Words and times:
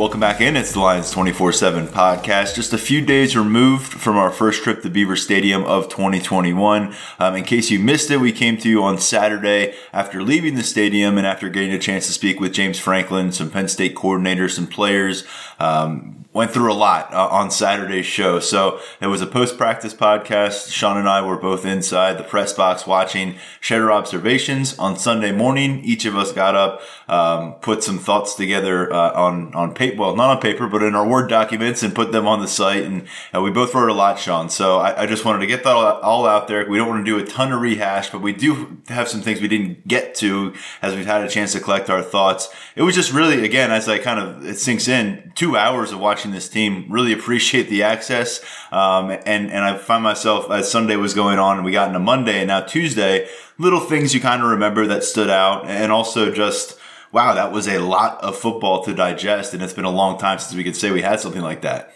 Welcome 0.00 0.20
back 0.20 0.40
in. 0.40 0.56
It's 0.56 0.72
the 0.72 0.80
Lions 0.80 1.10
24 1.10 1.52
7 1.52 1.86
podcast. 1.88 2.54
Just 2.54 2.72
a 2.72 2.78
few 2.78 3.04
days 3.04 3.36
removed 3.36 3.92
from 3.92 4.16
our 4.16 4.30
first 4.30 4.64
trip 4.64 4.80
to 4.80 4.88
Beaver 4.88 5.14
Stadium 5.14 5.62
of 5.64 5.90
2021. 5.90 6.94
Um, 7.18 7.36
in 7.36 7.44
case 7.44 7.70
you 7.70 7.78
missed 7.78 8.10
it, 8.10 8.16
we 8.16 8.32
came 8.32 8.56
to 8.56 8.68
you 8.70 8.82
on 8.82 8.96
Saturday 8.96 9.74
after 9.92 10.22
leaving 10.22 10.54
the 10.54 10.62
stadium 10.62 11.18
and 11.18 11.26
after 11.26 11.50
getting 11.50 11.72
a 11.72 11.78
chance 11.78 12.06
to 12.06 12.14
speak 12.14 12.40
with 12.40 12.54
James 12.54 12.78
Franklin, 12.78 13.30
some 13.30 13.50
Penn 13.50 13.68
State 13.68 13.94
coordinators, 13.94 14.52
some 14.52 14.66
players. 14.66 15.26
Um, 15.58 16.19
went 16.32 16.52
through 16.52 16.72
a 16.72 16.74
lot 16.74 17.12
uh, 17.12 17.26
on 17.28 17.50
Saturday's 17.50 18.06
show. 18.06 18.38
So 18.38 18.80
it 19.00 19.08
was 19.08 19.20
a 19.20 19.26
post 19.26 19.58
practice 19.58 19.92
podcast. 19.92 20.70
Sean 20.70 20.96
and 20.96 21.08
I 21.08 21.22
were 21.22 21.36
both 21.36 21.66
inside 21.66 22.18
the 22.18 22.24
press 22.24 22.52
box 22.52 22.86
watching, 22.86 23.34
share 23.60 23.90
our 23.90 23.98
observations 23.98 24.78
on 24.78 24.96
Sunday 24.96 25.32
morning. 25.32 25.80
Each 25.84 26.04
of 26.04 26.16
us 26.16 26.32
got 26.32 26.54
up, 26.54 26.82
um, 27.08 27.54
put 27.54 27.82
some 27.82 27.98
thoughts 27.98 28.36
together 28.36 28.92
uh, 28.92 29.12
on 29.12 29.52
on 29.54 29.74
paper, 29.74 30.00
well, 30.00 30.14
not 30.14 30.30
on 30.30 30.40
paper, 30.40 30.68
but 30.68 30.82
in 30.84 30.94
our 30.94 31.06
Word 31.06 31.28
documents, 31.28 31.82
and 31.82 31.94
put 31.94 32.12
them 32.12 32.28
on 32.28 32.40
the 32.40 32.48
site. 32.48 32.84
And 32.84 33.08
we 33.34 33.50
both 33.50 33.74
wrote 33.74 33.90
a 33.90 33.94
lot, 33.94 34.18
Sean. 34.18 34.50
So 34.50 34.78
I, 34.78 35.02
I 35.02 35.06
just 35.06 35.24
wanted 35.24 35.40
to 35.40 35.46
get 35.46 35.64
that 35.64 35.74
all, 35.74 35.98
all 36.00 36.26
out 36.26 36.46
there. 36.46 36.68
We 36.68 36.78
don't 36.78 36.88
want 36.88 37.04
to 37.04 37.10
do 37.10 37.22
a 37.22 37.26
ton 37.26 37.52
of 37.52 37.60
rehash, 37.60 38.10
but 38.10 38.22
we 38.22 38.32
do 38.32 38.78
have 38.88 39.08
some 39.08 39.20
things 39.20 39.40
we 39.40 39.48
didn't 39.48 39.88
get 39.88 40.14
to 40.16 40.54
as 40.80 40.94
we've 40.94 41.06
had 41.06 41.22
a 41.22 41.28
chance 41.28 41.52
to 41.52 41.60
collect 41.60 41.90
our 41.90 42.02
thoughts. 42.02 42.48
It 42.76 42.82
was 42.82 42.94
just 42.94 43.12
really, 43.12 43.44
again, 43.44 43.72
as 43.72 43.88
I 43.88 43.98
kind 43.98 44.20
of 44.20 44.46
it 44.46 44.58
sinks 44.58 44.86
in, 44.86 45.32
two 45.34 45.56
hours 45.56 45.90
of 45.90 45.98
watching 45.98 46.19
watching 46.20 46.32
this 46.32 46.50
team. 46.50 46.84
Really 46.90 47.14
appreciate 47.14 47.70
the 47.70 47.82
access. 47.82 48.42
Um, 48.70 49.10
and, 49.10 49.50
and 49.50 49.64
I 49.64 49.78
find 49.78 50.02
myself 50.02 50.50
as 50.50 50.70
Sunday 50.70 50.96
was 50.96 51.14
going 51.14 51.38
on 51.38 51.56
and 51.56 51.64
we 51.64 51.72
got 51.72 51.88
into 51.88 51.98
Monday 51.98 52.40
and 52.40 52.48
now 52.48 52.60
Tuesday, 52.60 53.26
little 53.56 53.80
things 53.80 54.12
you 54.12 54.20
kind 54.20 54.42
of 54.42 54.50
remember 54.50 54.86
that 54.86 55.02
stood 55.02 55.30
out 55.30 55.64
and 55.66 55.90
also 55.90 56.30
just, 56.30 56.78
wow, 57.10 57.34
that 57.34 57.52
was 57.52 57.66
a 57.66 57.78
lot 57.78 58.22
of 58.22 58.36
football 58.36 58.84
to 58.84 58.92
digest. 58.92 59.54
And 59.54 59.62
it's 59.62 59.72
been 59.72 59.86
a 59.86 59.90
long 59.90 60.18
time 60.18 60.38
since 60.38 60.54
we 60.54 60.62
could 60.62 60.76
say 60.76 60.90
we 60.90 61.00
had 61.00 61.20
something 61.20 61.40
like 61.40 61.62
that. 61.62 61.94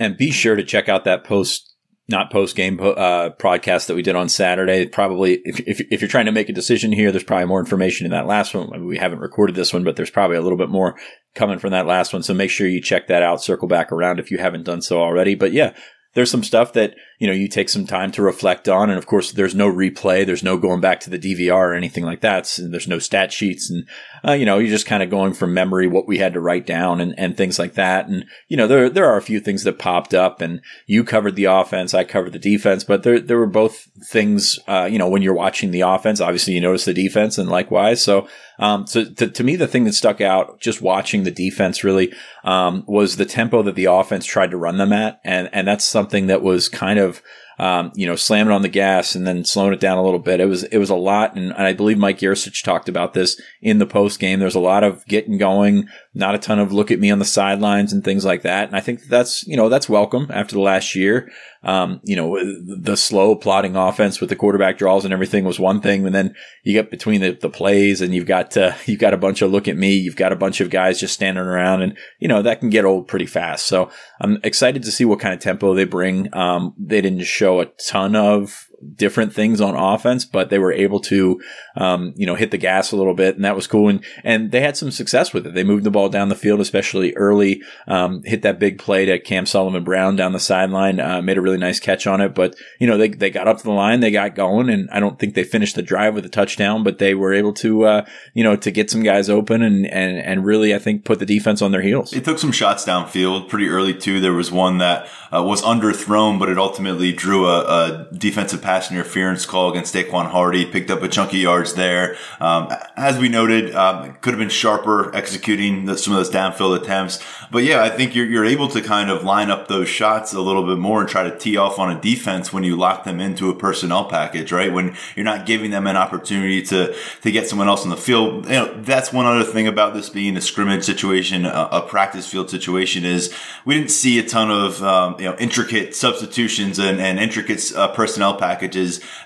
And 0.00 0.16
be 0.16 0.32
sure 0.32 0.56
to 0.56 0.64
check 0.64 0.88
out 0.88 1.04
that 1.04 1.22
post 1.22 1.69
not 2.10 2.30
post 2.30 2.56
game 2.56 2.78
uh, 2.80 3.30
podcast 3.38 3.86
that 3.86 3.94
we 3.94 4.02
did 4.02 4.16
on 4.16 4.28
Saturday. 4.28 4.86
Probably, 4.86 5.40
if, 5.44 5.60
if, 5.60 5.80
if, 5.90 6.00
you're 6.00 6.08
trying 6.08 6.26
to 6.26 6.32
make 6.32 6.48
a 6.48 6.52
decision 6.52 6.92
here, 6.92 7.12
there's 7.12 7.24
probably 7.24 7.46
more 7.46 7.60
information 7.60 8.04
in 8.04 8.10
that 8.10 8.26
last 8.26 8.54
one. 8.54 8.86
We 8.86 8.98
haven't 8.98 9.20
recorded 9.20 9.54
this 9.54 9.72
one, 9.72 9.84
but 9.84 9.96
there's 9.96 10.10
probably 10.10 10.36
a 10.36 10.42
little 10.42 10.58
bit 10.58 10.68
more 10.68 10.98
coming 11.34 11.58
from 11.58 11.70
that 11.70 11.86
last 11.86 12.12
one. 12.12 12.22
So 12.22 12.34
make 12.34 12.50
sure 12.50 12.66
you 12.66 12.82
check 12.82 13.06
that 13.06 13.22
out. 13.22 13.42
Circle 13.42 13.68
back 13.68 13.92
around 13.92 14.18
if 14.18 14.30
you 14.30 14.38
haven't 14.38 14.64
done 14.64 14.82
so 14.82 15.00
already. 15.00 15.34
But 15.34 15.52
yeah, 15.52 15.74
there's 16.14 16.30
some 16.30 16.42
stuff 16.42 16.72
that 16.72 16.94
you 17.20 17.28
know 17.28 17.32
you 17.32 17.46
take 17.46 17.68
some 17.68 17.86
time 17.86 18.10
to 18.12 18.22
reflect 18.22 18.68
on. 18.68 18.90
And 18.90 18.98
of 18.98 19.06
course 19.06 19.30
there's 19.30 19.54
no 19.54 19.70
replay 19.70 20.26
there's 20.26 20.42
no 20.42 20.58
going 20.58 20.80
back 20.80 20.98
to 21.00 21.10
the 21.10 21.18
dvr 21.18 21.52
or 21.52 21.74
anything 21.74 22.04
like 22.04 22.22
that. 22.22 22.46
So 22.46 22.66
there's 22.66 22.88
no 22.88 22.98
stat 22.98 23.32
sheets 23.32 23.70
and 23.70 23.86
uh, 24.26 24.32
you 24.32 24.44
know 24.44 24.58
you're 24.58 24.70
just 24.70 24.86
kind 24.86 25.02
of 25.02 25.10
going 25.10 25.34
from 25.34 25.54
memory 25.54 25.86
what 25.86 26.08
we 26.08 26.18
had 26.18 26.32
to 26.32 26.40
write 26.40 26.66
down 26.66 27.00
and, 27.00 27.16
and 27.16 27.36
things 27.36 27.58
like 27.58 27.74
that. 27.74 28.08
And 28.08 28.24
you 28.48 28.56
know 28.56 28.66
there 28.66 28.90
there 28.90 29.06
are 29.06 29.16
a 29.16 29.22
few 29.22 29.38
things 29.38 29.62
that 29.62 29.78
popped 29.78 30.14
up 30.14 30.40
and 30.40 30.60
you 30.86 31.04
covered 31.04 31.36
the 31.36 31.44
offense 31.44 31.94
i 31.94 32.04
covered 32.04 32.32
the 32.32 32.38
defense 32.38 32.82
but 32.84 33.02
there 33.02 33.20
there 33.20 33.38
were 33.38 33.46
both 33.46 33.88
things 34.02 34.58
uh, 34.66 34.88
you 34.90 34.98
know 34.98 35.08
when 35.08 35.22
you're 35.22 35.34
watching 35.34 35.70
the 35.70 35.82
offense 35.82 36.20
obviously 36.20 36.54
you 36.54 36.60
notice 36.60 36.86
the 36.86 36.94
defense 36.94 37.38
and 37.38 37.50
likewise. 37.50 38.02
So 38.02 38.28
um, 38.58 38.86
so 38.86 39.04
to, 39.04 39.28
to 39.28 39.44
me 39.44 39.56
the 39.56 39.66
thing 39.66 39.84
that 39.84 39.94
stuck 39.94 40.20
out 40.20 40.60
just 40.60 40.80
watching 40.80 41.24
the 41.24 41.30
defense 41.30 41.82
really 41.84 42.12
um, 42.44 42.84
was 42.86 43.16
the 43.16 43.26
tempo 43.26 43.62
that 43.62 43.74
the 43.74 43.86
offense 43.86 44.24
tried 44.24 44.50
to 44.52 44.56
run 44.56 44.78
them 44.78 44.92
at. 44.92 45.20
And 45.24 45.48
and 45.52 45.66
that's 45.66 45.84
something 45.84 46.28
that 46.28 46.42
was 46.42 46.68
kind 46.68 46.98
of 46.98 47.09
um, 47.58 47.92
you 47.94 48.06
know, 48.06 48.16
slamming 48.16 48.52
on 48.52 48.62
the 48.62 48.68
gas 48.68 49.14
and 49.14 49.26
then 49.26 49.44
slowing 49.44 49.72
it 49.72 49.80
down 49.80 49.98
a 49.98 50.02
little 50.02 50.18
bit. 50.18 50.40
It 50.40 50.46
was 50.46 50.64
it 50.64 50.78
was 50.78 50.90
a 50.90 50.94
lot, 50.94 51.36
and, 51.36 51.52
and 51.52 51.66
I 51.66 51.72
believe 51.72 51.98
Mike 51.98 52.18
Yurcich 52.20 52.64
talked 52.64 52.88
about 52.88 53.12
this 53.12 53.40
in 53.60 53.78
the 53.78 53.86
post 53.86 54.18
game. 54.18 54.40
There's 54.40 54.54
a 54.54 54.60
lot 54.60 54.82
of 54.82 55.04
getting 55.06 55.36
going, 55.36 55.88
not 56.12 56.34
a 56.34 56.38
ton 56.38 56.58
of 56.58 56.72
look 56.72 56.90
at 56.90 56.98
me 56.98 57.10
on 57.10 57.20
the 57.20 57.24
sidelines 57.24 57.92
and 57.92 58.02
things 58.02 58.24
like 58.24 58.42
that. 58.42 58.66
And 58.66 58.76
I 58.76 58.80
think 58.80 59.04
that's 59.04 59.46
you 59.46 59.56
know 59.56 59.68
that's 59.68 59.88
welcome 59.88 60.26
after 60.30 60.54
the 60.54 60.60
last 60.60 60.94
year. 60.94 61.30
Um, 61.62 62.00
you 62.04 62.16
know, 62.16 62.36
the 62.82 62.96
slow 62.96 63.36
plotting 63.36 63.76
offense 63.76 64.20
with 64.20 64.30
the 64.30 64.36
quarterback 64.36 64.78
draws 64.78 65.04
and 65.04 65.12
everything 65.12 65.44
was 65.44 65.60
one 65.60 65.80
thing, 65.80 66.04
and 66.06 66.14
then 66.14 66.34
you 66.64 66.72
get 66.72 66.90
between 66.90 67.20
the, 67.20 67.32
the 67.32 67.50
plays 67.50 68.00
and 68.00 68.14
you've 68.14 68.26
got 68.26 68.56
uh, 68.56 68.74
you've 68.86 69.00
got 69.00 69.14
a 69.14 69.18
bunch 69.18 69.40
of 69.42 69.50
look 69.50 69.68
at 69.68 69.76
me, 69.76 69.94
you've 69.94 70.16
got 70.16 70.32
a 70.32 70.36
bunch 70.36 70.60
of 70.60 70.70
guys 70.70 70.98
just 70.98 71.14
standing 71.14 71.44
around, 71.44 71.82
and 71.82 71.96
you 72.18 72.26
know 72.26 72.42
that 72.42 72.60
can 72.60 72.70
get 72.70 72.84
old 72.84 73.06
pretty 73.06 73.26
fast. 73.26 73.66
So 73.66 73.90
I'm 74.20 74.38
excited 74.42 74.82
to 74.82 74.92
see 74.92 75.04
what 75.04 75.20
kind 75.20 75.34
of 75.34 75.40
tempo 75.40 75.74
they 75.74 75.84
bring. 75.84 76.34
Um, 76.34 76.74
they 76.78 77.00
didn't 77.00 77.24
show 77.24 77.60
a 77.60 77.66
ton 77.66 78.16
of 78.16 78.69
different 78.94 79.32
things 79.32 79.60
on 79.60 79.74
offense, 79.76 80.24
but 80.24 80.50
they 80.50 80.58
were 80.58 80.72
able 80.72 81.00
to, 81.00 81.40
um, 81.76 82.12
you 82.16 82.26
know, 82.26 82.34
hit 82.34 82.50
the 82.50 82.58
gas 82.58 82.92
a 82.92 82.96
little 82.96 83.14
bit, 83.14 83.36
and 83.36 83.44
that 83.44 83.56
was 83.56 83.66
cool. 83.66 83.88
And 83.88 84.04
and 84.24 84.50
they 84.50 84.60
had 84.60 84.76
some 84.76 84.90
success 84.90 85.32
with 85.32 85.46
it. 85.46 85.54
They 85.54 85.64
moved 85.64 85.84
the 85.84 85.90
ball 85.90 86.08
down 86.08 86.28
the 86.28 86.34
field, 86.34 86.60
especially 86.60 87.14
early. 87.14 87.62
Um, 87.86 88.22
hit 88.24 88.42
that 88.42 88.58
big 88.58 88.78
play 88.78 89.06
to 89.06 89.18
Cam 89.18 89.46
Sullivan 89.46 89.84
Brown 89.84 90.16
down 90.16 90.32
the 90.32 90.40
sideline, 90.40 91.00
uh, 91.00 91.22
made 91.22 91.38
a 91.38 91.42
really 91.42 91.58
nice 91.58 91.80
catch 91.80 92.06
on 92.06 92.20
it. 92.20 92.34
But 92.34 92.56
you 92.78 92.86
know, 92.86 92.96
they 92.96 93.08
they 93.08 93.30
got 93.30 93.48
up 93.48 93.58
to 93.58 93.64
the 93.64 93.70
line, 93.70 94.00
they 94.00 94.10
got 94.10 94.34
going, 94.34 94.68
and 94.68 94.88
I 94.90 95.00
don't 95.00 95.18
think 95.18 95.34
they 95.34 95.44
finished 95.44 95.76
the 95.76 95.82
drive 95.82 96.14
with 96.14 96.24
a 96.24 96.30
touchdown, 96.30 96.82
but 96.82 96.98
they 96.98 97.14
were 97.14 97.34
able 97.34 97.52
to, 97.54 97.84
uh, 97.84 98.06
you 98.34 98.44
know, 98.44 98.56
to 98.56 98.70
get 98.70 98.90
some 98.90 99.02
guys 99.02 99.28
open 99.28 99.62
and 99.62 99.86
and 99.86 100.18
and 100.18 100.44
really, 100.44 100.74
I 100.74 100.78
think, 100.78 101.04
put 101.04 101.18
the 101.18 101.26
defense 101.26 101.62
on 101.62 101.72
their 101.72 101.82
heels. 101.82 102.10
They 102.10 102.20
took 102.20 102.38
some 102.38 102.52
shots 102.52 102.84
downfield 102.84 103.48
pretty 103.48 103.68
early 103.68 103.94
too. 103.94 104.20
There 104.20 104.32
was 104.32 104.50
one 104.50 104.78
that 104.78 105.08
uh, 105.32 105.42
was 105.42 105.62
underthrown, 105.62 106.38
but 106.38 106.48
it 106.48 106.58
ultimately 106.58 107.12
drew 107.12 107.46
a, 107.46 107.60
a 107.60 108.08
defensive 108.14 108.62
pass 108.62 108.69
interference 108.90 109.46
call 109.46 109.70
against 109.70 109.94
Daequan 109.94 110.30
Hardy, 110.30 110.64
picked 110.64 110.90
up 110.90 111.02
a 111.02 111.08
chunk 111.08 111.30
of 111.30 111.38
yards 111.38 111.74
there. 111.74 112.16
Um, 112.40 112.72
as 112.96 113.18
we 113.18 113.28
noted, 113.28 113.74
um, 113.74 114.16
could 114.20 114.32
have 114.32 114.38
been 114.38 114.48
sharper 114.48 115.14
executing 115.14 115.86
the, 115.86 115.98
some 115.98 116.12
of 116.14 116.18
those 116.18 116.30
downfield 116.30 116.80
attempts. 116.80 117.22
But 117.50 117.64
yeah, 117.64 117.82
I 117.82 117.90
think 117.90 118.14
you're, 118.14 118.26
you're 118.26 118.44
able 118.44 118.68
to 118.68 118.80
kind 118.80 119.10
of 119.10 119.24
line 119.24 119.50
up 119.50 119.66
those 119.66 119.88
shots 119.88 120.32
a 120.32 120.40
little 120.40 120.64
bit 120.64 120.78
more 120.78 121.00
and 121.00 121.08
try 121.08 121.24
to 121.24 121.36
tee 121.36 121.56
off 121.56 121.78
on 121.78 121.90
a 121.90 122.00
defense 122.00 122.52
when 122.52 122.62
you 122.62 122.76
lock 122.76 123.04
them 123.04 123.20
into 123.20 123.50
a 123.50 123.54
personnel 123.54 124.04
package, 124.04 124.52
right? 124.52 124.72
When 124.72 124.96
you're 125.16 125.24
not 125.24 125.46
giving 125.46 125.72
them 125.72 125.86
an 125.86 125.96
opportunity 125.96 126.62
to, 126.62 126.94
to 127.22 127.30
get 127.32 127.48
someone 127.48 127.68
else 127.68 127.82
on 127.82 127.90
the 127.90 127.96
field. 127.96 128.46
You 128.46 128.52
know, 128.52 128.82
that's 128.82 129.12
one 129.12 129.26
other 129.26 129.44
thing 129.44 129.66
about 129.66 129.94
this 129.94 130.08
being 130.08 130.36
a 130.36 130.40
scrimmage 130.40 130.84
situation, 130.84 131.44
a, 131.44 131.68
a 131.72 131.82
practice 131.82 132.28
field 132.28 132.50
situation 132.50 133.04
is 133.04 133.34
we 133.64 133.74
didn't 133.74 133.90
see 133.90 134.18
a 134.18 134.22
ton 134.22 134.50
of, 134.50 134.82
um, 134.82 135.16
you 135.18 135.24
know, 135.24 135.36
intricate 135.38 135.96
substitutions 135.96 136.78
and, 136.78 137.00
and 137.00 137.18
intricate 137.18 137.72
uh, 137.74 137.88
personnel 137.88 138.36
packages 138.36 138.59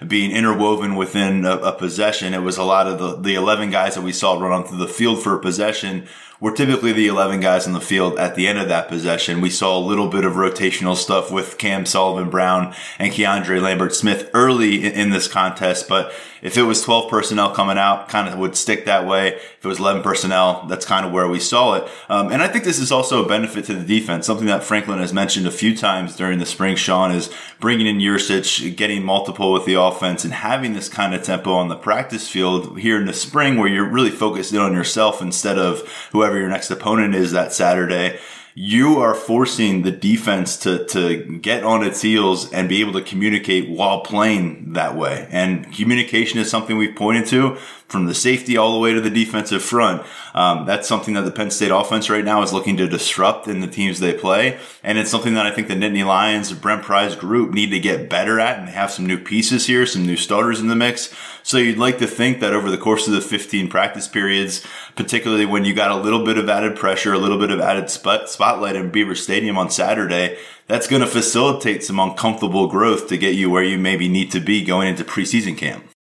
being 0.07 0.31
interwoven 0.31 0.97
within 0.97 1.45
a, 1.45 1.57
a, 1.57 1.73
possession. 1.73 2.35
It 2.35 2.43
was 2.43 2.57
a 2.57 2.65
lot 2.65 2.87
of 2.87 2.99
the, 2.99 3.17
the 3.17 3.35
11 3.35 3.71
guys 3.71 3.95
that 3.95 4.03
we 4.03 4.13
saw 4.13 4.39
run 4.39 4.53
onto 4.53 4.77
the 4.77 4.89
field 4.89 5.23
for 5.23 5.35
a 5.35 5.41
possession 5.41 6.07
were 6.41 6.53
typically 6.53 6.93
the 6.93 7.07
11 7.07 7.41
guys 7.41 7.67
on 7.67 7.73
the 7.73 7.81
field 7.81 8.19
at 8.19 8.35
the 8.35 8.47
end 8.47 8.59
of 8.59 8.69
that 8.69 8.89
possession. 8.89 9.41
We 9.41 9.51
saw 9.51 9.79
a 9.79 9.81
little 9.81 10.09
bit 10.09 10.25
of 10.25 10.35
rotational 10.35 10.97
stuff 10.97 11.31
with 11.31 11.59
Cam 11.59 11.87
Sullivan 11.87 12.31
Brown 12.31 12.75
and 12.99 13.13
Keandre 13.13 13.63
Lambert 13.63 13.95
Smith 13.95 14.31
early 14.35 14.85
in, 14.85 15.11
this 15.15 15.29
contest, 15.29 15.89
but 15.89 16.13
if 16.43 16.59
it 16.59 16.63
was 16.63 16.83
12 16.83 17.09
personnel 17.09 17.55
coming 17.55 17.79
out, 17.79 18.09
kind 18.09 18.29
of 18.29 18.39
would 18.39 18.57
stick 18.57 18.85
that 18.85 19.07
way. 19.07 19.35
If 19.35 19.65
it 19.65 19.69
was 19.69 19.79
11 19.79 20.03
personnel, 20.03 20.67
that's 20.67 20.85
kind 20.85 21.07
of 21.07 21.13
where 21.13 21.29
we 21.29 21.39
saw 21.39 21.75
it. 21.75 21.89
Um, 22.09 22.33
and 22.33 22.43
I 22.43 22.49
think 22.49 22.65
this 22.65 22.79
is 22.79 22.91
also 22.91 23.25
a 23.25 23.29
benefit 23.29 23.65
to 23.67 23.75
the 23.75 23.85
defense. 23.85 24.27
Something 24.27 24.49
that 24.49 24.65
Franklin 24.65 24.99
has 24.99 25.13
mentioned 25.13 25.47
a 25.47 25.53
few 25.53 25.77
times 25.77 26.17
during 26.17 26.41
the 26.41 26.47
spring, 26.47 26.77
Sean, 26.77 27.13
is 27.13 27.33
bringing 27.61 27.87
in 27.87 27.99
Yurcich, 27.99 28.77
getting 28.77 29.03
multiple 29.05 29.53
with 29.53 29.65
the 29.65 29.81
offense 29.81 30.25
and 30.25 30.35
having 30.35 30.75
this 30.75 30.89
kind 30.89 31.15
of 31.15 31.23
tempo 31.23 31.53
on 31.53 31.69
the 31.69 31.77
practice 31.77 32.29
field 32.29 32.79
here 32.79 32.99
in 32.99 33.07
the 33.07 33.15
spring 33.15 33.57
where 33.57 33.69
you're 33.69 33.89
really 33.89 34.11
focused 34.11 34.53
in 34.53 34.59
on 34.59 34.75
yourself 34.75 35.23
instead 35.23 35.59
of 35.59 35.81
whoever 36.13 36.24
your 36.33 36.49
next 36.49 36.71
opponent 36.71 37.15
is 37.15 37.33
that 37.33 37.53
Saturday 37.53 38.19
you 38.57 39.01
are 39.01 39.15
forcing 39.15 39.83
the 39.83 39.91
defense 39.91 40.57
to, 40.59 40.85
to 40.87 41.39
get 41.39 41.65
on 41.65 41.83
its 41.83 42.03
heels 42.03 42.53
and 42.53 42.69
be 42.69 42.81
able 42.81 42.93
to 42.93 43.03
communicate 43.03 43.69
while 43.69 44.01
playing 44.01 44.75
that 44.75 44.97
way. 44.97 45.27
And 45.33 45.73
communication 45.73 46.39
is 46.39 46.51
something 46.51 46.77
we've 46.77 46.95
pointed 46.95 47.27
to 47.27 47.59
from 47.95 48.07
the 48.07 48.15
safety 48.15 48.57
all 48.57 48.73
the 48.73 48.81
way 48.81 48.93
to 48.93 49.01
the 49.01 49.09
defensive 49.09 49.63
front. 49.63 50.03
Um, 50.35 50.67
that's 50.67 50.89
something 50.89 51.15
that 51.15 51.21
the 51.21 51.31
Penn 51.31 51.53
State 51.53 51.71
offense 51.71 52.11
right 52.11 52.25
now 52.25 52.43
is 52.43 52.53
looking 52.53 52.77
to 52.79 52.89
disrupt 52.89 53.47
in 53.47 53.61
the 53.61 53.69
teams 53.69 54.01
they 54.01 54.13
play. 54.13 54.59
And 54.83 54.99
it's 54.99 55.13
something 55.13 55.35
that 55.35 55.47
I 55.47 55.53
think 55.53 55.69
the 55.69 55.75
Nittany 55.75 56.05
Lions, 56.05 56.53
Brent 56.55 56.83
Pry's 56.83 57.15
group 57.15 57.53
need 57.53 57.71
to 57.71 57.79
get 57.79 58.11
better 58.11 58.41
at 58.41 58.59
and 58.59 58.69
have 58.69 58.91
some 58.91 59.07
new 59.07 59.17
pieces 59.17 59.67
here, 59.67 59.87
some 59.87 60.05
new 60.05 60.17
starters 60.17 60.59
in 60.59 60.67
the 60.67 60.75
mix. 60.75 61.15
So 61.45 61.57
you'd 61.57 61.79
like 61.79 61.99
to 61.99 62.09
think 62.09 62.41
that 62.41 62.53
over 62.53 62.69
the 62.69 62.77
course 62.77 63.07
of 63.07 63.15
the 63.15 63.21
15 63.21 63.69
practice 63.69 64.09
periods, 64.09 64.67
particularly 64.97 65.47
when 65.47 65.65
you 65.65 65.73
got 65.73 65.93
a 65.93 66.03
little 66.03 66.25
bit 66.25 66.37
of 66.37 66.49
added 66.49 66.75
pressure, 66.75 67.13
a 67.13 67.19
little 67.19 67.39
bit 67.39 67.53
of 67.53 67.61
added 67.61 67.91
spot, 67.91 68.29
spotlight 68.29 68.75
in 68.75 68.91
Beaver 68.91 69.15
Stadium 69.15 69.57
on 69.57 69.71
Saturday, 69.71 70.37
that's 70.67 70.89
going 70.89 71.03
to 71.03 71.07
facilitate 71.07 71.85
some 71.85 72.01
uncomfortable 72.01 72.67
growth 72.67 73.07
to 73.07 73.17
get 73.17 73.37
you 73.37 73.51
where 73.51 73.63
you 73.63 73.79
maybe 73.79 74.09
need 74.09 74.33
to 74.33 74.41
be 74.41 74.65
going 74.65 74.89
into 74.89 75.05
preseason 75.05 75.57
camp. 75.57 75.94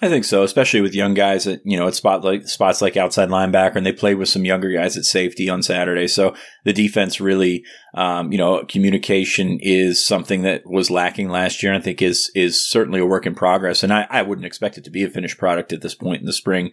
I 0.00 0.08
think 0.08 0.24
so, 0.24 0.44
especially 0.44 0.80
with 0.80 0.94
young 0.94 1.14
guys 1.14 1.48
at 1.48 1.60
you 1.64 1.76
know 1.76 1.88
at 1.88 1.94
spot 1.94 2.22
like 2.22 2.46
spots 2.46 2.80
like 2.80 2.96
outside 2.96 3.30
linebacker, 3.30 3.74
and 3.74 3.84
they 3.84 3.92
played 3.92 4.14
with 4.14 4.28
some 4.28 4.44
younger 4.44 4.70
guys 4.70 4.96
at 4.96 5.04
safety 5.04 5.50
on 5.50 5.60
Saturday. 5.60 6.06
So 6.06 6.36
the 6.64 6.72
defense 6.72 7.20
really, 7.20 7.64
um, 7.94 8.30
you 8.30 8.38
know, 8.38 8.64
communication 8.64 9.58
is 9.60 10.04
something 10.04 10.42
that 10.42 10.64
was 10.64 10.88
lacking 10.88 11.30
last 11.30 11.62
year. 11.62 11.72
and 11.72 11.82
I 11.82 11.84
think 11.84 12.00
is 12.00 12.30
is 12.36 12.64
certainly 12.64 13.00
a 13.00 13.06
work 13.06 13.26
in 13.26 13.34
progress, 13.34 13.82
and 13.82 13.92
I, 13.92 14.06
I 14.08 14.22
wouldn't 14.22 14.46
expect 14.46 14.78
it 14.78 14.84
to 14.84 14.90
be 14.90 15.02
a 15.02 15.10
finished 15.10 15.36
product 15.36 15.72
at 15.72 15.80
this 15.80 15.96
point 15.96 16.20
in 16.20 16.26
the 16.26 16.32
spring 16.32 16.70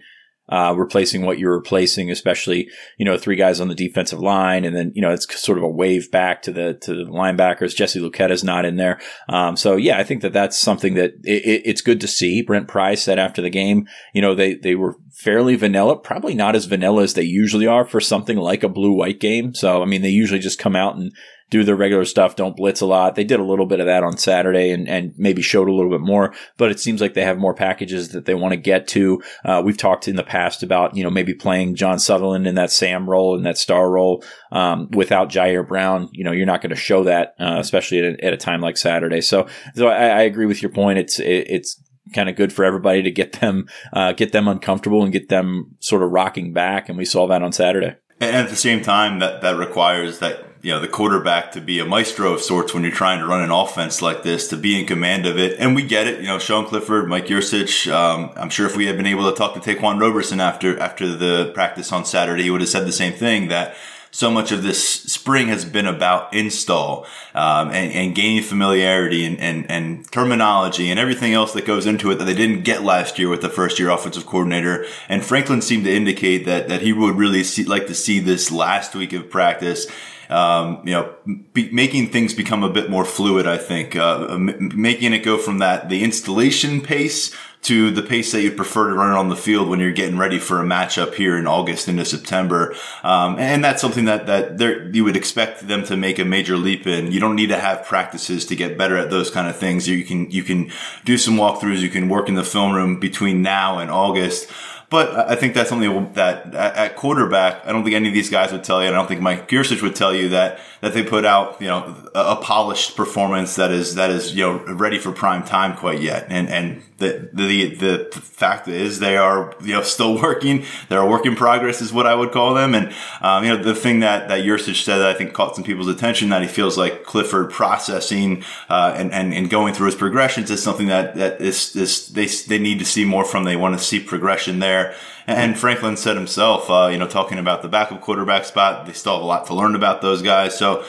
uh, 0.50 0.74
replacing 0.77 1.24
what 1.24 1.39
you're 1.39 1.56
replacing, 1.56 2.12
especially, 2.12 2.69
you 2.97 3.06
know, 3.06 3.18
three 3.18 3.36
guys 3.36 3.59
on 3.59 3.68
the 3.68 3.75
defensive 3.75 4.19
line. 4.19 4.63
And 4.63 4.75
then, 4.75 4.92
you 4.95 5.01
know, 5.01 5.12
it's 5.12 5.39
sort 5.39 5.57
of 5.57 5.63
a 5.63 5.69
wave 5.69 6.12
back 6.12 6.42
to 6.44 6.51
the, 6.51 6.75
to 6.81 6.94
the 6.94 7.09
linebackers. 7.09 7.75
Jesse 7.75 8.00
Luketa's 8.00 8.44
not 8.44 8.65
in 8.65 8.75
there. 8.75 9.00
Um, 9.27 9.57
so 9.57 9.75
yeah, 9.75 9.97
I 9.97 10.03
think 10.03 10.21
that 10.21 10.33
that's 10.33 10.57
something 10.57 10.94
that 10.95 11.13
it, 11.24 11.63
it's 11.65 11.81
good 11.81 12.00
to 12.01 12.07
see. 12.07 12.42
Brent 12.42 12.68
Pry 12.68 12.95
said 12.95 13.18
after 13.18 13.42
the 13.42 13.50
game, 13.50 13.88
you 14.13 14.21
know, 14.21 14.36
they, 14.36 14.53
they 14.56 14.75
were 14.75 14.95
fairly 15.12 15.56
vanilla, 15.56 15.97
probably 15.97 16.36
not 16.36 16.56
as 16.56 16.65
vanilla 16.65 17.03
as 17.03 17.13
they 17.15 17.24
usually 17.24 17.65
are 17.65 17.86
for 17.86 18.00
something 18.00 18.38
like 18.38 18.63
a 18.63 18.69
blue 18.69 18.91
white 18.91 19.19
game. 19.19 19.53
So, 19.56 19.81
I 19.81 19.86
mean, 19.86 20.01
they 20.01 20.09
usually 20.09 20.39
just 20.39 20.59
come 20.59 20.75
out 20.75 20.95
and 20.95 21.12
do 21.50 21.63
their 21.63 21.75
regular 21.75 22.06
stuff, 22.06 22.36
don't 22.36 22.56
blitz 22.56 22.81
a 22.81 22.86
lot. 22.86 23.15
They 23.15 23.24
did 23.24 23.39
a 23.39 23.44
little 23.44 23.68
bit 23.68 23.80
of 23.80 23.86
that 23.86 24.03
on 24.03 24.18
Saturday 24.18 24.71
and, 24.71 24.88
and 24.89 25.13
maybe 25.18 25.42
showed 25.42 25.68
a 25.68 25.74
little 25.74 25.92
bit 25.92 26.01
more, 26.01 26.33
but 26.57 26.71
it 26.71 26.80
seems 26.80 27.01
like 27.01 27.13
they 27.13 27.24
have 27.24 27.38
more 27.38 27.53
packages 27.53 28.09
that 28.09 28.25
they 28.25 28.33
want 28.33 28.53
to 28.53 28.57
get 28.57 28.88
to. 28.89 29.21
Uh, 29.44 29.62
we've 29.63 29.77
talked 29.77 30.07
in 30.07 30.15
the 30.15 30.24
past 30.24 30.63
about, 30.63 30.95
you 30.95 31.03
know, 31.03 31.09
maybe 31.09 31.33
playing 31.33 31.75
John 31.75 32.00
Sutherland 32.00 32.47
in 32.47 32.56
that 32.56 32.71
Sam 32.71 33.07
role 33.07 33.36
and 33.36 33.45
that 33.45 33.57
star 33.57 33.89
role, 33.89 34.24
um, 34.51 34.89
without 34.92 35.30
Ji'Ayir 35.30 35.68
Brown. 35.68 36.09
You 36.12 36.24
know, 36.24 36.31
you're 36.31 36.45
not 36.47 36.62
going 36.62 36.71
to 36.71 36.75
show 36.75 37.03
that, 37.03 37.36
uh, 37.39 37.57
especially 37.59 38.00
at 38.00 38.06
a, 38.06 38.25
at 38.25 38.33
a, 38.33 38.38
time 38.38 38.62
like 38.62 38.77
Saturday. 38.77 39.21
So, 39.21 39.48
so 39.75 39.88
I, 39.88 40.07
I 40.07 40.21
agree 40.21 40.45
with 40.45 40.62
your 40.62 40.71
point. 40.71 41.00
It's, 41.00 41.19
it, 41.19 41.48
it's, 41.50 41.81
kind 42.13 42.30
of 42.30 42.36
good 42.36 42.53
for 42.53 42.63
everybody 42.63 43.01
to 43.01 43.09
get 43.09 43.33
them 43.33 43.68
uh, 43.91 44.13
get 44.13 44.31
them 44.31 44.48
uncomfortable 44.48 45.03
and 45.03 45.12
get 45.12 45.27
them 45.30 45.75
sort 45.80 46.03
of 46.03 46.12
rocking 46.12 46.53
back 46.53 46.88
and 46.88 47.00
we 47.00 47.03
saw 47.03 47.25
that 47.25 47.41
on 47.41 47.51
Saturday. 47.51 47.95
And 48.21 48.36
at 48.36 48.50
the 48.50 48.56
same 48.56 48.81
time 48.81 49.19
that 49.19 49.41
that 49.41 49.57
requires 49.57 50.19
that 50.19 50.55
you 50.65 50.71
know, 50.71 50.79
the 50.79 50.88
quarterback 50.88 51.51
to 51.51 51.62
be 51.62 51.77
a 51.77 51.85
maestro 51.85 52.33
of 52.33 52.41
sorts 52.41 52.73
when 52.73 52.81
you're 52.81 52.91
trying 52.91 53.19
to 53.19 53.27
run 53.27 53.44
an 53.44 53.51
offense 53.51 54.01
like 54.01 54.23
this, 54.23 54.47
to 54.47 54.57
be 54.57 54.79
in 54.79 54.88
command 54.88 55.27
of 55.27 55.38
it. 55.38 55.59
And 55.59 55.75
we 55.75 55.83
get 55.83 56.07
it. 56.07 56.21
You 56.21 56.25
know, 56.25 56.39
Sean 56.39 56.65
Clifford, 56.65 57.07
Mike 57.07 57.27
Yurcich. 57.27 57.94
Um, 57.94 58.31
I'm 58.35 58.50
sure 58.50 58.65
if 58.65 58.75
we 58.75 58.88
had 58.88 58.97
been 58.97 59.06
able 59.06 59.29
to 59.29 59.38
talk 59.38 59.53
to 59.53 59.59
Ta'Quan 59.59 60.01
Roberson 60.01 60.39
after, 60.39 60.79
after 60.79 61.07
the 61.15 61.51
practice 61.53 61.91
on 61.91 62.03
Saturday, 62.03 62.41
he 62.41 62.50
would 62.50 62.62
have 62.62 62.69
said 62.71 62.88
the 62.88 62.91
same 62.91 63.13
thing 63.13 63.50
that 63.50 63.75
so 64.09 64.31
much 64.31 64.51
of 64.51 64.63
this 64.63 64.81
spring 65.03 65.50
has 65.50 65.65
been 65.65 65.85
about 65.85 66.33
install 66.33 67.06
um, 67.35 67.67
and, 67.67 67.91
and, 67.91 68.15
gaining 68.15 68.41
familiarity 68.41 69.23
and, 69.23 69.39
and, 69.39 69.69
and, 69.69 70.09
terminology 70.12 70.89
and 70.89 70.97
everything 71.00 71.33
else 71.33 71.51
that 71.51 71.65
goes 71.65 71.85
into 71.85 72.09
it 72.09 72.15
that 72.15 72.23
they 72.23 72.33
didn't 72.33 72.63
get 72.63 72.81
last 72.81 73.19
year 73.19 73.27
with 73.27 73.41
the 73.41 73.50
first 73.50 73.77
year 73.77 73.89
offensive 73.89 74.25
coordinator. 74.25 74.85
And 75.09 75.23
Franklin 75.23 75.62
seemed 75.62 75.83
to 75.83 75.94
indicate 75.94 76.45
that 76.45 76.69
that 76.69 76.81
he 76.81 76.91
would 76.91 77.17
really 77.17 77.44
see, 77.44 77.65
like 77.65 77.85
to 77.85 77.94
see 77.94 78.19
this 78.19 78.51
last 78.51 78.95
week 78.95 79.13
of 79.13 79.29
practice 79.29 79.85
um, 80.30 80.81
you 80.86 80.94
know, 80.94 81.16
be, 81.54 81.69
making 81.72 82.10
things 82.10 82.33
become 82.33 82.63
a 82.63 82.69
bit 82.69 82.89
more 82.89 83.06
fluid. 83.06 83.48
I 83.48 83.57
think 83.57 83.95
uh, 83.95 84.27
m- 84.30 84.72
making 84.75 85.13
it 85.13 85.19
go 85.19 85.38
from 85.38 85.60
that 85.60 85.89
the 85.89 86.04
installation 86.04 86.81
pace 86.81 87.36
to 87.66 87.89
the 87.89 88.04
pace 88.04 88.31
that 88.31 88.44
you 88.44 88.51
prefer 88.51 88.89
to 88.89 88.94
run 88.94 89.10
on 89.10 89.30
the 89.30 89.36
field 89.36 89.68
when 89.68 89.80
you're 89.80 89.92
getting 89.92 90.19
ready 90.19 90.38
for 90.38 90.62
a 90.62 90.63
matchup 90.63 91.16
here 91.16 91.36
in 91.36 91.48
August 91.48 91.88
into 91.88 92.06
September. 92.06 92.75
Um, 93.01 93.39
and 93.39 93.63
that's 93.63 93.81
something 93.81 94.06
that, 94.06 94.27
that 94.27 94.92
you 94.94 95.04
would 95.04 95.18
expect 95.18 95.68
them 95.68 95.83
to 95.86 95.98
make 95.98 96.19
a 96.19 96.25
major 96.25 96.57
leap 96.57 96.86
in. 96.86 97.12
You 97.12 97.19
don't 97.19 97.36
need 97.36 97.50
to 97.50 97.57
have 97.57 97.83
practices 97.83 98.45
to 98.45 98.56
get 98.56 98.77
better 98.77 98.98
at 98.98 99.10
those 99.10 99.31
kind 99.31 99.48
of 99.48 99.57
things. 99.57 99.88
You 99.88 100.06
can, 100.06 100.30
you 100.30 100.44
can 100.44 100.72
do 101.06 101.18
some 101.18 101.38
walkthroughs. 101.38 101.80
You 101.80 101.89
can 101.89 102.07
work 102.07 102.30
in 102.30 102.36
the 102.36 102.44
film 102.44 102.72
room 102.72 103.00
between 103.00 103.42
now 103.42 103.80
and 103.80 103.89
August. 103.89 104.48
But 104.95 105.30
I 105.30 105.36
think 105.36 105.53
that's 105.56 105.68
something 105.68 106.13
that 106.13 106.56
at 106.56 106.95
quarterback, 106.95 107.65
I 107.65 107.74
don't 107.74 107.83
think 107.83 107.97
any 107.97 108.07
of 108.07 108.13
these 108.13 108.30
guys 108.30 108.53
would 108.53 108.63
tell 108.63 108.81
you. 108.81 108.88
and 108.88 108.95
I 108.95 109.00
don't 109.00 109.09
think 109.09 109.19
Mike 109.19 109.50
Yurcich 109.50 109.81
would 109.81 109.94
tell 109.94 110.15
you 110.15 110.30
that 110.30 110.59
that 110.80 110.94
they 110.94 111.03
put 111.03 111.25
out, 111.25 111.59
you 111.59 111.68
know, 111.68 111.95
a, 112.13 112.36
polished 112.36 112.95
performance 112.95 113.56
that 113.56 113.71
is 113.71 113.95
that 113.95 114.12
is 114.12 114.36
you 114.36 114.44
know 114.44 114.63
ready 114.75 115.00
for 115.00 115.12
prime 115.12 115.44
time 115.44 115.75
quite 115.75 116.00
yet. 116.00 116.27
And 116.30 116.47
and 116.47 116.83
the 117.00 117.27
the 117.33 117.75
the, 117.75 118.21
fact 118.21 118.68
is 118.68 119.00
they 119.00 119.18
are 119.18 119.56
you 119.62 119.74
know 119.74 119.81
still 119.81 120.21
working. 120.21 120.63
They're 120.88 121.01
a 121.01 121.07
work 121.07 121.25
in 121.25 121.36
progress, 121.36 121.81
is 121.81 121.91
what 121.91 122.06
I 122.06 122.13
would 122.13 122.31
call 122.31 122.53
them. 122.53 122.75
And 122.75 122.94
um, 123.21 123.44
you 123.44 123.50
know 123.50 123.62
the 123.62 123.74
thing 123.74 124.01
that 124.01 124.27
that 124.27 124.45
Yurcich 124.45 124.83
said 124.83 125.00
that 125.00 125.07
I 125.07 125.13
think 125.13 125.33
caught 125.33 125.56
some 125.56 125.63
people's 125.63 125.88
attention 125.88 126.30
that 126.30 126.44
he 126.44 126.48
feels 126.48 126.77
like 126.77 127.03
Clifford 127.03 127.50
processing 127.51 128.44
uh, 128.69 128.94
and, 128.95 129.12
and 129.12 129.33
and 129.33 129.50
going 129.50 129.74
through 129.74 129.88
his 129.88 129.95
progressions 129.95 130.51
is 130.51 130.62
something 130.62 130.88
that 130.88 131.15
that 131.15 131.41
is, 131.41 131.75
is 131.75 132.09
they 132.09 132.27
they 132.27 132.59
need 132.59 132.77
to 132.80 132.86
see 132.86 133.06
more 133.06 133.25
from. 133.25 133.44
They 133.44 133.56
want 133.56 133.75
to 133.77 133.83
see 133.83 134.00
progression 134.00 134.59
there. 134.59 134.85
And 135.28 135.58
Franklin 135.58 135.98
said 135.98 136.16
himself, 136.16 136.70
uh, 136.70 136.90
you 136.92 136.98
know, 136.98 137.08
talking 137.08 137.40
about 137.40 137.62
the 137.62 137.68
backup 137.68 138.02
quarterback 138.02 138.46
spot, 138.46 138.86
they 138.86 138.94
still 138.94 139.14
have 139.14 139.24
a 139.24 139.26
lot 139.26 139.46
to 139.48 139.54
learn 139.54 139.76
about 139.76 140.02
those 140.02 140.22
guys. 140.22 140.58
So 140.58 140.86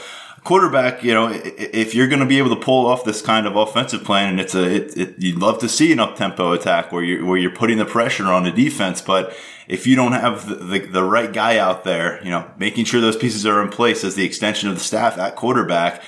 quarterback, 0.47 1.03
you 1.03 1.13
know, 1.13 1.29
if 1.33 1.95
you're 1.95 2.07
going 2.07 2.21
to 2.21 2.27
be 2.27 2.39
able 2.39 2.51
to 2.51 2.61
pull 2.61 2.87
off 2.87 3.05
this 3.05 3.21
kind 3.21 3.47
of 3.47 3.57
offensive 3.57 4.05
plan, 4.05 4.31
and 4.31 4.41
it's 4.41 4.55
a, 4.55 4.65
it, 4.65 4.97
it, 4.97 5.15
you'd 5.19 5.39
love 5.39 5.59
to 5.59 5.69
see 5.69 5.93
an 5.93 5.99
up 5.99 6.17
tempo 6.17 6.53
attack 6.53 6.93
where 6.93 7.03
you're 7.03 7.25
where 7.25 7.37
you're 7.37 7.51
putting 7.51 7.79
the 7.79 7.85
pressure 7.85 8.27
on 8.27 8.45
the 8.45 8.53
defense, 8.53 9.03
but 9.03 9.37
if 9.69 9.87
you 9.87 9.97
don't 9.97 10.13
have 10.13 10.49
the, 10.49 10.55
the, 10.55 10.79
the, 10.87 11.03
right 11.03 11.33
guy 11.33 11.59
out 11.59 11.83
there, 11.83 12.23
you 12.23 12.31
know, 12.31 12.49
making 12.57 12.85
sure 12.85 13.01
those 13.01 13.17
pieces 13.17 13.45
are 13.45 13.61
in 13.61 13.69
place 13.69 14.05
as 14.05 14.15
the 14.15 14.25
extension 14.25 14.69
of 14.69 14.77
the 14.77 14.81
staff 14.81 15.19
at 15.19 15.35
quarterback, 15.35 16.03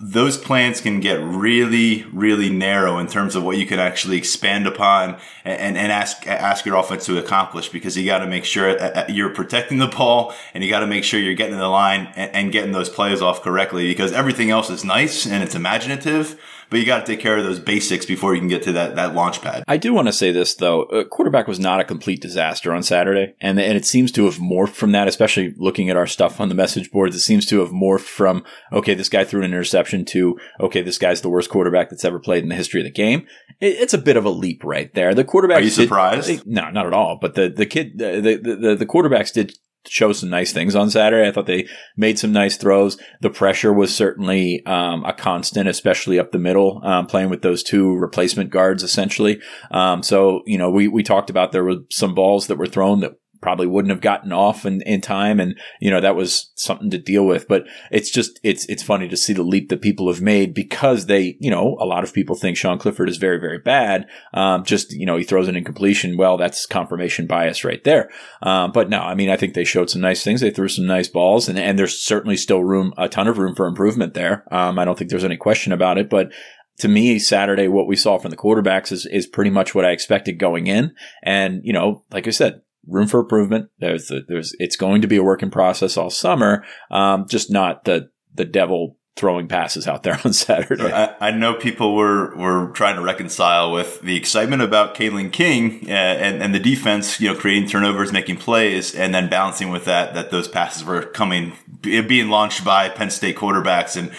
those 0.00 0.36
plans 0.36 0.80
can 0.80 1.00
get 1.00 1.20
really, 1.22 2.04
really 2.12 2.50
narrow 2.50 2.98
in 2.98 3.06
terms 3.06 3.34
of 3.34 3.44
what 3.44 3.56
you 3.56 3.66
can 3.66 3.78
actually 3.78 4.16
expand 4.16 4.66
upon 4.66 5.18
and, 5.44 5.76
and 5.76 5.92
ask, 5.92 6.26
ask 6.26 6.64
your 6.64 6.76
offense 6.76 7.06
to 7.06 7.18
accomplish 7.18 7.68
because 7.68 7.96
you 7.96 8.04
got 8.04 8.18
to 8.18 8.26
make 8.26 8.44
sure 8.44 8.76
you're 9.08 9.30
protecting 9.30 9.78
the 9.78 9.86
ball 9.86 10.34
and 10.54 10.62
you 10.62 10.70
got 10.70 10.80
to 10.80 10.86
make 10.86 11.04
sure 11.04 11.18
you're 11.20 11.34
getting 11.34 11.54
in 11.54 11.60
the 11.60 11.68
line 11.68 12.12
and, 12.16 12.34
and 12.34 12.52
getting 12.52 12.72
those 12.72 12.88
plays 12.88 13.22
off 13.22 13.42
correctly 13.42 13.86
because 13.88 14.12
everything 14.12 14.50
else 14.50 14.70
is 14.70 14.84
nice 14.84 15.26
and 15.26 15.42
it's 15.42 15.54
imaginative 15.54 16.38
but 16.70 16.78
you 16.78 16.86
got 16.86 17.04
to 17.04 17.06
take 17.06 17.20
care 17.20 17.36
of 17.36 17.44
those 17.44 17.58
basics 17.58 18.04
before 18.04 18.34
you 18.34 18.40
can 18.40 18.48
get 18.48 18.62
to 18.64 18.72
that 18.72 18.96
that 18.96 19.14
launch 19.14 19.40
pad. 19.40 19.64
I 19.66 19.76
do 19.76 19.92
want 19.92 20.08
to 20.08 20.12
say 20.12 20.32
this 20.32 20.54
though: 20.54 20.82
uh, 20.84 21.04
quarterback 21.04 21.46
was 21.48 21.58
not 21.58 21.80
a 21.80 21.84
complete 21.84 22.20
disaster 22.20 22.72
on 22.72 22.82
Saturday, 22.82 23.34
and 23.40 23.58
and 23.58 23.76
it 23.76 23.86
seems 23.86 24.12
to 24.12 24.24
have 24.26 24.36
morphed 24.36 24.74
from 24.74 24.92
that. 24.92 25.08
Especially 25.08 25.54
looking 25.56 25.90
at 25.90 25.96
our 25.96 26.06
stuff 26.06 26.40
on 26.40 26.48
the 26.48 26.54
message 26.54 26.90
boards, 26.90 27.16
it 27.16 27.20
seems 27.20 27.46
to 27.46 27.60
have 27.60 27.70
morphed 27.70 28.00
from 28.00 28.44
okay, 28.72 28.94
this 28.94 29.08
guy 29.08 29.24
threw 29.24 29.42
an 29.42 29.47
interception 29.48 30.04
to 30.06 30.38
okay, 30.60 30.82
this 30.82 30.98
guy's 30.98 31.20
the 31.20 31.28
worst 31.28 31.50
quarterback 31.50 31.90
that's 31.90 32.04
ever 32.04 32.18
played 32.18 32.42
in 32.42 32.48
the 32.48 32.54
history 32.54 32.80
of 32.80 32.84
the 32.84 32.90
game. 32.90 33.26
It, 33.60 33.76
it's 33.76 33.94
a 33.94 33.98
bit 33.98 34.16
of 34.16 34.24
a 34.24 34.30
leap 34.30 34.62
right 34.64 34.92
there. 34.94 35.14
The 35.14 35.24
quarterback. 35.24 35.58
Are 35.58 35.64
you 35.64 35.70
surprised? 35.70 36.46
No, 36.46 36.70
not 36.70 36.86
at 36.86 36.92
all. 36.92 37.18
But 37.20 37.34
the 37.34 37.48
the 37.48 37.66
kid, 37.66 37.98
the 37.98 38.20
the, 38.20 38.56
the, 38.56 38.76
the 38.76 38.86
quarterbacks 38.86 39.32
did 39.32 39.52
show 39.86 40.12
some 40.12 40.28
nice 40.28 40.52
things 40.52 40.74
on 40.74 40.90
Saturday. 40.90 41.28
I 41.28 41.32
thought 41.32 41.46
they 41.46 41.68
made 41.96 42.18
some 42.18 42.32
nice 42.32 42.56
throws. 42.56 42.98
The 43.20 43.30
pressure 43.30 43.72
was 43.72 43.94
certainly 43.94 44.64
um, 44.66 45.04
a 45.04 45.12
constant, 45.12 45.68
especially 45.68 46.18
up 46.18 46.32
the 46.32 46.38
middle, 46.38 46.80
um, 46.84 47.06
playing 47.06 47.30
with 47.30 47.42
those 47.42 47.62
two 47.62 47.94
replacement 47.96 48.50
guards 48.50 48.82
essentially. 48.82 49.40
Um, 49.70 50.02
so 50.02 50.42
you 50.46 50.58
know, 50.58 50.70
we 50.70 50.88
we 50.88 51.02
talked 51.02 51.30
about 51.30 51.52
there 51.52 51.64
were 51.64 51.76
some 51.90 52.14
balls 52.14 52.46
that 52.48 52.58
were 52.58 52.66
thrown 52.66 53.00
that 53.00 53.14
probably 53.40 53.66
wouldn't 53.66 53.92
have 53.92 54.00
gotten 54.00 54.32
off 54.32 54.66
in, 54.66 54.82
in 54.82 55.00
time. 55.00 55.40
And, 55.40 55.58
you 55.80 55.90
know, 55.90 56.00
that 56.00 56.16
was 56.16 56.50
something 56.54 56.90
to 56.90 56.98
deal 56.98 57.24
with. 57.24 57.48
But 57.48 57.64
it's 57.90 58.10
just, 58.10 58.40
it's, 58.42 58.64
it's 58.66 58.82
funny 58.82 59.08
to 59.08 59.16
see 59.16 59.32
the 59.32 59.42
leap 59.42 59.68
that 59.68 59.82
people 59.82 60.12
have 60.12 60.20
made 60.20 60.54
because 60.54 61.06
they, 61.06 61.36
you 61.40 61.50
know, 61.50 61.76
a 61.80 61.86
lot 61.86 62.04
of 62.04 62.12
people 62.12 62.36
think 62.36 62.56
Sean 62.56 62.78
Clifford 62.78 63.08
is 63.08 63.16
very, 63.16 63.38
very 63.38 63.58
bad. 63.58 64.06
Um, 64.34 64.64
just, 64.64 64.92
you 64.92 65.06
know, 65.06 65.16
he 65.16 65.24
throws 65.24 65.48
an 65.48 65.56
incompletion. 65.56 66.16
Well, 66.16 66.36
that's 66.36 66.66
confirmation 66.66 67.26
bias 67.26 67.64
right 67.64 67.82
there. 67.84 68.10
Um, 68.42 68.72
but 68.72 68.88
no, 68.88 69.00
I 69.00 69.14
mean, 69.14 69.30
I 69.30 69.36
think 69.36 69.54
they 69.54 69.64
showed 69.64 69.90
some 69.90 70.02
nice 70.02 70.24
things. 70.24 70.40
They 70.40 70.50
threw 70.50 70.68
some 70.68 70.86
nice 70.86 71.08
balls 71.08 71.48
and, 71.48 71.58
and 71.58 71.78
there's 71.78 71.98
certainly 71.98 72.36
still 72.36 72.64
room, 72.64 72.92
a 72.96 73.08
ton 73.08 73.28
of 73.28 73.38
room 73.38 73.54
for 73.54 73.66
improvement 73.66 74.14
there. 74.14 74.44
Um, 74.50 74.78
I 74.78 74.84
don't 74.84 74.98
think 74.98 75.10
there's 75.10 75.24
any 75.24 75.36
question 75.36 75.72
about 75.72 75.98
it, 75.98 76.10
but 76.10 76.32
to 76.78 76.88
me, 76.88 77.18
Saturday, 77.18 77.66
what 77.66 77.88
we 77.88 77.96
saw 77.96 78.18
from 78.18 78.30
the 78.30 78.36
quarterbacks 78.36 78.92
is, 78.92 79.04
is 79.06 79.26
pretty 79.26 79.50
much 79.50 79.74
what 79.74 79.84
I 79.84 79.90
expected 79.90 80.38
going 80.38 80.68
in. 80.68 80.94
And, 81.24 81.60
you 81.64 81.72
know, 81.72 82.04
like 82.12 82.28
I 82.28 82.30
said, 82.30 82.62
room 82.88 83.06
for 83.06 83.20
improvement. 83.20 83.70
There's, 83.78 84.10
there's, 84.28 84.54
it's 84.58 84.76
going 84.76 85.02
to 85.02 85.08
be 85.08 85.16
a 85.16 85.22
working 85.22 85.50
process 85.50 85.96
all 85.96 86.10
summer. 86.10 86.64
Um, 86.90 87.26
just 87.28 87.50
not 87.50 87.84
the, 87.84 88.10
the 88.34 88.44
devil 88.44 88.97
throwing 89.18 89.48
passes 89.48 89.86
out 89.86 90.04
there 90.04 90.18
on 90.24 90.32
Saturday. 90.32 90.92
I, 90.92 91.14
I, 91.20 91.30
know 91.32 91.54
people 91.54 91.94
were, 91.94 92.34
were 92.36 92.68
trying 92.68 92.96
to 92.96 93.02
reconcile 93.02 93.72
with 93.72 94.00
the 94.00 94.16
excitement 94.16 94.62
about 94.62 94.94
Kalen 94.94 95.32
King 95.32 95.84
uh, 95.86 95.90
and, 95.90 96.42
and 96.42 96.54
the 96.54 96.60
defense, 96.60 97.20
you 97.20 97.28
know, 97.28 97.38
creating 97.38 97.68
turnovers, 97.68 98.12
making 98.12 98.36
plays, 98.36 98.94
and 98.94 99.14
then 99.14 99.28
balancing 99.28 99.70
with 99.70 99.84
that, 99.84 100.14
that 100.14 100.30
those 100.30 100.48
passes 100.48 100.84
were 100.84 101.02
coming, 101.02 101.52
being 101.82 102.28
launched 102.28 102.64
by 102.64 102.88
Penn 102.88 103.10
State 103.10 103.36
quarterbacks. 103.36 103.96
And 103.96 104.12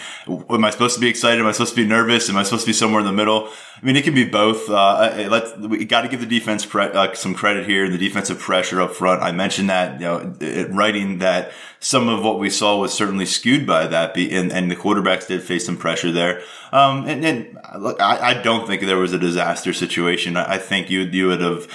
am 0.50 0.64
I 0.64 0.70
supposed 0.70 0.94
to 0.94 1.00
be 1.00 1.08
excited? 1.08 1.40
Am 1.40 1.46
I 1.46 1.52
supposed 1.52 1.74
to 1.74 1.82
be 1.82 1.88
nervous? 1.88 2.28
Am 2.28 2.36
I 2.36 2.42
supposed 2.42 2.64
to 2.64 2.68
be 2.68 2.74
somewhere 2.74 3.00
in 3.00 3.06
the 3.06 3.12
middle? 3.12 3.50
I 3.82 3.86
mean, 3.86 3.96
it 3.96 4.04
can 4.04 4.14
be 4.14 4.26
both. 4.26 4.68
Uh, 4.68 5.26
let's, 5.30 5.56
we 5.56 5.86
got 5.86 6.02
to 6.02 6.08
give 6.08 6.20
the 6.20 6.26
defense 6.26 6.66
pre- 6.66 6.84
uh, 6.84 7.14
some 7.14 7.34
credit 7.34 7.66
here. 7.66 7.88
The 7.88 7.96
defensive 7.96 8.38
pressure 8.38 8.80
up 8.80 8.94
front. 8.94 9.22
I 9.22 9.32
mentioned 9.32 9.70
that, 9.70 10.00
you 10.00 10.06
know, 10.06 10.66
writing 10.70 11.18
that 11.18 11.52
some 11.78 12.08
of 12.08 12.22
what 12.22 12.38
we 12.38 12.50
saw 12.50 12.78
was 12.78 12.92
certainly 12.92 13.24
skewed 13.24 13.66
by 13.66 13.86
that. 13.86 14.14
And, 14.16 14.52
and 14.52 14.70
the 14.70 14.76
quarterbacks 14.90 15.26
did 15.26 15.42
face 15.42 15.64
some 15.64 15.76
pressure 15.76 16.12
there. 16.12 16.42
Um, 16.72 17.06
and, 17.06 17.24
and 17.24 17.58
look, 17.78 18.00
I, 18.00 18.30
I, 18.30 18.42
don't 18.42 18.66
think 18.66 18.82
there 18.82 18.98
was 18.98 19.12
a 19.12 19.18
disaster 19.18 19.72
situation. 19.72 20.36
I, 20.36 20.54
I 20.54 20.58
think 20.58 20.90
you, 20.90 21.00
you 21.00 21.28
would 21.28 21.40
have, 21.40 21.68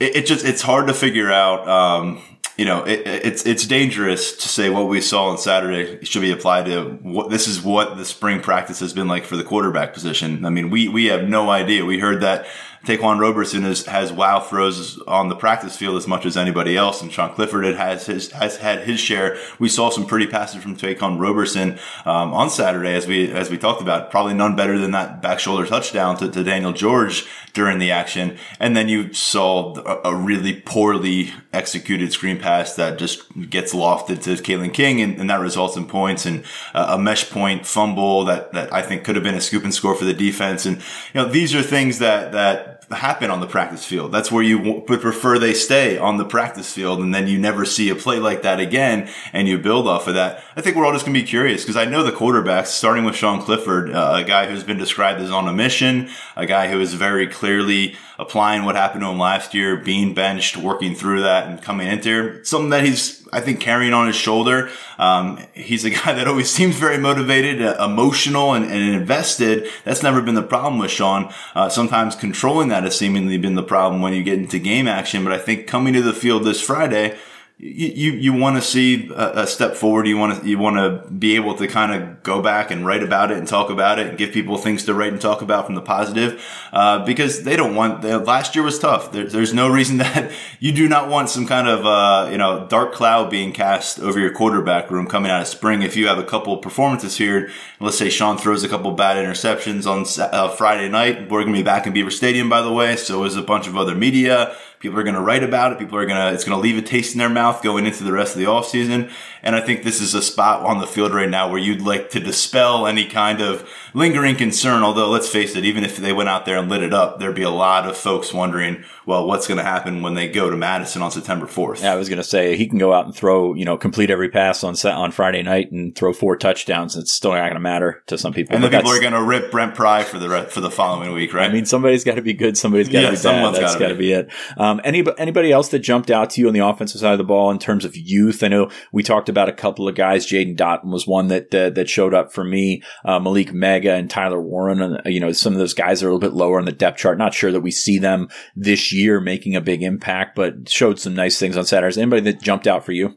it, 0.00 0.16
it, 0.16 0.26
just, 0.26 0.44
it's 0.44 0.62
hard 0.62 0.86
to 0.88 0.94
figure 0.94 1.30
out, 1.30 1.66
um, 1.68 2.22
you 2.56 2.64
know, 2.64 2.84
it, 2.84 3.02
it's 3.06 3.44
it's 3.44 3.66
dangerous 3.66 4.34
to 4.34 4.48
say 4.48 4.70
what 4.70 4.88
we 4.88 5.02
saw 5.02 5.28
on 5.28 5.36
Saturday 5.36 6.02
should 6.06 6.22
be 6.22 6.32
applied 6.32 6.64
to 6.66 6.98
what 7.02 7.28
this 7.28 7.48
is 7.48 7.60
what 7.60 7.98
the 7.98 8.04
spring 8.04 8.40
practice 8.40 8.80
has 8.80 8.94
been 8.94 9.08
like 9.08 9.24
for 9.24 9.36
the 9.36 9.44
quarterback 9.44 9.92
position. 9.92 10.42
I 10.46 10.48
mean, 10.48 10.70
we 10.70 10.88
we 10.88 11.06
have 11.06 11.28
no 11.28 11.50
idea. 11.50 11.84
We 11.84 11.98
heard 11.98 12.22
that 12.22 12.46
Ta'Quan 12.84 13.18
Roberson 13.18 13.64
is, 13.64 13.86
has 13.86 14.12
wow 14.12 14.40
throws 14.40 15.00
on 15.02 15.28
the 15.28 15.36
practice 15.36 15.76
field 15.76 15.96
as 15.96 16.06
much 16.06 16.26
as 16.26 16.36
anybody 16.36 16.76
else, 16.76 17.02
and 17.02 17.12
Sean 17.12 17.34
Clifford 17.34 17.64
has 17.64 18.06
his 18.06 18.30
has 18.32 18.58
had 18.58 18.86
his 18.86 19.00
share. 19.00 19.38
We 19.58 19.68
saw 19.68 19.90
some 19.90 20.06
pretty 20.06 20.26
passes 20.26 20.62
from 20.62 20.76
Ta'Quan 20.76 21.18
Roberson 21.18 21.78
um, 22.04 22.32
on 22.32 22.50
Saturday, 22.50 22.94
as 22.94 23.06
we 23.06 23.30
as 23.32 23.50
we 23.50 23.58
talked 23.58 23.82
about. 23.82 24.10
Probably 24.10 24.34
none 24.34 24.56
better 24.56 24.78
than 24.78 24.92
that 24.92 25.22
back 25.22 25.38
shoulder 25.38 25.66
touchdown 25.66 26.16
to, 26.18 26.30
to 26.30 26.44
Daniel 26.44 26.72
George 26.72 27.26
during 27.52 27.78
the 27.78 27.90
action, 27.90 28.36
and 28.60 28.76
then 28.76 28.88
you 28.88 29.12
saw 29.14 29.74
a, 29.78 30.10
a, 30.10 30.14
really 30.14 30.60
poorly 30.60 31.32
executed 31.56 32.12
screen 32.12 32.38
pass 32.38 32.76
that 32.76 32.98
just 32.98 33.24
gets 33.50 33.72
lofted 33.74 34.22
to 34.22 34.34
Kalen 34.42 34.72
King, 34.72 35.00
and, 35.00 35.18
and 35.18 35.30
that 35.30 35.40
results 35.40 35.76
in 35.76 35.86
points 35.86 36.26
and 36.26 36.44
uh, 36.74 36.96
a 36.96 36.98
mesh 36.98 37.30
point 37.30 37.66
fumble 37.66 38.24
that 38.26 38.52
that 38.52 38.72
I 38.72 38.82
think 38.82 39.04
could 39.04 39.16
have 39.16 39.24
been 39.24 39.34
a 39.34 39.40
scoop 39.40 39.64
and 39.64 39.74
score 39.74 39.94
for 39.94 40.04
the 40.04 40.14
defense. 40.14 40.66
And 40.66 40.76
you 40.76 41.20
know 41.20 41.26
these 41.26 41.54
are 41.54 41.62
things 41.62 41.98
that 41.98 42.32
that 42.32 42.76
happen 42.90 43.30
on 43.30 43.40
the 43.40 43.46
practice 43.46 43.84
field. 43.84 44.12
That's 44.12 44.30
where 44.30 44.42
you 44.42 44.58
would 44.58 45.00
prefer 45.00 45.38
they 45.38 45.54
stay 45.54 45.98
on 45.98 46.18
the 46.18 46.24
practice 46.24 46.72
field. 46.72 47.00
And 47.00 47.14
then 47.14 47.26
you 47.26 47.38
never 47.38 47.64
see 47.64 47.88
a 47.90 47.94
play 47.94 48.18
like 48.18 48.42
that 48.42 48.60
again 48.60 49.10
and 49.32 49.48
you 49.48 49.58
build 49.58 49.88
off 49.88 50.06
of 50.06 50.14
that. 50.14 50.42
I 50.54 50.60
think 50.60 50.76
we're 50.76 50.86
all 50.86 50.92
just 50.92 51.04
going 51.04 51.14
to 51.14 51.20
be 51.20 51.26
curious 51.26 51.62
because 51.62 51.76
I 51.76 51.84
know 51.84 52.04
the 52.04 52.12
quarterbacks, 52.12 52.66
starting 52.66 53.04
with 53.04 53.16
Sean 53.16 53.42
Clifford, 53.42 53.92
uh, 53.92 54.14
a 54.16 54.24
guy 54.24 54.46
who's 54.46 54.62
been 54.62 54.78
described 54.78 55.20
as 55.20 55.30
on 55.30 55.48
a 55.48 55.52
mission, 55.52 56.10
a 56.36 56.46
guy 56.46 56.68
who 56.68 56.80
is 56.80 56.94
very 56.94 57.26
clearly 57.26 57.96
applying 58.18 58.64
what 58.64 58.76
happened 58.76 59.02
to 59.02 59.08
him 59.08 59.18
last 59.18 59.54
year, 59.54 59.76
being 59.76 60.14
benched, 60.14 60.56
working 60.56 60.94
through 60.94 61.22
that 61.22 61.48
and 61.48 61.62
coming 61.62 61.88
into 61.88 62.08
here. 62.08 62.44
Something 62.44 62.70
that 62.70 62.84
he's, 62.84 63.26
I 63.32 63.40
think, 63.40 63.60
carrying 63.60 63.92
on 63.92 64.06
his 64.06 64.16
shoulder. 64.16 64.70
Um, 64.98 65.38
he's 65.52 65.84
a 65.84 65.90
guy 66.04 66.14
that 66.14 66.26
always 66.26 66.50
seems 66.50 66.76
very 66.76 66.98
motivated, 66.98 67.62
uh, 67.62 67.76
emotional, 67.84 68.54
and, 68.54 68.64
and, 68.64 68.94
invested. 68.94 69.70
That's 69.84 70.02
never 70.02 70.22
been 70.22 70.34
the 70.34 70.42
problem 70.42 70.78
with 70.78 70.90
Sean. 70.90 71.32
Uh, 71.54 71.68
sometimes 71.68 72.16
controlling 72.16 72.68
that 72.68 72.84
has 72.84 72.98
seemingly 72.98 73.38
been 73.38 73.54
the 73.54 73.62
problem 73.62 74.00
when 74.00 74.14
you 74.14 74.22
get 74.22 74.38
into 74.38 74.58
game 74.58 74.88
action. 74.88 75.24
But 75.24 75.32
I 75.32 75.38
think 75.38 75.66
coming 75.66 75.92
to 75.94 76.02
the 76.02 76.14
field 76.14 76.44
this 76.44 76.60
Friday, 76.60 77.16
you 77.58 78.12
you, 78.12 78.34
want 78.34 78.56
to 78.56 78.62
see 78.62 79.08
a, 79.08 79.44
a, 79.44 79.46
step 79.46 79.76
forward. 79.76 80.06
You 80.06 80.18
want 80.18 80.42
to 80.42 80.46
you 80.46 80.58
want 80.58 80.76
to 80.76 81.10
be 81.10 81.36
able 81.36 81.54
to 81.54 81.66
kind 81.66 81.90
of 81.90 82.22
go 82.22 82.42
back 82.42 82.70
and 82.70 82.84
write 82.84 83.02
about 83.02 83.30
it 83.30 83.38
and 83.38 83.48
talk 83.48 83.70
about 83.70 83.98
it 83.98 84.08
and 84.08 84.18
give 84.18 84.32
people 84.32 84.58
things 84.58 84.84
to 84.84 84.92
write 84.92 85.12
and 85.12 85.20
talk 85.22 85.40
about 85.40 85.64
from 85.64 85.74
the 85.74 85.80
positive, 85.80 86.44
uh, 86.74 87.02
because 87.06 87.44
they 87.44 87.56
don't 87.56 87.74
want. 87.74 88.02
The, 88.02 88.18
last 88.18 88.54
year 88.54 88.62
was 88.62 88.78
tough. 88.78 89.10
There, 89.10 89.26
there's 89.26 89.54
no 89.54 89.70
reason 89.70 89.96
that 89.98 90.32
you 90.60 90.70
do 90.70 90.86
not 90.86 91.08
want 91.08 91.30
some 91.30 91.46
kind 91.46 91.66
of 91.66 91.86
uh, 91.86 92.28
you 92.30 92.36
know 92.36 92.66
dark 92.68 92.92
cloud 92.92 93.30
being 93.30 93.52
cast 93.52 94.00
over 94.00 94.20
your 94.20 94.32
quarterback 94.32 94.90
room 94.90 95.06
coming 95.06 95.30
out 95.30 95.40
of 95.40 95.48
spring. 95.48 95.80
If 95.80 95.96
you 95.96 96.08
have 96.08 96.18
a 96.18 96.24
couple 96.24 96.58
performances 96.58 97.16
here, 97.16 97.50
let's 97.80 97.96
say 97.96 98.10
Sean 98.10 98.36
throws 98.36 98.64
a 98.64 98.68
couple 98.68 98.92
bad 98.92 99.16
interceptions 99.16 99.86
on 99.86 100.04
uh, 100.22 100.50
Friday 100.50 100.90
night. 100.90 101.30
We're 101.30 101.40
gonna 101.40 101.56
be 101.56 101.62
back 101.62 101.86
in 101.86 101.94
Beaver 101.94 102.10
Stadium, 102.10 102.50
by 102.50 102.60
the 102.60 102.72
way. 102.72 102.96
So 102.96 103.24
is 103.24 103.34
a 103.34 103.42
bunch 103.42 103.66
of 103.66 103.78
other 103.78 103.94
media. 103.94 104.54
People 104.78 104.98
are 104.98 105.02
going 105.02 105.14
to 105.14 105.20
write 105.20 105.42
about 105.42 105.72
it. 105.72 105.78
People 105.78 105.98
are 105.98 106.06
going 106.06 106.16
to, 106.16 106.32
it's 106.32 106.44
going 106.44 106.56
to 106.56 106.62
leave 106.62 106.76
a 106.76 106.86
taste 106.86 107.14
in 107.14 107.18
their 107.18 107.28
mouth 107.30 107.62
going 107.62 107.86
into 107.86 108.04
the 108.04 108.12
rest 108.12 108.34
of 108.34 108.40
the 108.40 108.46
offseason. 108.46 109.10
And 109.46 109.54
I 109.54 109.60
think 109.60 109.84
this 109.84 110.00
is 110.00 110.12
a 110.12 110.22
spot 110.22 110.62
on 110.62 110.80
the 110.80 110.88
field 110.88 111.14
right 111.14 111.30
now 111.30 111.48
where 111.48 111.60
you'd 111.60 111.80
like 111.80 112.10
to 112.10 112.18
dispel 112.18 112.84
any 112.84 113.06
kind 113.06 113.40
of 113.40 113.70
lingering 113.94 114.34
concern. 114.34 114.82
Although 114.82 115.08
let's 115.08 115.28
face 115.28 115.54
it, 115.54 115.64
even 115.64 115.84
if 115.84 115.98
they 115.98 116.12
went 116.12 116.28
out 116.28 116.46
there 116.46 116.58
and 116.58 116.68
lit 116.68 116.82
it 116.82 116.92
up, 116.92 117.20
there'd 117.20 117.36
be 117.36 117.44
a 117.44 117.50
lot 117.50 117.88
of 117.88 117.96
folks 117.96 118.34
wondering, 118.34 118.82
well, 119.06 119.24
what's 119.24 119.46
going 119.46 119.58
to 119.58 119.62
happen 119.64 120.02
when 120.02 120.14
they 120.14 120.28
go 120.28 120.50
to 120.50 120.56
Madison 120.56 121.00
on 121.00 121.12
September 121.12 121.46
4th? 121.46 121.80
Yeah, 121.80 121.92
I 121.92 121.94
was 121.94 122.08
going 122.08 122.16
to 122.16 122.24
say 122.24 122.56
he 122.56 122.66
can 122.66 122.78
go 122.78 122.92
out 122.92 123.04
and 123.04 123.14
throw, 123.14 123.54
you 123.54 123.64
know, 123.64 123.76
complete 123.76 124.10
every 124.10 124.28
pass 124.28 124.64
on 124.64 124.74
set 124.74 124.94
on 124.94 125.12
Friday 125.12 125.44
night 125.44 125.70
and 125.70 125.94
throw 125.94 126.12
four 126.12 126.36
touchdowns. 126.36 126.96
It's 126.96 127.12
still 127.12 127.30
not 127.30 127.42
going 127.42 127.54
to 127.54 127.60
matter 127.60 128.02
to 128.08 128.18
some 128.18 128.32
people. 128.32 128.56
And 128.56 128.64
the 128.64 128.68
people 128.68 128.90
are 128.90 129.00
going 129.00 129.12
to 129.12 129.22
rip 129.22 129.52
Brent 129.52 129.76
Pry 129.76 130.02
for 130.02 130.18
the 130.18 130.48
for 130.50 130.60
the 130.60 130.72
following 130.72 131.12
week, 131.12 131.32
right? 131.32 131.48
I 131.48 131.52
mean, 131.52 131.66
somebody's 131.66 132.02
got 132.02 132.16
to 132.16 132.22
be 132.22 132.34
good. 132.34 132.58
Somebody's 132.58 132.88
got 132.88 132.98
to 132.98 133.02
yeah, 133.02 133.10
be 133.10 133.22
bad. 133.22 133.54
That's 133.54 133.76
got 133.76 133.88
to 133.88 133.94
be. 133.94 134.08
be 134.08 134.12
it. 134.12 134.28
Um, 134.56 134.80
any, 134.82 135.04
anybody 135.18 135.52
else 135.52 135.68
that 135.68 135.78
jumped 135.78 136.10
out 136.10 136.30
to 136.30 136.40
you 136.40 136.48
on 136.48 136.52
the 136.52 136.66
offensive 136.66 137.00
side 137.00 137.12
of 137.12 137.18
the 137.18 137.24
ball 137.24 137.52
in 137.52 137.60
terms 137.60 137.84
of 137.84 137.96
youth? 137.96 138.42
I 138.42 138.48
know 138.48 138.70
we 138.90 139.04
talked 139.04 139.28
about 139.28 139.35
a 139.48 139.52
couple 139.52 139.88
of 139.88 139.94
guys. 139.94 140.26
Jaden 140.26 140.56
Dottin 140.56 140.90
was 140.90 141.06
one 141.06 141.28
that 141.28 141.54
uh, 141.54 141.70
that 141.70 141.88
showed 141.88 142.14
up 142.14 142.32
for 142.32 142.44
me. 142.44 142.82
Uh, 143.04 143.20
Malick 143.20 143.52
Meiga 143.52 143.98
and 143.98 144.10
Tyler 144.10 144.40
Warren, 144.40 144.80
and 144.80 145.00
you 145.06 145.20
know, 145.20 145.32
some 145.32 145.52
of 145.52 145.58
those 145.58 145.74
guys 145.74 146.02
are 146.02 146.08
a 146.08 146.12
little 146.14 146.18
bit 146.20 146.36
lower 146.36 146.58
on 146.58 146.64
the 146.64 146.72
depth 146.72 146.98
chart. 146.98 147.18
Not 147.18 147.34
sure 147.34 147.52
that 147.52 147.60
we 147.60 147.70
see 147.70 147.98
them 147.98 148.28
this 148.54 148.92
year 148.92 149.20
making 149.20 149.56
a 149.56 149.60
big 149.60 149.82
impact, 149.82 150.36
but 150.36 150.68
showed 150.68 150.98
some 150.98 151.14
nice 151.14 151.38
things 151.38 151.56
on 151.56 151.64
Saturdays. 151.64 151.98
Anybody 151.98 152.22
that 152.22 152.42
jumped 152.42 152.66
out 152.66 152.84
for 152.84 152.92
you? 152.92 153.14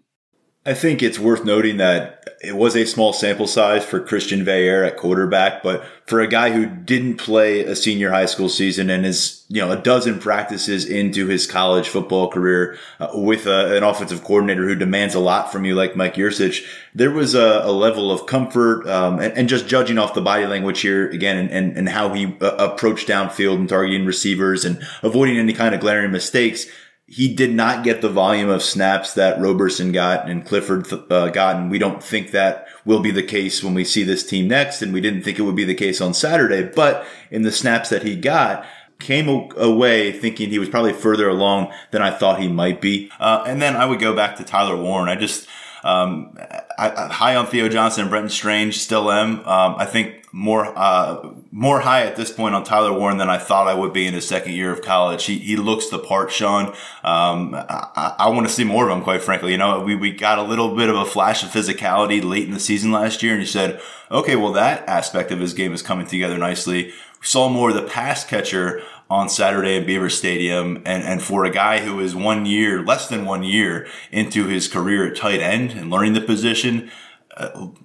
I 0.66 0.74
think 0.74 1.02
it's 1.02 1.18
worth 1.18 1.46
noting 1.46 1.78
that 1.78 2.30
it 2.42 2.56
was 2.56 2.76
a 2.76 2.86
small 2.86 3.14
sample 3.14 3.48
size 3.48 3.86
for 3.86 4.02
Christian 4.02 4.44
Veilleux 4.44 4.86
at 4.86 4.98
quarterback, 4.98 5.64
but 5.64 5.86
for 6.06 6.20
a 6.20 6.28
guy 6.28 6.52
who 6.52 6.66
didn't 6.66 7.16
play 7.16 7.62
a 7.62 7.76
senior 7.76 8.12
high 8.12 8.26
school 8.26 8.50
season 8.50 8.90
and 8.90 9.06
is, 9.06 9.46
you 9.48 9.62
know, 9.62 9.72
a 9.72 9.82
dozen 9.82 10.20
practices 10.20 10.86
into 10.86 11.28
his 11.28 11.48
college 11.48 11.88
football 11.88 12.30
career 12.30 12.78
uh, 13.00 13.08
with 13.14 13.46
a, 13.46 13.78
an 13.78 13.84
offensive 13.84 14.24
coordinator 14.24 14.68
who 14.68 14.76
demands 14.76 15.16
a 15.16 15.20
lot 15.20 15.50
from 15.50 15.64
you, 15.64 15.76
like 15.76 15.96
Mike 15.96 16.16
Yurcich, 16.16 16.66
there 16.94 17.12
was 17.12 17.36
a, 17.36 17.62
a 17.64 17.72
level 17.72 18.12
of 18.12 18.26
comfort 18.26 18.86
um, 18.86 19.20
and, 19.20 19.34
and, 19.38 19.50
just 19.50 19.68
judging 19.68 19.98
off 19.98 20.14
the 20.14 20.22
body 20.22 20.46
language 20.46 20.82
here 20.82 21.10
again 21.10 21.38
and, 21.38 21.52
and, 21.52 21.78
and 21.78 21.90
how 21.90 22.14
he 22.14 22.36
uh, 22.42 22.56
approached 22.58 23.08
downfield 23.08 23.56
and 23.56 23.70
targeting 23.70 24.06
receivers 24.06 24.66
and 24.66 24.86
avoiding 25.04 25.38
any 25.38 25.54
kind 25.54 25.74
of 25.74 25.82
glaring 25.82 26.12
mistakes 26.12 26.66
he 27.10 27.34
did 27.34 27.52
not 27.52 27.84
get 27.84 28.02
the 28.02 28.10
volume 28.10 28.50
of 28.50 28.62
snaps 28.62 29.16
that 29.16 29.42
Roberson 29.42 29.92
got 29.92 30.30
and 30.30 30.46
Clifford 30.46 30.86
uh, 31.12 31.30
got, 31.30 31.56
and 31.56 31.72
we 31.72 31.80
don't 31.80 32.04
think 32.04 32.32
that 32.32 32.68
will 32.86 33.00
be 33.00 33.10
the 33.10 33.24
case 33.24 33.64
when 33.64 33.74
we 33.74 33.84
see 33.84 34.04
this 34.04 34.24
team 34.24 34.48
next, 34.48 34.84
and 34.84 34.94
we 34.94 35.02
didn't 35.02 35.24
think 35.24 35.40
it 35.40 35.42
would 35.42 35.56
be 35.56 35.64
the 35.64 35.74
case 35.74 36.02
on 36.02 36.14
Saturday. 36.14 36.62
But 36.64 37.06
in 37.32 37.42
the 37.42 37.52
snaps 37.52 37.90
that 37.90 38.04
he 38.04 38.16
got, 38.16 38.64
came 39.00 39.28
away 39.28 40.12
thinking 40.12 40.50
he 40.50 40.60
was 40.60 40.70
probably 40.70 40.94
further 40.94 41.28
along 41.28 41.74
than 41.90 42.04
I 42.04 42.12
thought 42.12 42.42
he 42.42 42.48
might 42.48 42.80
be. 42.80 43.10
Uh, 43.20 43.44
and 43.48 43.60
then 43.60 43.76
I 43.76 43.86
would 43.86 44.00
go 44.00 44.16
back 44.16 44.36
to 44.36 44.44
Tyler 44.44 44.78
Warren. 44.78 45.10
I 45.10 45.16
just 45.16 45.48
um, 45.84 46.38
I, 46.78 46.92
I, 46.92 47.08
high 47.08 47.36
on 47.36 47.48
Theo 47.48 47.70
Johnson 47.70 48.02
and 48.02 48.10
Brenton 48.10 48.30
Strange, 48.30 48.78
still 48.78 49.12
am. 49.12 49.40
Um, 49.40 49.76
I 49.78 49.86
think 49.86 50.19
more 50.32 50.66
uh, 50.78 51.34
more 51.52 51.80
high 51.82 52.04
at 52.04 52.16
this 52.16 52.32
point 52.32 52.56
on 52.56 52.64
Tyler 52.64 52.94
Warren 52.94 53.18
than 53.18 53.30
I 53.30 53.38
thought 53.38 53.68
I 53.68 53.74
would 53.74 53.94
be 53.94 54.06
in 54.06 54.14
his 54.14 54.28
second 54.28 54.54
year 54.54 54.72
of 54.72 54.82
college. 54.82 55.26
He 55.26 55.40
he 55.40 55.56
looks 55.56 55.88
the 55.90 56.00
part, 56.00 56.32
Sean. 56.32 56.68
Um, 57.04 57.56
I, 57.56 58.16
I 58.20 58.30
want 58.30 58.48
to 58.48 58.54
see 58.54 58.64
more 58.64 58.88
of 58.88 58.96
him, 58.96 59.04
quite 59.04 59.22
frankly. 59.22 59.52
You 59.52 59.58
know, 59.58 59.82
we 59.82 59.96
we 59.96 60.12
got 60.12 60.38
a 60.38 60.44
little 60.44 60.76
bit 60.76 60.90
of 60.90 60.96
a 60.96 61.06
flash 61.06 61.44
of 61.44 61.50
physicality 61.50 62.24
late 62.24 62.46
in 62.46 62.54
the 62.54 62.60
season 62.60 62.92
last 62.92 63.24
year, 63.24 63.34
and 63.34 63.42
you 63.42 63.48
said, 63.48 63.82
okay, 64.12 64.36
well 64.36 64.54
that 64.54 64.88
aspect 64.88 65.32
of 65.32 65.40
his 65.40 65.54
game 65.54 65.74
is 65.74 65.82
coming 65.82 66.06
together 66.06 66.38
nicely. 66.38 66.86
We 66.86 67.26
saw 67.26 67.50
more 67.50 67.70
of 67.70 67.76
the 67.76 67.84
pass 67.84 68.24
catcher 68.24 68.82
on 69.10 69.28
Saturday 69.28 69.76
in 69.76 69.86
Beaver 69.86 70.10
Stadium. 70.10 70.78
And, 70.86 71.04
and 71.04 71.22
for 71.22 71.44
a 71.44 71.50
guy 71.50 71.80
who 71.80 72.00
is 72.00 72.16
one 72.16 72.46
year, 72.46 72.84
less 72.84 73.08
than 73.08 73.26
one 73.26 73.44
year 73.44 73.88
into 74.12 74.46
his 74.46 74.68
career 74.68 75.08
at 75.08 75.18
tight 75.18 75.40
end 75.40 75.72
and 75.72 75.90
learning 75.90 76.14
the 76.14 76.22
position, 76.22 76.92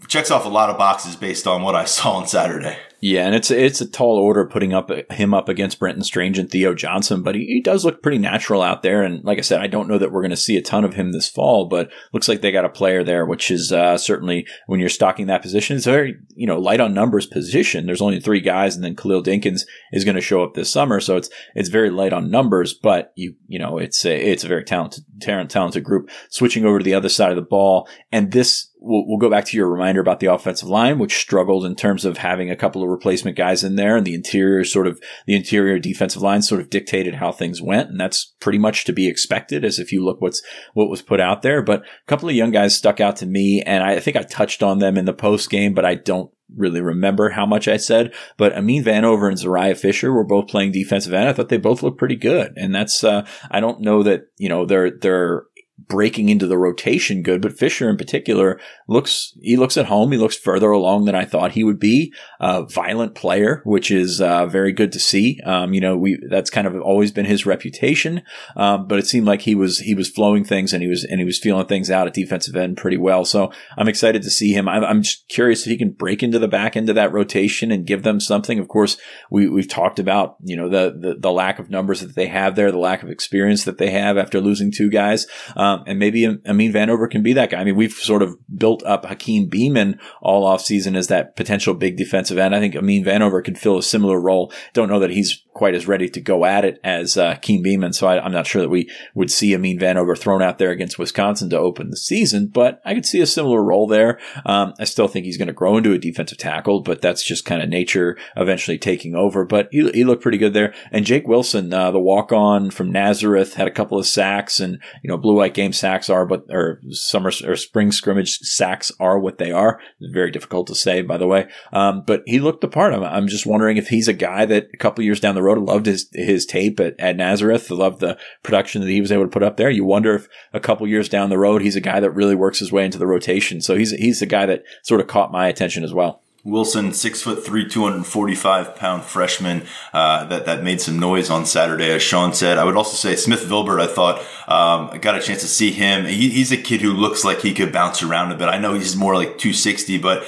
checks 0.08 0.30
off 0.30 0.44
a 0.44 0.48
lot 0.48 0.70
of 0.70 0.78
boxes 0.78 1.16
based 1.16 1.46
on 1.46 1.62
what 1.62 1.74
I 1.74 1.84
saw 1.84 2.12
on 2.12 2.26
Saturday. 2.26 2.76
Yeah, 3.00 3.26
and 3.26 3.34
it's 3.34 3.50
it's 3.50 3.82
a 3.82 3.86
tall 3.86 4.16
order 4.16 4.46
putting 4.46 4.72
up 4.72 4.90
him 5.12 5.34
up 5.34 5.50
against 5.50 5.78
Brenton 5.78 6.02
Strange 6.02 6.38
and 6.38 6.50
Theo 6.50 6.72
Johnson, 6.72 7.22
but 7.22 7.34
he, 7.34 7.44
he 7.44 7.60
does 7.60 7.84
look 7.84 8.02
pretty 8.02 8.16
natural 8.16 8.62
out 8.62 8.82
there. 8.82 9.02
And 9.02 9.22
like 9.24 9.36
I 9.36 9.42
said, 9.42 9.60
I 9.60 9.66
don't 9.66 9.88
know 9.88 9.98
that 9.98 10.10
we're 10.10 10.22
going 10.22 10.30
to 10.30 10.38
see 10.38 10.56
a 10.56 10.62
ton 10.62 10.84
of 10.84 10.94
him 10.94 11.12
this 11.12 11.28
fall, 11.28 11.66
but 11.66 11.90
looks 12.14 12.28
like 12.28 12.40
they 12.40 12.50
got 12.50 12.64
a 12.64 12.70
player 12.70 13.04
there, 13.04 13.26
which 13.26 13.50
is 13.50 13.72
uh, 13.72 13.98
certainly 13.98 14.46
when 14.68 14.80
you're 14.80 14.88
stocking 14.88 15.26
that 15.26 15.42
position, 15.42 15.76
it's 15.76 15.84
very 15.84 16.16
you 16.34 16.46
know 16.46 16.58
light 16.58 16.80
on 16.80 16.94
numbers 16.94 17.26
position. 17.26 17.84
There's 17.84 18.00
only 18.00 18.20
three 18.20 18.40
guys, 18.40 18.74
and 18.74 18.82
then 18.82 18.96
Khalil 18.96 19.22
Dinkins 19.22 19.66
is 19.92 20.04
going 20.04 20.16
to 20.16 20.22
show 20.22 20.42
up 20.42 20.54
this 20.54 20.72
summer, 20.72 20.98
so 20.98 21.18
it's 21.18 21.28
it's 21.54 21.68
very 21.68 21.90
light 21.90 22.14
on 22.14 22.30
numbers, 22.30 22.72
but 22.72 23.12
you 23.16 23.34
you 23.48 23.58
know 23.58 23.76
it's 23.76 24.06
a 24.06 24.18
it's 24.18 24.44
a 24.44 24.48
very 24.48 24.64
talented 24.64 25.04
talented 25.20 25.84
group. 25.84 26.08
Switching 26.30 26.64
over 26.64 26.78
to 26.78 26.84
the 26.84 26.94
other 26.94 27.10
side 27.10 27.30
of 27.30 27.36
the 27.36 27.42
ball, 27.42 27.86
and 28.10 28.32
this 28.32 28.70
we'll, 28.84 29.04
we'll, 29.06 29.18
go 29.18 29.30
back 29.30 29.44
to 29.46 29.56
your 29.56 29.70
reminder 29.70 30.00
about 30.00 30.20
the 30.20 30.32
offensive 30.32 30.68
line, 30.68 30.98
which 30.98 31.16
struggled 31.16 31.64
in 31.64 31.74
terms 31.74 32.04
of 32.04 32.18
having 32.18 32.50
a 32.50 32.56
couple 32.56 32.82
of 32.82 32.88
replacement 32.88 33.36
guys 33.36 33.64
in 33.64 33.76
there, 33.76 33.96
and 33.96 34.06
the 34.06 34.14
interior 34.14 34.64
sort 34.64 34.86
of 34.86 35.00
the 35.26 35.34
interior 35.34 35.78
defensive 35.78 36.22
line 36.22 36.42
sort 36.42 36.60
of 36.60 36.70
dictated 36.70 37.14
how 37.14 37.32
things 37.32 37.62
went, 37.62 37.90
and 37.90 37.98
that's 37.98 38.34
pretty 38.40 38.58
much 38.58 38.84
to 38.84 38.92
be 38.92 39.08
expected 39.08 39.64
as 39.64 39.78
if 39.78 39.92
you 39.92 40.04
look 40.04 40.20
what's 40.20 40.42
what 40.74 40.90
was 40.90 41.02
put 41.02 41.20
out 41.20 41.42
there. 41.42 41.62
But 41.62 41.80
a 41.80 42.06
couple 42.06 42.28
of 42.28 42.34
young 42.34 42.50
guys 42.50 42.76
stuck 42.76 43.00
out 43.00 43.16
to 43.16 43.26
me, 43.26 43.62
and 43.62 43.82
I 43.82 44.00
think 44.00 44.16
I 44.16 44.22
touched 44.22 44.62
on 44.62 44.78
them 44.78 44.96
in 44.96 45.06
the 45.06 45.14
post 45.14 45.50
game, 45.50 45.74
but 45.74 45.84
I 45.84 45.94
don't 45.94 46.30
really 46.56 46.80
remember 46.80 47.30
how 47.30 47.46
much 47.46 47.68
I 47.68 47.76
said, 47.76 48.14
but 48.36 48.52
Amin 48.52 48.84
Vanover 48.84 49.28
and 49.28 49.38
Zuriah 49.38 49.76
Fisher 49.76 50.12
were 50.12 50.24
both 50.24 50.48
playing 50.48 50.72
defensive 50.72 51.12
end. 51.12 51.28
I 51.28 51.32
thought 51.32 51.48
they 51.48 51.56
both 51.56 51.82
looked 51.82 51.98
pretty 51.98 52.16
good. 52.16 52.52
And 52.56 52.74
that's, 52.74 53.02
uh, 53.02 53.26
I 53.50 53.60
don't 53.60 53.80
know 53.80 54.02
that, 54.02 54.28
you 54.36 54.48
know, 54.48 54.66
they're, 54.66 54.90
they're 54.90 55.44
breaking 55.76 56.28
into 56.28 56.46
the 56.46 56.56
rotation 56.56 57.22
good, 57.22 57.42
but 57.42 57.58
Fisher 57.58 57.90
in 57.90 57.96
particular 57.96 58.60
looks, 58.86 59.36
he 59.42 59.56
looks 59.56 59.76
at 59.76 59.86
home. 59.86 60.12
He 60.12 60.18
looks 60.18 60.36
further 60.36 60.70
along 60.70 61.04
than 61.04 61.16
I 61.16 61.24
thought 61.24 61.52
he 61.52 61.64
would 61.64 61.80
be. 61.80 62.14
A 62.38 62.64
violent 62.64 63.16
player, 63.16 63.60
which 63.64 63.90
is, 63.90 64.20
uh, 64.20 64.46
very 64.46 64.72
good 64.72 64.92
to 64.92 65.00
see. 65.00 65.40
Um, 65.44 65.74
you 65.74 65.80
know, 65.80 65.96
we, 65.96 66.18
that's 66.30 66.48
kind 66.48 66.68
of 66.68 66.80
always 66.80 67.10
been 67.10 67.26
his 67.26 67.44
reputation. 67.44 68.22
Um, 68.56 68.86
but 68.86 69.00
it 69.00 69.06
seemed 69.06 69.26
like 69.26 69.42
he 69.42 69.56
was, 69.56 69.80
he 69.80 69.96
was 69.96 70.08
flowing 70.08 70.44
things 70.44 70.72
and 70.72 70.80
he 70.80 70.88
was, 70.88 71.04
and 71.04 71.18
he 71.18 71.26
was 71.26 71.40
feeling 71.40 71.66
things 71.66 71.90
out 71.90 72.06
at 72.06 72.14
defensive 72.14 72.54
end 72.54 72.76
pretty 72.76 72.96
well. 72.96 73.24
So 73.24 73.50
I'm 73.76 73.88
excited 73.88 74.22
to 74.22 74.30
see 74.30 74.52
him. 74.52 74.68
I'm, 74.68 74.84
I'm 74.84 75.02
just 75.02 75.28
curious 75.28 75.62
if 75.62 75.70
he 75.70 75.76
can 75.76 75.90
break 75.90 76.22
into 76.22 76.38
the 76.38 76.48
back 76.48 76.76
end 76.76 76.88
of 76.88 76.94
that 76.94 77.12
rotation 77.12 77.72
and 77.72 77.84
give 77.84 78.04
them 78.04 78.20
something. 78.20 78.60
Of 78.60 78.68
course, 78.68 78.96
we, 79.28 79.48
we've 79.48 79.68
talked 79.68 79.98
about, 79.98 80.36
you 80.44 80.56
know, 80.56 80.68
the, 80.68 80.96
the, 80.96 81.16
the 81.18 81.32
lack 81.32 81.58
of 81.58 81.68
numbers 81.68 82.00
that 82.00 82.14
they 82.14 82.28
have 82.28 82.54
there, 82.54 82.70
the 82.70 82.78
lack 82.78 83.02
of 83.02 83.10
experience 83.10 83.64
that 83.64 83.78
they 83.78 83.90
have 83.90 84.16
after 84.16 84.40
losing 84.40 84.70
two 84.70 84.88
guys. 84.88 85.26
Um, 85.56 85.63
Um, 85.64 85.82
and 85.86 85.98
maybe 85.98 86.26
Amin 86.26 86.72
Vanover 86.72 87.10
can 87.10 87.22
be 87.22 87.32
that 87.32 87.50
guy. 87.50 87.58
I 87.58 87.64
mean, 87.64 87.76
we've 87.76 87.92
sort 87.92 88.22
of 88.22 88.36
built 88.54 88.82
up 88.84 89.06
Hakeem 89.06 89.48
Beamon 89.48 89.98
all 90.20 90.44
off 90.44 90.60
season 90.60 90.94
as 90.94 91.06
that 91.06 91.36
potential 91.36 91.72
big 91.72 91.96
defensive 91.96 92.36
end. 92.36 92.54
I 92.54 92.60
think 92.60 92.76
Amin 92.76 93.04
Vanover 93.04 93.42
could 93.42 93.58
fill 93.58 93.78
a 93.78 93.82
similar 93.82 94.20
role. 94.20 94.52
Don't 94.74 94.90
know 94.90 95.00
that 95.00 95.10
he's 95.10 95.43
quite 95.54 95.74
as 95.74 95.86
ready 95.86 96.08
to 96.10 96.20
go 96.20 96.44
at 96.44 96.64
it 96.64 96.80
as 96.82 97.16
uh, 97.16 97.36
Keem 97.36 97.64
Beamon. 97.64 97.94
So 97.94 98.08
I, 98.08 98.24
am 98.24 98.32
not 98.32 98.46
sure 98.46 98.60
that 98.60 98.68
we 98.68 98.90
would 99.14 99.30
see 99.30 99.54
Amin 99.54 99.78
Vanover 99.78 100.18
thrown 100.18 100.42
out 100.42 100.58
there 100.58 100.70
against 100.70 100.98
Wisconsin 100.98 101.48
to 101.50 101.58
open 101.58 101.90
the 101.90 101.96
season, 101.96 102.48
but 102.48 102.82
I 102.84 102.94
could 102.94 103.06
see 103.06 103.20
a 103.20 103.26
similar 103.26 103.62
role 103.62 103.86
there. 103.86 104.18
Um, 104.44 104.74
I 104.80 104.84
still 104.84 105.06
think 105.06 105.24
he's 105.24 105.38
going 105.38 105.48
to 105.48 105.54
grow 105.54 105.76
into 105.76 105.92
a 105.92 105.98
defensive 105.98 106.38
tackle, 106.38 106.80
but 106.80 107.00
that's 107.00 107.22
just 107.22 107.44
kind 107.44 107.62
of 107.62 107.68
nature 107.68 108.18
eventually 108.36 108.78
taking 108.78 109.14
over. 109.14 109.44
But 109.44 109.68
he, 109.70 109.88
he 109.92 110.04
looked 110.04 110.22
pretty 110.22 110.38
good 110.38 110.54
there. 110.54 110.74
And 110.90 111.06
Jake 111.06 111.28
Wilson, 111.28 111.72
uh, 111.72 111.92
the 111.92 112.00
walk 112.00 112.32
on 112.32 112.70
from 112.70 112.90
Nazareth, 112.90 113.54
had 113.54 113.68
a 113.68 113.72
couple 113.72 113.98
of 113.98 114.06
sacks 114.06 114.58
and, 114.58 114.82
you 115.02 115.08
know, 115.08 115.16
blue 115.16 115.36
white 115.36 115.54
game 115.54 115.72
sacks 115.72 116.10
are, 116.10 116.26
but, 116.26 116.44
or 116.50 116.80
summer 116.90 117.30
or 117.44 117.54
spring 117.56 117.92
scrimmage 117.92 118.38
sacks 118.38 118.90
are 118.98 119.20
what 119.20 119.38
they 119.38 119.52
are. 119.52 119.80
Very 120.00 120.32
difficult 120.32 120.66
to 120.66 120.74
say, 120.74 121.00
by 121.02 121.16
the 121.16 121.28
way. 121.28 121.46
Um, 121.72 122.02
but 122.04 122.22
he 122.26 122.40
looked 122.40 122.60
the 122.60 122.68
part. 122.68 122.92
I'm, 122.92 123.04
I'm 123.04 123.28
just 123.28 123.46
wondering 123.46 123.76
if 123.76 123.88
he's 123.88 124.08
a 124.08 124.12
guy 124.12 124.44
that 124.46 124.68
a 124.74 124.76
couple 124.76 125.04
years 125.04 125.20
down 125.20 125.36
the 125.36 125.43
road. 125.44 125.58
Loved 125.58 125.86
his 125.86 126.08
his 126.12 126.46
tape 126.46 126.80
at, 126.80 126.98
at 126.98 127.16
Nazareth. 127.16 127.70
Loved 127.70 128.00
the 128.00 128.18
production 128.42 128.82
that 128.82 128.90
he 128.90 129.00
was 129.00 129.12
able 129.12 129.24
to 129.24 129.30
put 129.30 129.42
up 129.42 129.56
there. 129.56 129.70
You 129.70 129.84
wonder 129.84 130.14
if 130.14 130.28
a 130.52 130.60
couple 130.60 130.86
years 130.86 131.08
down 131.08 131.30
the 131.30 131.38
road, 131.38 131.62
he's 131.62 131.76
a 131.76 131.80
guy 131.80 132.00
that 132.00 132.10
really 132.10 132.34
works 132.34 132.58
his 132.58 132.72
way 132.72 132.84
into 132.84 132.98
the 132.98 133.06
rotation. 133.06 133.60
So 133.60 133.76
he's 133.76 133.92
he's 133.92 134.20
the 134.20 134.26
guy 134.26 134.46
that 134.46 134.64
sort 134.82 135.00
of 135.00 135.06
caught 135.06 135.32
my 135.32 135.48
attention 135.48 135.84
as 135.84 135.94
well. 135.94 136.23
Wilson, 136.44 136.92
six 136.92 137.22
foot 137.22 137.42
three, 137.42 137.66
245 137.66 138.76
pound 138.76 139.02
freshman, 139.02 139.62
uh, 139.94 140.26
that, 140.26 140.44
that 140.44 140.62
made 140.62 140.78
some 140.78 140.98
noise 140.98 141.30
on 141.30 141.46
Saturday, 141.46 141.90
as 141.90 142.02
Sean 142.02 142.34
said. 142.34 142.58
I 142.58 142.64
would 142.64 142.76
also 142.76 142.96
say 142.96 143.16
Smith 143.16 143.44
Vilbert, 143.44 143.80
I 143.80 143.86
thought, 143.86 144.18
um, 144.46 144.90
I 144.92 144.98
got 145.00 145.16
a 145.16 145.22
chance 145.22 145.40
to 145.40 145.48
see 145.48 145.70
him. 145.70 146.04
He, 146.04 146.28
he's 146.28 146.52
a 146.52 146.58
kid 146.58 146.82
who 146.82 146.92
looks 146.92 147.24
like 147.24 147.40
he 147.40 147.54
could 147.54 147.72
bounce 147.72 148.02
around 148.02 148.30
a 148.30 148.36
bit. 148.36 148.48
I 148.48 148.58
know 148.58 148.74
he's 148.74 148.94
more 148.94 149.14
like 149.14 149.38
260, 149.38 149.96
but 149.98 150.24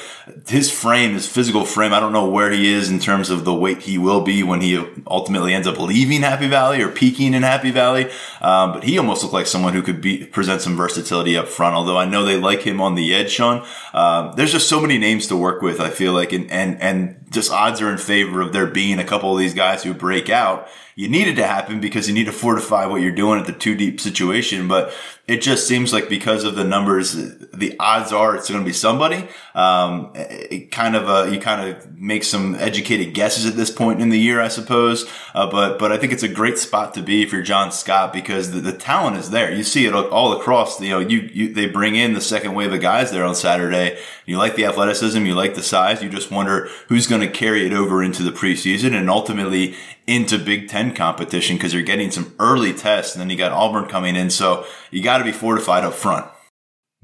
his 0.48 0.70
frame, 0.70 1.12
his 1.12 1.28
physical 1.28 1.66
frame, 1.66 1.92
I 1.92 2.00
don't 2.00 2.14
know 2.14 2.28
where 2.28 2.50
he 2.50 2.72
is 2.72 2.90
in 2.90 2.98
terms 2.98 3.28
of 3.28 3.44
the 3.44 3.54
weight 3.54 3.82
he 3.82 3.98
will 3.98 4.22
be 4.22 4.42
when 4.42 4.62
he 4.62 4.82
ultimately 5.06 5.52
ends 5.52 5.68
up 5.68 5.78
leaving 5.78 6.22
Happy 6.22 6.48
Valley 6.48 6.80
or 6.80 6.88
peaking 6.88 7.34
in 7.34 7.42
Happy 7.42 7.70
Valley. 7.70 8.10
Um, 8.40 8.72
but 8.72 8.84
he 8.84 8.98
almost 8.98 9.22
looked 9.22 9.34
like 9.34 9.46
someone 9.46 9.74
who 9.74 9.82
could 9.82 10.00
be, 10.00 10.24
present 10.24 10.62
some 10.62 10.78
versatility 10.78 11.36
up 11.36 11.48
front, 11.48 11.76
although 11.76 11.98
I 11.98 12.06
know 12.06 12.24
they 12.24 12.38
like 12.38 12.62
him 12.62 12.80
on 12.80 12.94
the 12.94 13.14
edge, 13.14 13.30
Sean. 13.30 13.66
Um, 13.92 14.32
there's 14.36 14.52
just 14.52 14.68
so 14.68 14.80
many 14.80 14.96
names 14.96 15.26
to 15.26 15.36
work 15.36 15.60
with, 15.60 15.78
I 15.78 15.90
feel 15.90 16.05
like, 16.12 16.32
and, 16.32 16.50
and, 16.50 16.80
and 16.80 17.26
just 17.30 17.50
odds 17.50 17.80
are 17.80 17.90
in 17.90 17.98
favor 17.98 18.40
of 18.40 18.52
there 18.52 18.66
being 18.66 18.98
a 18.98 19.04
couple 19.04 19.32
of 19.32 19.38
these 19.38 19.54
guys 19.54 19.82
who 19.82 19.94
break 19.94 20.28
out 20.28 20.68
you 20.96 21.08
need 21.08 21.28
it 21.28 21.34
to 21.34 21.46
happen 21.46 21.78
because 21.78 22.08
you 22.08 22.14
need 22.14 22.24
to 22.24 22.32
fortify 22.32 22.86
what 22.86 23.02
you're 23.02 23.12
doing 23.12 23.38
at 23.38 23.46
the 23.46 23.52
two 23.52 23.76
deep 23.76 24.00
situation. 24.00 24.66
But 24.66 24.94
it 25.28 25.42
just 25.42 25.66
seems 25.66 25.92
like 25.92 26.08
because 26.08 26.44
of 26.44 26.54
the 26.54 26.62
numbers, 26.62 27.12
the 27.52 27.74
odds 27.80 28.12
are 28.12 28.36
it's 28.36 28.48
going 28.48 28.60
to 28.60 28.64
be 28.64 28.72
somebody. 28.72 29.26
Um, 29.56 30.12
it 30.14 30.70
kind 30.70 30.94
of, 30.94 31.08
uh, 31.08 31.28
you 31.28 31.40
kind 31.40 31.68
of 31.68 31.98
make 31.98 32.22
some 32.22 32.54
educated 32.54 33.12
guesses 33.12 33.44
at 33.44 33.56
this 33.56 33.68
point 33.68 34.00
in 34.00 34.10
the 34.10 34.20
year, 34.20 34.40
I 34.40 34.46
suppose. 34.46 35.04
Uh, 35.34 35.50
but, 35.50 35.80
but 35.80 35.90
I 35.90 35.96
think 35.96 36.12
it's 36.12 36.22
a 36.22 36.28
great 36.28 36.58
spot 36.58 36.94
to 36.94 37.02
be 37.02 37.22
if 37.22 37.32
you're 37.32 37.42
John 37.42 37.72
Scott 37.72 38.12
because 38.12 38.52
the, 38.52 38.60
the 38.60 38.72
talent 38.72 39.16
is 39.16 39.30
there. 39.30 39.50
You 39.52 39.64
see 39.64 39.86
it 39.86 39.94
all 39.94 40.38
across, 40.38 40.80
you 40.80 40.90
know, 40.90 41.00
you, 41.00 41.28
you, 41.32 41.52
they 41.52 41.66
bring 41.66 41.96
in 41.96 42.14
the 42.14 42.20
second 42.20 42.54
wave 42.54 42.72
of 42.72 42.80
guys 42.80 43.10
there 43.10 43.24
on 43.24 43.34
Saturday. 43.34 43.98
You 44.26 44.38
like 44.38 44.54
the 44.54 44.66
athleticism, 44.66 45.26
you 45.26 45.34
like 45.34 45.56
the 45.56 45.62
size. 45.62 46.04
You 46.04 46.08
just 46.08 46.30
wonder 46.30 46.68
who's 46.86 47.08
going 47.08 47.22
to 47.22 47.30
carry 47.30 47.66
it 47.66 47.72
over 47.72 48.00
into 48.00 48.22
the 48.22 48.30
preseason 48.30 48.94
and 48.94 49.10
ultimately 49.10 49.74
into 50.06 50.38
Big 50.38 50.68
Ten 50.68 50.94
competition 50.94 51.56
because 51.56 51.74
you're 51.74 51.82
getting 51.82 52.10
some 52.10 52.34
early 52.38 52.72
tests 52.72 53.14
and 53.14 53.20
then 53.20 53.30
you 53.30 53.36
got 53.36 53.52
Auburn 53.52 53.86
coming 53.86 54.16
in. 54.16 54.30
So 54.30 54.64
you 54.90 55.02
got 55.02 55.18
to 55.18 55.24
be 55.24 55.32
fortified 55.32 55.84
up 55.84 55.94
front 55.94 56.26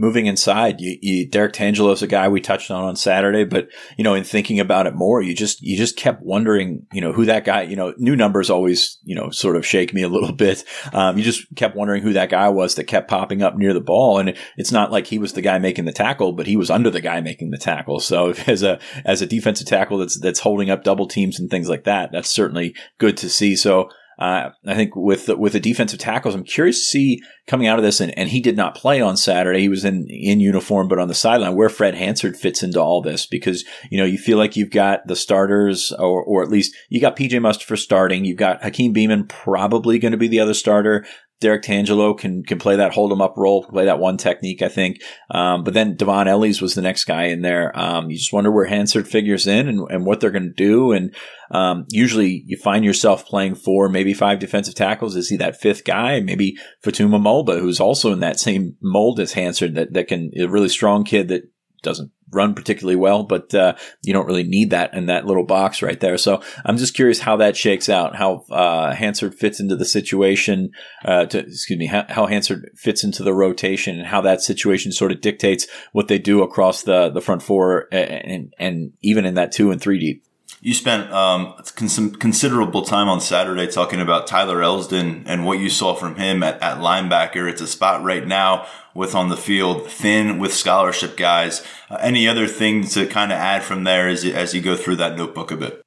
moving 0.02 0.26
inside, 0.26 0.80
you, 0.80 0.98
you, 1.00 1.28
Derrick 1.28 1.52
Tangelo 1.52 1.92
is 1.92 2.02
a 2.02 2.08
guy 2.08 2.28
we 2.28 2.40
touched 2.40 2.72
on 2.72 2.82
on 2.82 2.96
Saturday, 2.96 3.44
but 3.44 3.68
you 3.96 4.02
know, 4.02 4.14
in 4.14 4.24
thinking 4.24 4.58
about 4.58 4.88
it 4.88 4.96
more, 4.96 5.22
you 5.22 5.32
just 5.32 5.62
you 5.62 5.76
just 5.76 5.96
kept 5.96 6.22
wondering, 6.22 6.84
you 6.92 7.00
know, 7.00 7.12
who 7.12 7.24
that 7.26 7.44
guy. 7.44 7.62
You 7.62 7.76
know, 7.76 7.94
new 7.96 8.16
numbers 8.16 8.50
always 8.50 8.98
you 9.04 9.14
know 9.14 9.30
sort 9.30 9.54
of 9.54 9.64
shake 9.64 9.94
me 9.94 10.02
a 10.02 10.08
little 10.08 10.32
bit. 10.46 10.64
Um, 10.92 11.16
you 11.16 11.22
just 11.22 11.46
kept 11.54 11.76
wondering 11.76 12.02
who 12.02 12.12
that 12.14 12.30
guy 12.30 12.48
was 12.48 12.74
that 12.74 12.84
kept 12.84 13.08
popping 13.08 13.42
up 13.42 13.56
near 13.56 13.72
the 13.72 13.80
ball, 13.80 14.18
and 14.18 14.36
it's 14.56 14.72
not 14.72 14.90
like 14.90 15.06
he 15.06 15.18
was 15.18 15.34
the 15.34 15.40
guy 15.40 15.58
making 15.58 15.84
the 15.84 15.92
tackle, 15.92 16.32
but 16.32 16.48
he 16.48 16.56
was 16.56 16.68
under 16.68 16.90
the 16.90 17.00
guy 17.00 17.20
making 17.20 17.50
the 17.50 17.58
tackle. 17.58 18.00
So 18.00 18.30
as 18.48 18.64
a 18.64 18.80
as 19.04 19.22
a 19.22 19.26
defensive 19.26 19.68
tackle 19.68 19.98
that's 19.98 20.18
that's 20.18 20.40
holding 20.40 20.68
up 20.68 20.82
double 20.82 21.06
teams 21.06 21.38
and 21.38 21.48
things 21.48 21.68
like 21.68 21.84
that, 21.84 22.10
that's 22.10 22.28
certainly 22.28 22.74
good 22.98 23.16
to 23.18 23.30
see. 23.30 23.54
So 23.54 23.88
uh, 24.18 24.50
I 24.66 24.74
think 24.74 24.94
with 24.94 25.28
with 25.28 25.54
the 25.54 25.60
defensive 25.60 25.98
tackles, 25.98 26.34
I'm 26.34 26.44
curious 26.44 26.78
to 26.78 26.84
see 26.84 27.22
coming 27.46 27.66
out 27.66 27.78
of 27.78 27.84
this, 27.84 28.00
and, 28.00 28.16
and 28.16 28.28
he 28.28 28.40
did 28.40 28.56
not 28.56 28.74
play 28.74 29.00
on 29.00 29.16
Saturday. 29.16 29.60
He 29.60 29.68
was 29.68 29.84
in 29.84 30.06
in 30.08 30.40
uniform, 30.40 30.88
but 30.88 30.98
on 30.98 31.08
the 31.08 31.14
sideline, 31.14 31.56
where 31.56 31.68
Fred 31.68 31.94
Hansard 31.94 32.36
fits 32.36 32.62
into 32.62 32.80
all 32.80 33.00
this, 33.00 33.26
because 33.26 33.64
you 33.90 33.98
know 33.98 34.04
you 34.04 34.18
feel 34.18 34.38
like 34.38 34.56
you've 34.56 34.70
got 34.70 35.06
the 35.06 35.16
starters, 35.16 35.92
or 35.92 36.22
or 36.22 36.42
at 36.42 36.50
least 36.50 36.76
you 36.88 37.00
got 37.00 37.16
PJ 37.16 37.30
Mustipher 37.32 37.78
starting. 37.78 38.24
You've 38.24 38.36
got 38.36 38.62
Hakeem 38.62 38.94
Beamon 38.94 39.28
probably 39.28 39.98
going 39.98 40.12
to 40.12 40.18
be 40.18 40.28
the 40.28 40.40
other 40.40 40.54
starter. 40.54 41.06
Derrick 41.42 41.62
Tangelo 41.62 42.16
can 42.16 42.42
can 42.42 42.58
play 42.58 42.76
that 42.76 42.94
hold 42.94 43.12
him 43.12 43.20
up 43.20 43.34
role, 43.36 43.64
play 43.64 43.84
that 43.84 43.98
one 43.98 44.16
technique, 44.16 44.62
I 44.62 44.68
think. 44.68 45.02
Um, 45.30 45.64
but 45.64 45.74
then 45.74 45.96
Dvon 45.96 46.26
Ellies 46.26 46.62
was 46.62 46.74
the 46.74 46.80
next 46.80 47.04
guy 47.04 47.24
in 47.24 47.42
there. 47.42 47.78
Um, 47.78 48.08
you 48.08 48.16
just 48.16 48.32
wonder 48.32 48.50
where 48.50 48.64
Hansard 48.64 49.06
figures 49.06 49.46
in 49.46 49.68
and, 49.68 49.86
and 49.90 50.06
what 50.06 50.20
they're 50.20 50.30
going 50.30 50.44
to 50.44 50.50
do. 50.50 50.92
And 50.92 51.14
um, 51.50 51.84
usually 51.90 52.42
you 52.46 52.56
find 52.56 52.84
yourself 52.84 53.26
playing 53.26 53.56
four, 53.56 53.90
maybe 53.90 54.14
five 54.14 54.38
defensive 54.38 54.74
tackles. 54.74 55.16
Is 55.16 55.28
he 55.28 55.36
that 55.36 55.60
fifth 55.60 55.84
guy? 55.84 56.20
Maybe 56.20 56.56
Fatorma 56.82 57.20
Mulbah, 57.20 57.60
who's 57.60 57.80
also 57.80 58.12
in 58.12 58.20
that 58.20 58.40
same 58.40 58.76
mold 58.80 59.20
as 59.20 59.34
Hansard, 59.34 59.74
that 59.74 59.92
that 59.92 60.08
can 60.08 60.30
a 60.38 60.46
really 60.46 60.70
strong 60.70 61.04
kid 61.04 61.28
that 61.28 61.42
doesn't 61.82 62.10
run 62.30 62.54
particularly 62.54 62.96
well, 62.96 63.24
but 63.24 63.54
uh, 63.54 63.74
you 64.02 64.12
don't 64.12 64.26
really 64.26 64.42
need 64.42 64.70
that 64.70 64.94
in 64.94 65.06
that 65.06 65.26
little 65.26 65.44
box 65.44 65.82
right 65.82 66.00
there. 66.00 66.16
So 66.16 66.42
I'm 66.64 66.78
just 66.78 66.94
curious 66.94 67.20
how 67.20 67.36
that 67.36 67.56
shakes 67.56 67.88
out, 67.88 68.16
how 68.16 68.44
uh, 68.50 68.94
Hansard 68.94 69.34
fits 69.34 69.60
into 69.60 69.76
the 69.76 69.84
situation, 69.84 70.70
uh, 71.04 71.26
to, 71.26 71.40
excuse 71.40 71.78
me, 71.78 71.86
how, 71.86 72.06
how 72.08 72.26
Hansard 72.26 72.70
fits 72.76 73.04
into 73.04 73.22
the 73.22 73.34
rotation 73.34 73.98
and 73.98 74.06
how 74.06 74.22
that 74.22 74.40
situation 74.40 74.92
sort 74.92 75.12
of 75.12 75.20
dictates 75.20 75.66
what 75.92 76.08
they 76.08 76.18
do 76.18 76.42
across 76.42 76.82
the, 76.82 77.10
the 77.10 77.20
front 77.20 77.42
four 77.42 77.88
and, 77.92 78.10
and, 78.10 78.54
and 78.58 78.92
even 79.02 79.26
in 79.26 79.34
that 79.34 79.52
two 79.52 79.70
and 79.70 79.80
three 79.80 79.98
deep. 79.98 80.24
You 80.64 80.74
spent 80.74 81.12
um, 81.12 81.54
considerable 81.74 82.82
time 82.82 83.08
on 83.08 83.20
Saturday 83.20 83.66
talking 83.66 84.00
about 84.00 84.28
Tyler 84.28 84.58
Elsdon 84.58 85.24
and 85.26 85.44
what 85.44 85.58
you 85.58 85.68
saw 85.68 85.92
from 85.92 86.14
him 86.14 86.44
at, 86.44 86.62
at 86.62 86.78
linebacker. 86.78 87.50
It's 87.50 87.60
a 87.60 87.66
spot 87.66 88.04
right 88.04 88.24
now 88.24 88.68
with 88.94 89.16
on 89.16 89.28
the 89.28 89.36
field, 89.36 89.90
thin 89.90 90.38
with 90.38 90.54
scholarship 90.54 91.16
guys. 91.16 91.66
Uh, 91.90 91.96
any 92.00 92.28
other 92.28 92.46
thing 92.46 92.84
to 92.90 93.06
kind 93.06 93.32
of 93.32 93.38
add 93.38 93.64
from 93.64 93.82
there 93.82 94.08
as, 94.08 94.24
as 94.24 94.54
you 94.54 94.60
go 94.60 94.76
through 94.76 94.96
that 94.96 95.16
notebook 95.16 95.50
a 95.50 95.56
bit? 95.56 95.82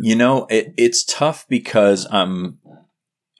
You 0.00 0.16
know, 0.16 0.46
it, 0.48 0.72
it's 0.78 1.04
tough 1.04 1.46
because 1.46 2.06
I'm 2.10 2.58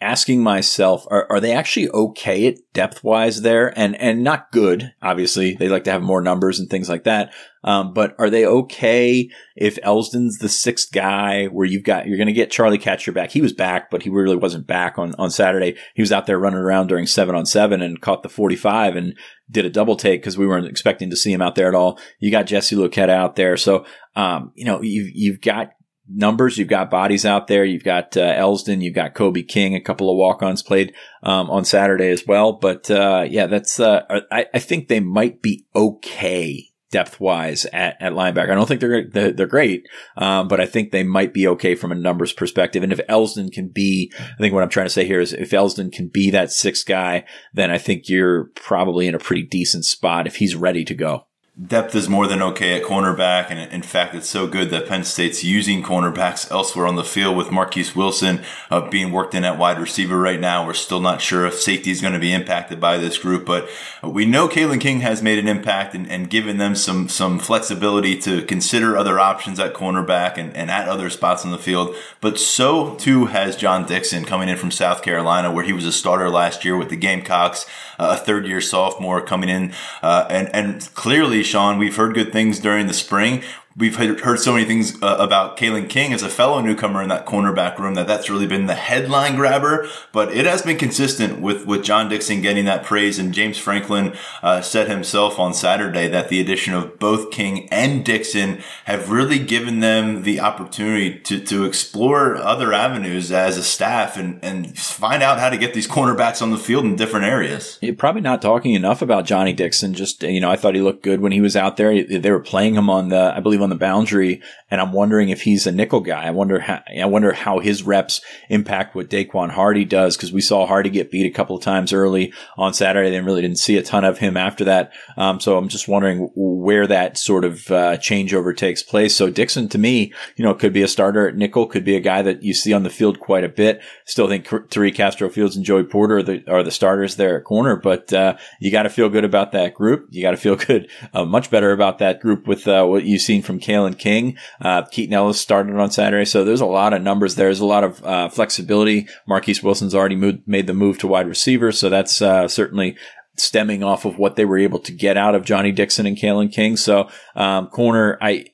asking 0.04 0.42
myself, 0.42 1.06
are, 1.10 1.26
are 1.30 1.40
they 1.40 1.52
actually 1.52 1.88
okay 1.90 2.46
at 2.46 2.58
depth 2.72 3.02
wise 3.02 3.42
there? 3.42 3.76
And, 3.76 3.98
and 4.00 4.22
not 4.22 4.52
good. 4.52 4.92
Obviously, 5.02 5.54
they 5.54 5.68
like 5.68 5.84
to 5.84 5.90
have 5.90 6.02
more 6.02 6.20
numbers 6.20 6.60
and 6.60 6.68
things 6.68 6.88
like 6.88 7.04
that. 7.04 7.32
Um, 7.64 7.94
but 7.94 8.14
are 8.18 8.28
they 8.28 8.44
okay 8.44 9.30
if 9.56 9.78
Elsdon's 9.82 10.38
the 10.38 10.50
sixth 10.50 10.92
guy 10.92 11.46
where 11.46 11.66
you've 11.66 11.82
got, 11.82 12.06
you're 12.06 12.18
going 12.18 12.26
to 12.26 12.34
get 12.34 12.50
Charlie 12.50 12.78
Katshir 12.78 13.14
back? 13.14 13.30
He 13.30 13.40
was 13.40 13.54
back, 13.54 13.90
but 13.90 14.02
he 14.02 14.10
really 14.10 14.36
wasn't 14.36 14.66
back 14.66 14.98
on, 14.98 15.14
on 15.18 15.30
Saturday. 15.30 15.76
He 15.94 16.02
was 16.02 16.12
out 16.12 16.26
there 16.26 16.38
running 16.38 16.60
around 16.60 16.88
during 16.88 17.06
seven 17.06 17.34
on 17.34 17.46
seven 17.46 17.80
and 17.80 18.02
caught 18.02 18.22
the 18.22 18.28
45 18.28 18.96
and 18.96 19.16
did 19.50 19.64
a 19.64 19.70
double 19.70 19.96
take 19.96 20.20
because 20.20 20.36
we 20.36 20.46
weren't 20.46 20.66
expecting 20.66 21.08
to 21.08 21.16
see 21.16 21.32
him 21.32 21.42
out 21.42 21.54
there 21.54 21.68
at 21.68 21.74
all. 21.74 21.98
You 22.20 22.30
got 22.30 22.46
Jesse 22.46 22.76
Luketa 22.76 23.08
out 23.08 23.36
there. 23.36 23.56
So, 23.56 23.86
um, 24.14 24.52
you 24.54 24.66
know, 24.66 24.82
you've, 24.82 25.10
you've 25.14 25.40
got 25.40 25.70
numbers. 26.08 26.58
You've 26.58 26.68
got 26.68 26.90
bodies 26.90 27.24
out 27.24 27.46
there. 27.46 27.64
You've 27.64 27.84
got 27.84 28.16
uh, 28.16 28.34
Elsdon. 28.34 28.82
You've 28.82 28.94
got 28.94 29.14
Kobe 29.14 29.42
King. 29.42 29.74
A 29.74 29.80
couple 29.80 30.10
of 30.10 30.16
walk-ons 30.16 30.62
played 30.62 30.94
um, 31.22 31.50
on 31.50 31.64
Saturday 31.64 32.10
as 32.10 32.26
well. 32.26 32.52
But 32.52 32.90
uh, 32.90 33.26
yeah, 33.28 33.46
that's. 33.46 33.80
Uh, 33.80 34.02
I, 34.30 34.46
I, 34.52 34.58
think 34.58 34.88
they 34.88 35.00
might 35.00 35.42
be 35.42 35.66
okay 35.74 36.70
depth 36.90 37.18
wise 37.18 37.66
at, 37.66 37.96
at 38.00 38.12
linebacker. 38.12 38.50
I 38.50 38.54
don't 38.54 38.66
think 38.66 38.80
they're 38.80 39.08
they're, 39.08 39.32
they're 39.32 39.46
great, 39.46 39.88
um, 40.16 40.46
but 40.46 40.60
I 40.60 40.66
think 40.66 40.92
they 40.92 41.02
might 41.02 41.34
be 41.34 41.48
okay 41.48 41.74
from 41.74 41.90
a 41.90 41.96
numbers 41.96 42.32
perspective. 42.32 42.82
And 42.82 42.92
if 42.92 43.00
Elsdon 43.08 43.52
can 43.52 43.68
be, 43.68 44.12
I 44.18 44.36
think 44.38 44.54
what 44.54 44.62
I'm 44.62 44.68
trying 44.68 44.86
to 44.86 44.90
say 44.90 45.04
here 45.04 45.20
is 45.20 45.32
if 45.32 45.50
Elsdon 45.50 45.92
can 45.92 46.08
be 46.08 46.30
that 46.30 46.52
sixth 46.52 46.86
guy, 46.86 47.24
then 47.52 47.70
I 47.70 47.78
think 47.78 48.08
you're 48.08 48.50
probably 48.54 49.08
in 49.08 49.14
a 49.14 49.18
pretty 49.18 49.42
decent 49.42 49.84
spot 49.84 50.26
if 50.26 50.36
he's 50.36 50.54
ready 50.54 50.84
to 50.84 50.94
go 50.94 51.26
depth 51.62 51.94
is 51.94 52.08
more 52.08 52.26
than 52.26 52.42
okay 52.42 52.76
at 52.76 52.82
cornerback. 52.82 53.48
And 53.48 53.72
in 53.72 53.82
fact, 53.82 54.16
it's 54.16 54.28
so 54.28 54.48
good 54.48 54.70
that 54.70 54.88
Penn 54.88 55.04
State's 55.04 55.44
using 55.44 55.84
cornerbacks 55.84 56.50
elsewhere 56.50 56.86
on 56.86 56.96
the 56.96 57.04
field 57.04 57.36
with 57.36 57.52
Marquise 57.52 57.94
Wilson 57.94 58.42
uh, 58.72 58.88
being 58.90 59.12
worked 59.12 59.36
in 59.36 59.44
at 59.44 59.56
wide 59.56 59.78
receiver 59.78 60.18
right 60.18 60.40
now. 60.40 60.66
We're 60.66 60.74
still 60.74 61.00
not 61.00 61.22
sure 61.22 61.46
if 61.46 61.54
safety 61.54 61.92
is 61.92 62.00
going 62.00 62.12
to 62.12 62.18
be 62.18 62.32
impacted 62.32 62.80
by 62.80 62.98
this 62.98 63.18
group, 63.18 63.44
but 63.46 63.68
we 64.02 64.26
know 64.26 64.48
Kalen 64.48 64.80
King 64.80 65.00
has 65.00 65.22
made 65.22 65.38
an 65.38 65.46
impact 65.46 65.94
and, 65.94 66.10
and 66.10 66.28
given 66.28 66.58
them 66.58 66.74
some, 66.74 67.08
some 67.08 67.38
flexibility 67.38 68.18
to 68.20 68.42
consider 68.42 68.96
other 68.96 69.20
options 69.20 69.60
at 69.60 69.74
cornerback 69.74 70.36
and, 70.36 70.56
and 70.56 70.72
at 70.72 70.88
other 70.88 71.08
spots 71.08 71.44
on 71.44 71.52
the 71.52 71.58
field. 71.58 71.94
But 72.20 72.36
so 72.40 72.96
too 72.96 73.26
has 73.26 73.56
John 73.56 73.86
Dixon 73.86 74.24
coming 74.24 74.48
in 74.48 74.56
from 74.56 74.72
South 74.72 75.02
Carolina, 75.02 75.52
where 75.52 75.64
he 75.64 75.72
was 75.72 75.84
a 75.84 75.92
starter 75.92 76.28
last 76.30 76.64
year 76.64 76.76
with 76.76 76.88
the 76.88 76.96
Gamecocks, 76.96 77.64
uh, 77.96 78.18
a 78.20 78.24
third 78.24 78.44
year 78.48 78.60
sophomore 78.60 79.20
coming 79.20 79.48
in, 79.48 79.72
uh, 80.02 80.26
and, 80.28 80.52
and 80.52 80.92
clearly 80.94 81.43
Sean. 81.44 81.78
We've 81.78 81.96
heard 81.96 82.14
good 82.14 82.33
things 82.33 82.59
during 82.59 82.87
the 82.87 82.94
spring 82.94 83.42
we've 83.76 83.96
heard 83.96 84.38
so 84.38 84.52
many 84.52 84.64
things 84.64 85.00
uh, 85.02 85.16
about 85.18 85.56
Kalen 85.56 85.88
King 85.88 86.12
as 86.12 86.22
a 86.22 86.28
fellow 86.28 86.60
newcomer 86.60 87.02
in 87.02 87.08
that 87.08 87.26
cornerback 87.26 87.78
room 87.78 87.94
that 87.94 88.06
that's 88.06 88.30
really 88.30 88.46
been 88.46 88.66
the 88.66 88.74
headline 88.74 89.37
grabber. 89.37 89.88
But 90.12 90.32
it 90.32 90.46
has 90.46 90.62
been 90.62 90.78
consistent 90.78 91.40
with 91.40 91.66
with 91.66 91.82
John 91.82 92.08
Dixon 92.08 92.40
getting 92.40 92.64
that 92.66 92.84
praise, 92.84 93.18
and 93.18 93.34
James 93.34 93.58
Franklin 93.58 94.14
uh, 94.42 94.60
said 94.60 94.88
himself 94.88 95.38
on 95.38 95.54
Saturday 95.54 96.08
that 96.08 96.28
the 96.28 96.40
addition 96.40 96.74
of 96.74 96.98
both 96.98 97.30
King 97.30 97.68
and 97.70 98.04
Dixon 98.04 98.62
have 98.84 99.10
really 99.10 99.38
given 99.38 99.80
them 99.80 100.22
the 100.22 100.40
opportunity 100.40 101.18
to 101.20 101.40
to 101.40 101.64
explore 101.64 102.37
other 102.37 102.72
avenues 102.72 103.32
as 103.32 103.56
a 103.56 103.62
staff 103.62 104.16
and 104.16 104.38
and 104.44 104.78
find 104.78 105.22
out 105.22 105.40
how 105.40 105.50
to 105.50 105.56
get 105.56 105.74
these 105.74 105.88
cornerbacks 105.88 106.40
on 106.40 106.50
the 106.50 106.58
field 106.58 106.84
in 106.84 106.96
different 106.96 107.26
areas. 107.26 107.78
You're 107.80 107.94
probably 107.94 108.20
not 108.22 108.40
talking 108.40 108.74
enough 108.74 109.02
about 109.02 109.24
Johnny 109.24 109.52
Dixon. 109.52 109.94
Just 109.94 110.22
you 110.22 110.40
know, 110.40 110.50
I 110.50 110.56
thought 110.56 110.74
he 110.74 110.80
looked 110.80 111.02
good 111.02 111.20
when 111.20 111.32
he 111.32 111.40
was 111.40 111.56
out 111.56 111.76
there. 111.76 112.04
They 112.04 112.30
were 112.30 112.40
playing 112.40 112.74
him 112.74 112.88
on 112.88 113.08
the, 113.08 113.34
I 113.34 113.40
believe 113.40 113.63
on 113.64 113.70
the 113.70 113.77
boundary, 113.77 114.40
and 114.70 114.81
I'm 114.81 114.92
wondering 114.92 115.31
if 115.31 115.42
he's 115.42 115.66
a 115.66 115.72
nickel 115.72 116.00
guy. 116.00 116.24
I 116.24 116.31
wonder 116.31 116.61
how 116.61 116.83
I 117.00 117.07
wonder 117.07 117.33
how 117.33 117.59
his 117.59 117.83
reps 117.83 118.20
impact 118.48 118.94
what 118.94 119.11
Daequan 119.11 119.50
Hardy 119.50 119.85
does 119.85 120.16
because 120.16 120.33
we 120.33 120.40
saw 120.40 120.66
Hardy 120.66 120.90
get 120.90 121.11
beat 121.11 121.27
a 121.27 121.35
couple 121.35 121.57
of 121.57 121.62
times 121.62 121.92
early 121.92 122.33
on 122.57 122.74
Saturday, 122.74 123.11
then 123.11 123.24
really 123.24 123.42
didn't 123.42 123.59
see 123.59 123.77
a 123.77 123.83
ton 123.83 124.05
of 124.05 124.18
him 124.18 124.37
after 124.37 124.64
that. 124.64 124.92
Um, 125.16 125.40
so 125.40 125.59
I'm 125.59 125.68
just 125.68 125.88
wondering 125.88 126.31
where 126.35 126.87
that 126.87 127.18
sort 127.18 127.44
of 127.44 127.70
uh, 127.70 127.96
changeover 127.96 128.57
takes 128.57 128.83
place. 128.83 129.16
So 129.16 129.31
Dixon, 129.31 129.68
to 129.70 129.79
me, 129.79 130.12
you 130.37 130.44
know, 130.44 130.55
could 130.55 130.72
be 130.72 130.83
a 130.83 130.88
starter 130.88 131.29
at 131.29 131.37
nickel, 131.37 131.66
could 131.66 131.85
be 131.85 131.96
a 131.96 132.00
guy 132.00 132.22
that 132.22 132.42
you 132.42 132.55
see 132.55 132.72
on 132.72 132.83
the 132.83 132.90
field 132.90 133.18
quite 133.20 133.44
a 133.44 133.48
bit. 133.48 133.83
Still 134.05 134.29
think 134.29 134.46
Tariq 134.46 134.94
Castro 134.94 135.29
Fields 135.29 135.57
and 135.57 135.64
Joey 135.64 135.85
Porter 135.85 136.18
are 136.18 136.22
the, 136.22 136.50
are 136.50 136.62
the 136.62 136.70
starters 136.70 137.16
there 137.16 137.38
at 137.38 137.44
corner, 137.44 137.77
but 137.77 138.12
uh, 138.12 138.37
you 138.61 138.70
got 138.70 138.85
to 138.85 138.90
feel 138.90 139.09
good 139.09 139.24
about 139.24 139.53
that 139.53 139.74
group. 139.74 140.09
You 140.11 140.22
got 140.22 140.33
to 140.33 140.37
feel 140.37 140.57
good, 140.66 140.90
uh, 141.12 141.24
much 141.24 141.50
better 141.50 141.72
about 141.72 141.98
that 141.98 142.20
group 142.20 142.46
with 142.46 142.66
uh, 142.68 142.85
what 142.85 143.05
you've 143.05 143.22
seen 143.22 143.42
from 143.42 143.53
from 143.54 143.60
Kalen 143.60 143.98
King. 143.98 144.36
Uh, 144.60 144.82
Keaton 144.82 145.14
Ellis 145.14 145.40
started 145.40 145.76
on 145.76 145.90
Saturday. 145.90 146.24
So 146.24 146.44
there's 146.44 146.60
a 146.60 146.66
lot 146.66 146.92
of 146.92 147.02
numbers 147.02 147.34
there. 147.34 147.46
There's 147.46 147.60
a 147.60 147.66
lot 147.66 147.84
of 147.84 148.04
uh, 148.04 148.28
flexibility. 148.28 149.06
Marquise 149.26 149.62
Wilson's 149.62 149.94
already 149.94 150.16
moved, 150.16 150.46
made 150.46 150.66
the 150.66 150.74
move 150.74 150.98
to 150.98 151.06
wide 151.06 151.28
receiver. 151.28 151.72
So 151.72 151.88
that's 151.88 152.20
uh, 152.20 152.48
certainly 152.48 152.96
stemming 153.36 153.82
off 153.82 154.04
of 154.04 154.18
what 154.18 154.36
they 154.36 154.44
were 154.44 154.58
able 154.58 154.78
to 154.78 154.92
get 154.92 155.16
out 155.16 155.34
of 155.34 155.44
Johnny 155.44 155.72
Dixon 155.72 156.06
and 156.06 156.16
Kalen 156.16 156.52
King. 156.52 156.76
So 156.76 157.08
um, 157.34 157.68
corner, 157.68 158.18
I 158.20 158.46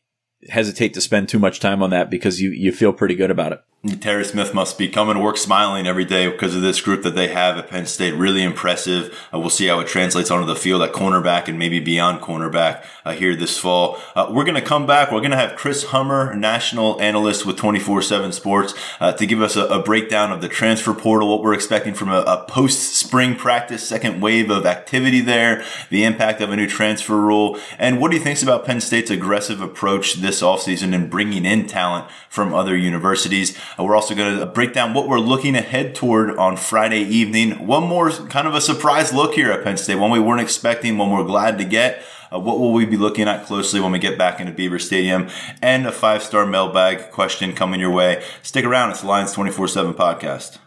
hesitate 0.48 0.94
to 0.94 1.00
spend 1.00 1.28
too 1.28 1.38
much 1.38 1.60
time 1.60 1.82
on 1.82 1.90
that 1.90 2.10
because 2.10 2.40
you, 2.40 2.50
you 2.50 2.72
feel 2.72 2.92
pretty 2.92 3.14
good 3.14 3.30
about 3.30 3.52
it. 3.52 3.60
Terry 4.00 4.26
Smith 4.26 4.52
must 4.52 4.76
be 4.76 4.88
coming 4.88 5.14
to 5.14 5.22
work 5.22 5.38
smiling 5.38 5.86
every 5.86 6.04
day 6.04 6.28
because 6.28 6.54
of 6.54 6.60
this 6.60 6.82
group 6.82 7.02
that 7.02 7.14
they 7.14 7.28
have 7.28 7.56
at 7.56 7.70
Penn 7.70 7.86
State. 7.86 8.12
Really 8.12 8.42
impressive. 8.42 9.18
Uh, 9.32 9.40
we'll 9.40 9.48
see 9.48 9.68
how 9.68 9.80
it 9.80 9.88
translates 9.88 10.30
onto 10.30 10.46
the 10.46 10.54
field 10.54 10.82
at 10.82 10.92
cornerback 10.92 11.48
and 11.48 11.58
maybe 11.58 11.80
beyond 11.80 12.20
cornerback 12.20 12.84
uh, 13.06 13.14
here 13.14 13.34
this 13.34 13.56
fall. 13.56 13.98
Uh, 14.14 14.30
we're 14.30 14.44
going 14.44 14.54
to 14.54 14.60
come 14.60 14.86
back. 14.86 15.10
We're 15.10 15.20
going 15.20 15.30
to 15.30 15.38
have 15.38 15.56
Chris 15.56 15.84
Hummer, 15.84 16.34
national 16.34 17.00
analyst 17.00 17.46
with 17.46 17.56
24-7 17.56 18.34
Sports, 18.34 18.74
uh, 19.00 19.14
to 19.14 19.24
give 19.24 19.40
us 19.40 19.56
a, 19.56 19.64
a, 19.68 19.82
breakdown 19.82 20.30
of 20.30 20.42
the 20.42 20.48
transfer 20.48 20.92
portal, 20.92 21.30
what 21.30 21.42
we're 21.42 21.54
expecting 21.54 21.94
from 21.94 22.10
a, 22.10 22.20
a 22.26 22.44
post-spring 22.46 23.34
practice, 23.34 23.88
second 23.88 24.20
wave 24.20 24.50
of 24.50 24.66
activity 24.66 25.22
there, 25.22 25.64
the 25.88 26.04
impact 26.04 26.42
of 26.42 26.50
a 26.50 26.56
new 26.56 26.68
transfer 26.68 27.18
rule, 27.18 27.58
and 27.78 27.98
what 27.98 28.12
he 28.12 28.18
thinks 28.18 28.42
about 28.42 28.66
Penn 28.66 28.82
State's 28.82 29.10
aggressive 29.10 29.62
approach 29.62 30.16
this 30.16 30.42
offseason 30.42 30.92
in 30.92 31.08
bringing 31.08 31.46
in 31.46 31.66
talent 31.66 32.10
from 32.28 32.52
other 32.52 32.76
universities. 32.76 33.58
We're 33.78 33.94
also 33.94 34.14
going 34.14 34.38
to 34.38 34.46
break 34.46 34.72
down 34.72 34.94
what 34.94 35.08
we're 35.08 35.18
looking 35.18 35.54
ahead 35.54 35.94
toward 35.94 36.36
on 36.36 36.56
Friday 36.56 37.00
evening. 37.02 37.66
One 37.66 37.84
more 37.84 38.10
kind 38.10 38.46
of 38.46 38.54
a 38.54 38.60
surprise 38.60 39.12
look 39.12 39.34
here 39.34 39.50
at 39.50 39.64
Penn 39.64 39.76
State, 39.76 39.96
one 39.96 40.10
we 40.10 40.20
weren't 40.20 40.40
expecting, 40.40 40.98
one 40.98 41.10
we're 41.10 41.24
glad 41.24 41.58
to 41.58 41.64
get. 41.64 42.02
Uh, 42.32 42.38
what 42.38 42.58
will 42.58 42.72
we 42.72 42.86
be 42.86 42.96
looking 42.96 43.28
at 43.28 43.46
closely 43.46 43.80
when 43.80 43.92
we 43.92 43.98
get 43.98 44.16
back 44.16 44.40
into 44.40 44.52
Beaver 44.52 44.78
Stadium? 44.78 45.28
And 45.60 45.86
a 45.86 45.92
five 45.92 46.22
star 46.22 46.46
mailbag 46.46 47.10
question 47.10 47.54
coming 47.54 47.80
your 47.80 47.90
way. 47.90 48.22
Stick 48.42 48.64
around. 48.64 48.90
It's 48.90 49.00
the 49.00 49.08
Lions 49.08 49.32
24 49.32 49.68
7 49.68 49.94
podcast. 49.94 50.58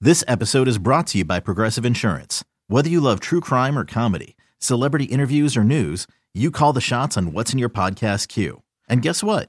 This 0.00 0.24
episode 0.26 0.68
is 0.68 0.78
brought 0.78 1.06
to 1.08 1.18
you 1.18 1.24
by 1.24 1.40
Progressive 1.40 1.84
Insurance. 1.84 2.44
Whether 2.68 2.88
you 2.88 3.00
love 3.00 3.20
true 3.20 3.40
crime 3.40 3.78
or 3.78 3.84
comedy, 3.84 4.36
celebrity 4.58 5.04
interviews 5.04 5.56
or 5.56 5.64
news, 5.64 6.06
you 6.34 6.50
call 6.50 6.72
the 6.72 6.80
shots 6.80 7.16
on 7.16 7.32
what's 7.32 7.52
in 7.52 7.58
your 7.58 7.68
podcast 7.68 8.28
queue. 8.28 8.62
And 8.88 9.02
guess 9.02 9.22
what? 9.22 9.48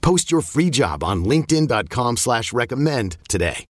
Post 0.00 0.30
your 0.30 0.40
free 0.40 0.70
job 0.70 1.02
on 1.04 1.24
LinkedIn.com 1.24 2.16
slash 2.16 2.52
recommend 2.52 3.16
today. 3.28 3.66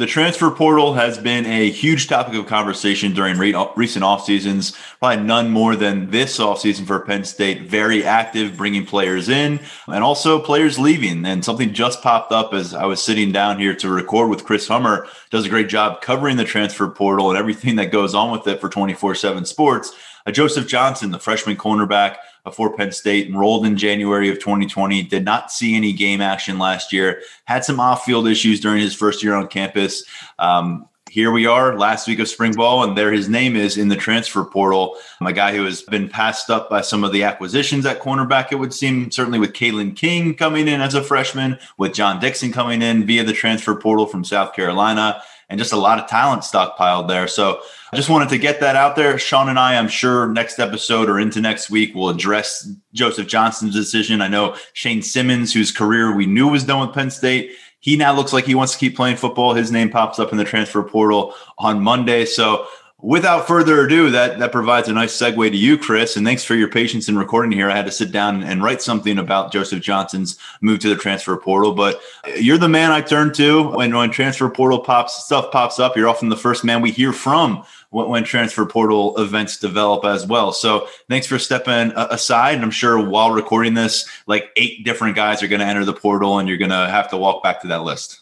The 0.00 0.06
transfer 0.06 0.50
portal 0.50 0.94
has 0.94 1.18
been 1.18 1.44
a 1.44 1.70
huge 1.70 2.08
topic 2.08 2.34
of 2.34 2.46
conversation 2.46 3.12
during 3.12 3.36
recent 3.36 4.02
off 4.02 4.24
seasons. 4.24 4.74
Probably 4.98 5.22
none 5.22 5.50
more 5.50 5.76
than 5.76 6.10
this 6.10 6.40
off 6.40 6.60
season 6.60 6.86
for 6.86 7.00
Penn 7.00 7.22
State. 7.22 7.68
Very 7.68 8.02
active, 8.02 8.56
bringing 8.56 8.86
players 8.86 9.28
in 9.28 9.60
and 9.88 10.02
also 10.02 10.38
players 10.38 10.78
leaving. 10.78 11.26
And 11.26 11.44
something 11.44 11.74
just 11.74 12.00
popped 12.00 12.32
up 12.32 12.54
as 12.54 12.72
I 12.72 12.86
was 12.86 13.02
sitting 13.02 13.30
down 13.30 13.58
here 13.58 13.74
to 13.74 13.90
record 13.90 14.30
with 14.30 14.46
Chris 14.46 14.66
Hummer. 14.68 15.06
Does 15.30 15.44
a 15.44 15.50
great 15.50 15.68
job 15.68 16.00
covering 16.00 16.38
the 16.38 16.46
transfer 16.46 16.88
portal 16.88 17.28
and 17.28 17.38
everything 17.38 17.76
that 17.76 17.92
goes 17.92 18.14
on 18.14 18.32
with 18.32 18.46
it 18.46 18.58
for 18.58 18.70
24 18.70 19.16
7 19.16 19.44
sports. 19.44 19.92
Uh, 20.24 20.30
Joseph 20.30 20.66
Johnson, 20.66 21.10
the 21.10 21.18
freshman 21.18 21.56
cornerback 21.56 22.16
for 22.52 22.74
Penn 22.76 22.92
State, 22.92 23.28
enrolled 23.28 23.66
in 23.66 23.76
January 23.76 24.28
of 24.28 24.38
2020, 24.38 25.02
did 25.04 25.24
not 25.24 25.50
see 25.50 25.76
any 25.76 25.92
game 25.92 26.20
action 26.20 26.58
last 26.58 26.92
year, 26.92 27.22
had 27.44 27.64
some 27.64 27.80
off 27.80 28.04
field 28.04 28.28
issues 28.28 28.60
during 28.60 28.80
his 28.80 28.94
first 28.94 29.22
year 29.22 29.34
on 29.34 29.48
campus. 29.48 30.04
Um, 30.38 30.88
here 31.10 31.32
we 31.32 31.44
are 31.44 31.76
last 31.76 32.06
week 32.06 32.20
of 32.20 32.28
spring 32.28 32.52
ball 32.52 32.84
and 32.84 32.96
there 32.96 33.10
his 33.10 33.28
name 33.28 33.56
is 33.56 33.76
in 33.76 33.88
the 33.88 33.96
transfer 33.96 34.44
portal 34.44 34.96
a 35.20 35.32
guy 35.32 35.54
who 35.54 35.64
has 35.64 35.82
been 35.82 36.08
passed 36.08 36.50
up 36.50 36.70
by 36.70 36.80
some 36.80 37.02
of 37.02 37.10
the 37.10 37.24
acquisitions 37.24 37.84
at 37.84 38.00
cornerback 38.00 38.52
it 38.52 38.54
would 38.60 38.72
seem 38.72 39.10
certainly 39.10 39.40
with 39.40 39.52
Kalen 39.52 39.96
King 39.96 40.34
coming 40.34 40.68
in 40.68 40.80
as 40.80 40.94
a 40.94 41.02
freshman 41.02 41.58
with 41.78 41.94
John 41.94 42.20
Dixon 42.20 42.52
coming 42.52 42.80
in 42.80 43.06
via 43.06 43.24
the 43.24 43.32
transfer 43.32 43.74
portal 43.74 44.06
from 44.06 44.22
South 44.22 44.52
Carolina 44.52 45.20
and 45.50 45.58
just 45.58 45.72
a 45.72 45.76
lot 45.76 45.98
of 45.98 46.08
talent 46.08 46.42
stockpiled 46.42 47.08
there 47.08 47.28
so 47.28 47.60
I 47.92 47.96
just 47.96 48.08
wanted 48.08 48.28
to 48.28 48.38
get 48.38 48.60
that 48.60 48.76
out 48.76 48.94
there. 48.94 49.18
Sean 49.18 49.48
and 49.48 49.58
I, 49.58 49.76
I'm 49.76 49.88
sure 49.88 50.28
next 50.28 50.60
episode 50.60 51.08
or 51.08 51.18
into 51.18 51.40
next 51.40 51.70
week, 51.70 51.92
will 51.92 52.08
address 52.08 52.70
Joseph 52.92 53.26
Johnson's 53.26 53.74
decision. 53.74 54.22
I 54.22 54.28
know 54.28 54.54
Shane 54.74 55.02
Simmons, 55.02 55.52
whose 55.52 55.72
career 55.72 56.14
we 56.14 56.26
knew 56.26 56.46
was 56.46 56.62
done 56.62 56.86
with 56.86 56.94
Penn 56.94 57.10
State, 57.10 57.50
he 57.80 57.96
now 57.96 58.14
looks 58.14 58.32
like 58.32 58.44
he 58.44 58.54
wants 58.54 58.74
to 58.74 58.78
keep 58.78 58.94
playing 58.94 59.16
football. 59.16 59.54
His 59.54 59.72
name 59.72 59.90
pops 59.90 60.18
up 60.18 60.30
in 60.30 60.38
the 60.38 60.44
transfer 60.44 60.82
portal 60.82 61.34
on 61.58 61.82
Monday. 61.82 62.26
So 62.26 62.66
without 63.02 63.46
further 63.46 63.84
ado, 63.84 64.10
that 64.10 64.38
that 64.38 64.52
provides 64.52 64.88
a 64.88 64.92
nice 64.92 65.16
segue 65.16 65.50
to 65.50 65.56
you, 65.56 65.78
Chris. 65.78 66.16
And 66.16 66.26
thanks 66.26 66.44
for 66.44 66.54
your 66.54 66.68
patience 66.68 67.08
in 67.08 67.18
recording 67.18 67.52
here. 67.52 67.70
I 67.70 67.76
had 67.76 67.86
to 67.86 67.92
sit 67.92 68.12
down 68.12 68.42
and 68.42 68.62
write 68.62 68.82
something 68.82 69.18
about 69.18 69.52
Joseph 69.52 69.82
Johnson's 69.82 70.38
move 70.60 70.80
to 70.80 70.88
the 70.88 70.96
transfer 70.96 71.36
portal. 71.36 71.72
But 71.72 72.00
you're 72.36 72.58
the 72.58 72.68
man 72.68 72.90
I 72.90 73.00
turn 73.00 73.32
to 73.34 73.68
when 73.70 73.94
when 73.94 74.10
transfer 74.10 74.48
portal 74.48 74.80
pops 74.80 75.24
stuff 75.24 75.50
pops 75.52 75.78
up. 75.78 75.96
You're 75.96 76.08
often 76.08 76.28
the 76.28 76.36
first 76.36 76.64
man 76.64 76.80
we 76.80 76.90
hear 76.90 77.12
from 77.12 77.64
when, 77.90 78.08
when 78.08 78.24
transfer 78.24 78.64
portal 78.66 79.16
events 79.18 79.58
develop 79.58 80.04
as 80.04 80.26
well. 80.26 80.52
So 80.52 80.88
thanks 81.08 81.26
for 81.26 81.38
stepping 81.38 81.92
aside. 81.96 82.54
And 82.54 82.64
I'm 82.64 82.70
sure 82.70 82.98
while 83.04 83.30
recording 83.32 83.74
this, 83.74 84.08
like 84.26 84.50
eight 84.56 84.84
different 84.84 85.16
guys 85.16 85.42
are 85.42 85.48
going 85.48 85.60
to 85.60 85.66
enter 85.66 85.84
the 85.84 85.92
portal, 85.92 86.38
and 86.38 86.48
you're 86.48 86.58
going 86.58 86.70
to 86.70 86.88
have 86.88 87.10
to 87.10 87.16
walk 87.16 87.42
back 87.42 87.60
to 87.62 87.68
that 87.68 87.82
list. 87.82 88.20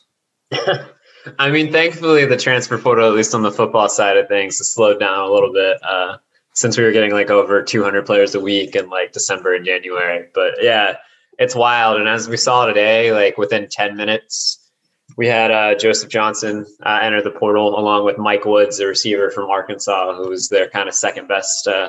I 1.39 1.51
mean, 1.51 1.73
thankfully, 1.73 2.25
the 2.25 2.37
transfer 2.37 2.79
portal, 2.79 3.09
at 3.09 3.15
least 3.15 3.35
on 3.35 3.43
the 3.43 3.51
football 3.51 3.89
side 3.89 4.17
of 4.17 4.29
things, 4.29 4.59
has 4.59 4.71
slowed 4.71 5.01
down 5.01 5.29
a 5.29 5.33
little 5.33 5.53
bit 5.53 5.79
uh, 5.83 6.19
since 6.55 6.77
we 6.77 6.85
were 6.85 6.93
getting 6.93 7.13
like 7.13 7.31
over 7.31 7.63
200 7.63 8.07
players 8.07 8.35
a 8.35 8.41
week 8.41 8.77
in 8.77 8.89
like 8.89 9.13
December 9.13 9.55
and 9.55 9.65
January. 9.65 10.29
But 10.35 10.55
yeah, 10.63 10.97
it's 11.39 11.55
wild. 11.55 11.99
And 11.99 12.09
as 12.09 12.29
we 12.29 12.37
saw 12.37 12.67
today, 12.67 13.13
like 13.13 13.39
within 13.39 13.69
10 13.69 13.97
minutes, 13.97 14.71
we 15.17 15.27
had 15.27 15.51
uh, 15.51 15.75
Joseph 15.75 16.11
Johnson 16.11 16.67
uh, 16.85 17.01
enter 17.03 17.23
the 17.23 17.31
portal 17.31 17.79
along 17.79 18.05
with 18.05 18.19
Mike 18.19 18.45
Woods, 18.45 18.79
the 18.79 18.87
receiver 18.87 19.31
from 19.31 19.51
Arkansas, 19.51 20.15
who 20.15 20.29
was 20.29 20.49
their 20.49 20.69
kind 20.69 20.89
of 20.89 20.95
second 20.95 21.29
best 21.29 21.67
uh, 21.67 21.89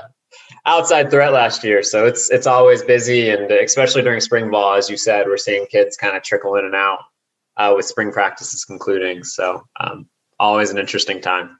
outside 0.65 1.11
threat 1.11 1.33
last 1.33 1.63
year. 1.63 1.83
So 1.83 2.05
it's 2.05 2.31
it's 2.31 2.47
always 2.47 2.81
busy, 2.81 3.29
and 3.29 3.51
especially 3.51 4.01
during 4.01 4.21
spring 4.21 4.49
ball, 4.49 4.75
as 4.75 4.89
you 4.89 4.97
said, 4.97 5.27
we're 5.27 5.37
seeing 5.37 5.65
kids 5.67 5.97
kind 5.97 6.15
of 6.15 6.23
trickle 6.23 6.55
in 6.55 6.65
and 6.65 6.75
out 6.75 6.99
uh, 7.59 7.73
with 7.75 7.85
spring 7.85 8.11
practices 8.11 8.65
concluding. 8.65 9.23
So 9.23 9.63
um, 9.79 10.07
always 10.39 10.71
an 10.71 10.79
interesting 10.79 11.21
time. 11.21 11.59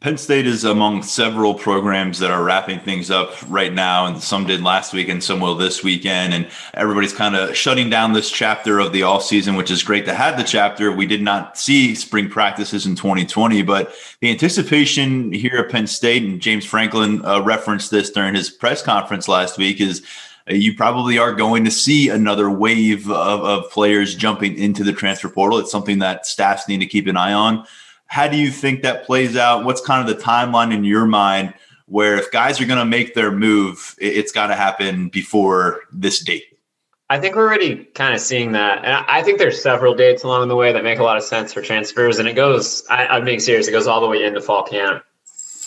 Penn 0.00 0.18
State 0.18 0.46
is 0.46 0.64
among 0.64 1.02
several 1.02 1.54
programs 1.54 2.18
that 2.18 2.30
are 2.30 2.44
wrapping 2.44 2.78
things 2.80 3.10
up 3.10 3.32
right 3.48 3.72
now, 3.72 4.04
and 4.04 4.22
some 4.22 4.46
did 4.46 4.62
last 4.62 4.92
week 4.92 5.08
and 5.08 5.24
some 5.24 5.40
will 5.40 5.54
this 5.54 5.82
weekend. 5.82 6.34
And 6.34 6.46
everybody's 6.74 7.14
kind 7.14 7.34
of 7.34 7.56
shutting 7.56 7.88
down 7.88 8.12
this 8.12 8.30
chapter 8.30 8.80
of 8.80 8.92
the 8.92 9.02
off 9.02 9.24
season, 9.24 9.56
which 9.56 9.70
is 9.70 9.82
great 9.82 10.04
to 10.04 10.12
have 10.12 10.36
the 10.36 10.44
chapter. 10.44 10.92
We 10.92 11.06
did 11.06 11.22
not 11.22 11.56
see 11.56 11.94
spring 11.94 12.28
practices 12.28 12.84
in 12.84 12.96
2020, 12.96 13.62
but 13.62 13.94
the 14.20 14.30
anticipation 14.30 15.32
here 15.32 15.56
at 15.56 15.70
Penn 15.70 15.86
State, 15.86 16.22
and 16.22 16.38
James 16.38 16.66
Franklin 16.66 17.24
uh, 17.24 17.40
referenced 17.40 17.90
this 17.90 18.10
during 18.10 18.34
his 18.34 18.50
press 18.50 18.82
conference 18.82 19.26
last 19.26 19.56
week, 19.56 19.80
is 19.80 20.02
Uh, 20.50 20.54
you 20.54 20.74
probably 20.74 21.18
are 21.18 21.32
going 21.32 21.64
to 21.64 21.70
see 21.70 22.08
another 22.08 22.50
wave 22.50 23.10
of, 23.10 23.44
of 23.44 23.70
players 23.70 24.14
jumping 24.14 24.56
into 24.58 24.84
the 24.84 24.92
transfer 24.92 25.28
portal. 25.28 25.58
It's 25.58 25.70
something 25.70 26.00
that 26.00 26.26
staffs 26.26 26.68
need 26.68 26.78
to 26.78 26.86
keep 26.86 27.06
an 27.06 27.16
eye 27.16 27.32
on. 27.32 27.66
How 28.06 28.28
do 28.28 28.36
you 28.36 28.50
think 28.50 28.82
that 28.82 29.04
plays 29.04 29.36
out? 29.36 29.64
What's 29.64 29.80
kind 29.80 30.08
of 30.08 30.16
the 30.16 30.22
timeline 30.22 30.72
in 30.72 30.84
your 30.84 31.06
mind 31.06 31.54
where 31.86 32.16
if 32.16 32.30
guys 32.30 32.60
are 32.60 32.66
going 32.66 32.78
to 32.78 32.84
make 32.84 33.14
their 33.14 33.30
move, 33.30 33.94
it's 33.98 34.32
got 34.32 34.48
to 34.48 34.54
happen 34.54 35.08
before 35.08 35.80
this 35.92 36.20
date? 36.20 36.44
I 37.10 37.18
think 37.18 37.36
we're 37.36 37.46
already 37.46 37.84
kind 37.84 38.14
of 38.14 38.20
seeing 38.20 38.52
that. 38.52 38.84
And 38.84 39.04
I 39.08 39.22
think 39.22 39.38
there's 39.38 39.62
several 39.62 39.94
dates 39.94 40.22
along 40.22 40.48
the 40.48 40.56
way 40.56 40.72
that 40.72 40.84
make 40.84 40.98
a 40.98 41.02
lot 41.02 41.16
of 41.16 41.22
sense 41.22 41.52
for 41.52 41.60
transfers. 41.60 42.18
And 42.18 42.26
it 42.26 42.34
goes, 42.34 42.84
I, 42.88 43.16
am 43.16 43.24
being 43.24 43.40
serious, 43.40 43.68
it 43.68 43.72
goes 43.72 43.86
all 43.86 44.00
the 44.00 44.06
way 44.06 44.24
into 44.24 44.40
fall 44.40 44.62
camp. 44.62 45.04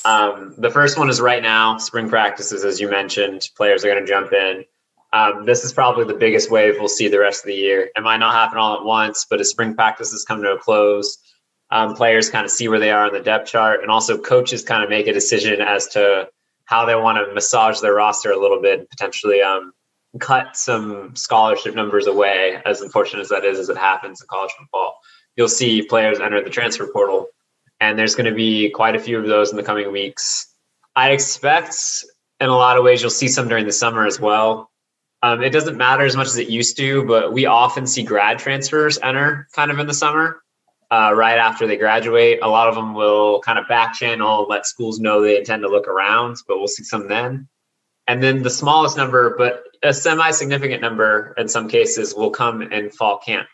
Um, 0.08 0.54
the 0.58 0.70
first 0.70 0.98
one 0.98 1.10
is 1.10 1.20
right 1.20 1.44
now, 1.44 1.78
spring 1.80 2.08
practices, 2.08 2.64
as 2.64 2.80
you 2.80 2.90
mentioned. 2.90 3.50
Players 3.58 3.84
are 3.84 3.90
going 3.90 4.02
to 4.02 4.08
jump 4.08 4.32
in. 4.32 4.64
Um, 5.12 5.46
this 5.46 5.66
is 5.66 5.74
probably 5.74 6.06
the 6.06 6.14
biggest 6.14 6.50
wave 6.50 6.76
we'll 6.80 6.88
see 6.88 7.10
the 7.10 7.20
rest 7.20 7.44
of 7.44 7.48
the 7.48 7.56
year. 7.56 7.90
It 7.94 8.04
might 8.04 8.18
not 8.18 8.34
happen 8.34 8.58
all 8.58 8.78
at 8.78 8.86
once, 8.86 9.26
but 9.30 9.42
as 9.42 9.50
spring 9.50 9.76
practices 9.76 10.24
come 10.24 10.42
to 10.44 10.54
a 10.54 10.58
close, 10.58 11.18
um, 11.72 11.94
players 11.94 12.30
kind 12.30 12.46
of 12.46 12.52
see 12.52 12.70
where 12.70 12.80
they 12.80 12.92
are 12.92 13.06
on 13.06 13.14
the 13.14 13.20
depth 13.20 13.50
chart, 13.50 13.82
and 13.82 13.92
also 13.92 14.18
coaches 14.18 14.64
kind 14.64 14.82
of 14.82 14.90
make 14.90 15.08
a 15.08 15.14
decision 15.14 15.60
as 15.60 15.88
to 15.88 16.30
how 16.64 16.86
they 16.86 16.96
want 16.96 17.18
to 17.18 17.34
massage 17.34 17.82
their 17.82 17.96
roster 17.96 18.32
a 18.32 18.40
little 18.40 18.62
bit, 18.62 18.90
potentially 18.90 19.42
um, 19.42 19.74
cut 20.22 20.56
some 20.56 21.14
scholarship 21.18 21.76
numbers 21.76 22.08
away. 22.08 22.62
As 22.66 22.80
unfortunate 22.80 23.24
as 23.24 23.30
that 23.30 23.44
is, 23.44 23.60
as 23.60 23.68
it 23.68 23.78
happens 23.78 24.22
in 24.22 24.28
college 24.30 24.52
football, 24.58 25.00
you'll 25.36 25.50
see 25.50 25.82
players 25.82 26.22
enter 26.22 26.42
the 26.42 26.50
transfer 26.50 26.88
portal, 26.94 27.28
and 27.80 27.98
there's 27.98 28.16
going 28.16 28.30
to 28.30 28.36
be 28.36 28.70
quite 28.70 28.96
a 28.96 29.00
few 29.00 29.20
of 29.20 29.28
those 29.28 29.52
in 29.52 29.58
the 29.58 29.64
coming 29.64 29.92
weeks. 29.92 30.54
I 30.96 31.12
expect, 31.12 31.76
in 32.40 32.50
a 32.50 32.56
lot 32.56 32.78
of 32.78 32.84
ways, 32.84 33.02
you'll 33.02 33.12
see 33.12 33.28
some 33.28 33.48
during 33.48 33.66
the 33.66 33.72
summer 33.72 34.06
as 34.06 34.20
well. 34.20 34.72
Um, 35.24 35.44
it 35.44 35.52
doesn't 35.52 35.78
matter 35.78 36.04
as 36.04 36.16
much 36.16 36.28
as 36.28 36.38
it 36.38 36.50
used 36.50 36.78
to, 36.78 37.04
but 37.06 37.34
we 37.34 37.46
often 37.46 37.88
see 37.88 38.04
grad 38.04 38.40
transfers 38.40 39.00
enter 39.02 39.48
kind 39.54 39.72
of 39.72 39.80
in 39.80 39.88
the 39.88 39.94
summer 39.94 40.42
uh, 40.92 41.12
right 41.16 41.38
after 41.38 41.68
they 41.68 41.78
graduate. 41.78 42.40
A 42.42 42.48
lot 42.48 42.68
of 42.68 42.76
them 42.76 42.94
will 42.94 43.42
kind 43.42 43.60
of 43.60 43.68
back 43.68 43.94
channel, 43.94 44.46
let 44.50 44.66
schools 44.66 45.00
know 45.00 45.22
they 45.22 45.38
intend 45.38 45.64
to 45.64 45.70
look 45.70 45.88
around, 45.88 46.38
but 46.48 46.58
we'll 46.58 46.68
see 46.68 46.84
some 46.84 47.08
then. 47.08 47.48
And 48.08 48.24
then 48.24 48.42
the 48.42 48.50
smallest 48.50 48.96
number, 48.96 49.36
but 49.38 49.64
a 49.84 49.94
semi 49.94 50.32
significant 50.32 50.82
number 50.82 51.34
in 51.38 51.48
some 51.48 51.68
cases, 51.68 52.16
will 52.16 52.30
come 52.30 52.62
in 52.62 52.90
fall 52.90 53.20
camp. 53.20 53.48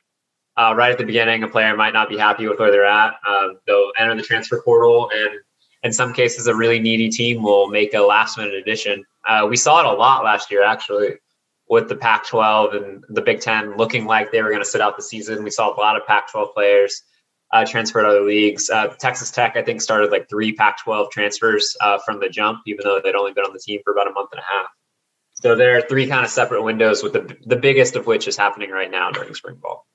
Uh, 0.56 0.74
right 0.76 0.92
at 0.92 0.98
the 0.98 1.06
beginning, 1.06 1.44
a 1.44 1.48
player 1.48 1.76
might 1.76 1.94
not 1.94 2.10
be 2.10 2.18
happy 2.18 2.48
with 2.48 2.60
where 2.60 2.72
they're 2.72 2.86
at. 2.86 3.16
Uh, 3.28 3.50
they'll 3.66 3.92
enter 3.98 4.16
the 4.16 4.22
transfer 4.22 4.62
portal, 4.62 5.10
and 5.14 5.40
in 5.84 5.92
some 5.92 6.14
cases, 6.14 6.48
a 6.48 6.56
really 6.56 6.80
needy 6.80 7.10
team 7.10 7.42
will 7.42 7.68
make 7.68 7.94
a 7.94 8.00
last 8.00 8.38
minute 8.38 8.54
addition. 8.54 9.04
Uh, 9.28 9.48
we 9.50 9.58
saw 9.58 9.80
it 9.80 9.86
a 9.86 9.94
lot 9.94 10.24
last 10.24 10.52
year, 10.52 10.64
actually, 10.64 11.16
with 11.68 11.90
the 11.90 11.96
Pac 11.96 12.28
12 12.28 12.74
and 12.74 13.04
the 13.10 13.22
Big 13.22 13.42
Ten 13.42 13.78
looking 13.78 14.06
like 14.06 14.32
they 14.32 14.42
were 14.42 14.50
going 14.50 14.62
to 14.62 14.70
sit 14.70 14.82
out 14.82 14.96
the 14.96 15.04
season. 15.04 15.44
We 15.44 15.50
saw 15.50 15.74
a 15.74 15.78
lot 15.80 15.96
of 15.96 16.06
Pac 16.06 16.32
12 16.32 16.54
players 16.54 17.02
uh, 17.54 17.64
transfer 17.66 18.02
to 18.02 18.08
other 18.08 18.22
leagues. 18.22 18.70
Uh, 18.70 18.88
Texas 19.00 19.30
Tech, 19.30 19.56
I 19.56 19.62
think, 19.62 19.80
started 19.80 20.12
like 20.12 20.28
three 20.28 20.54
Pac-12 20.54 21.12
transfers 21.12 21.78
uh, 21.82 22.00
from 22.04 22.20
the 22.20 22.28
jump, 22.28 22.62
even 22.66 22.82
though 22.84 23.00
they'd 23.02 23.16
only 23.16 23.32
been 23.32 23.46
on 23.46 23.54
the 23.54 23.60
team 23.60 23.80
for 23.84 23.94
about 23.94 24.08
a 24.08 24.12
month 24.12 24.30
and 24.32 24.40
a 24.40 24.44
half. 24.44 24.68
So 25.36 25.56
there 25.56 25.78
are 25.78 25.82
three 25.82 26.08
kind 26.08 26.26
of 26.26 26.32
separate 26.32 26.64
windows, 26.64 27.04
with 27.04 27.14
the 27.14 27.38
the 27.46 27.56
biggest 27.56 27.96
of 27.96 28.06
which 28.08 28.28
is 28.28 28.38
happening 28.38 28.70
right 28.70 28.90
now 28.90 29.12
during 29.12 29.34
spring 29.34 29.58
ball. 29.62 29.86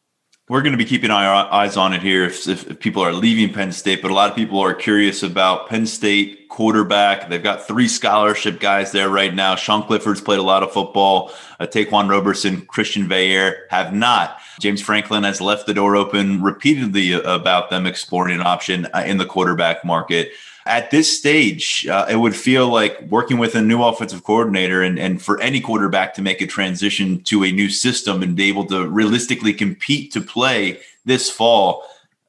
We're 0.48 0.62
going 0.62 0.72
to 0.72 0.78
be 0.78 0.86
keeping 0.86 1.10
our 1.10 1.52
eyes 1.52 1.76
on 1.76 1.92
it 1.92 2.00
here 2.00 2.24
if, 2.24 2.48
if, 2.48 2.70
if 2.70 2.80
people 2.80 3.02
are 3.02 3.12
leaving 3.12 3.52
Penn 3.52 3.70
State, 3.70 4.00
but 4.00 4.10
a 4.10 4.14
lot 4.14 4.30
of 4.30 4.36
people 4.36 4.58
are 4.60 4.72
curious 4.72 5.22
about 5.22 5.68
Penn 5.68 5.86
State 5.86 6.48
quarterback. 6.48 7.28
They've 7.28 7.42
got 7.42 7.66
three 7.66 7.86
scholarship 7.86 8.58
guys 8.58 8.90
there 8.90 9.10
right 9.10 9.34
now. 9.34 9.56
Sean 9.56 9.82
Clifford's 9.82 10.22
played 10.22 10.38
a 10.38 10.42
lot 10.42 10.62
of 10.62 10.72
football. 10.72 11.32
Uh, 11.60 11.66
Ta'Quan 11.66 12.08
Roberson, 12.08 12.62
Christian 12.62 13.06
Veilleux 13.06 13.56
have 13.68 13.92
not. 13.92 14.38
James 14.58 14.80
Franklin 14.80 15.22
has 15.24 15.42
left 15.42 15.66
the 15.66 15.74
door 15.74 15.96
open 15.96 16.42
repeatedly 16.42 17.12
about 17.12 17.68
them 17.68 17.86
exploring 17.86 18.34
an 18.34 18.46
option 18.46 18.86
uh, 18.94 19.04
in 19.06 19.18
the 19.18 19.26
quarterback 19.26 19.84
market. 19.84 20.32
At 20.68 20.90
this 20.90 21.18
stage, 21.18 21.86
uh, 21.86 22.06
it 22.10 22.16
would 22.16 22.36
feel 22.36 22.68
like 22.68 23.00
working 23.08 23.38
with 23.38 23.54
a 23.54 23.62
new 23.62 23.82
offensive 23.82 24.22
coordinator 24.22 24.82
and, 24.82 24.98
and 24.98 25.20
for 25.20 25.40
any 25.40 25.60
quarterback 25.60 26.12
to 26.14 26.22
make 26.22 26.42
a 26.42 26.46
transition 26.46 27.22
to 27.24 27.42
a 27.42 27.50
new 27.50 27.70
system 27.70 28.22
and 28.22 28.36
be 28.36 28.48
able 28.48 28.66
to 28.66 28.86
realistically 28.86 29.54
compete 29.54 30.12
to 30.12 30.20
play 30.20 30.80
this 31.06 31.30
fall. 31.30 31.84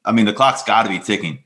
I 0.06 0.14
mean, 0.14 0.26
the 0.26 0.34
clock's 0.34 0.64
got 0.64 0.84
to 0.84 0.90
be 0.90 1.00
ticking. 1.00 1.44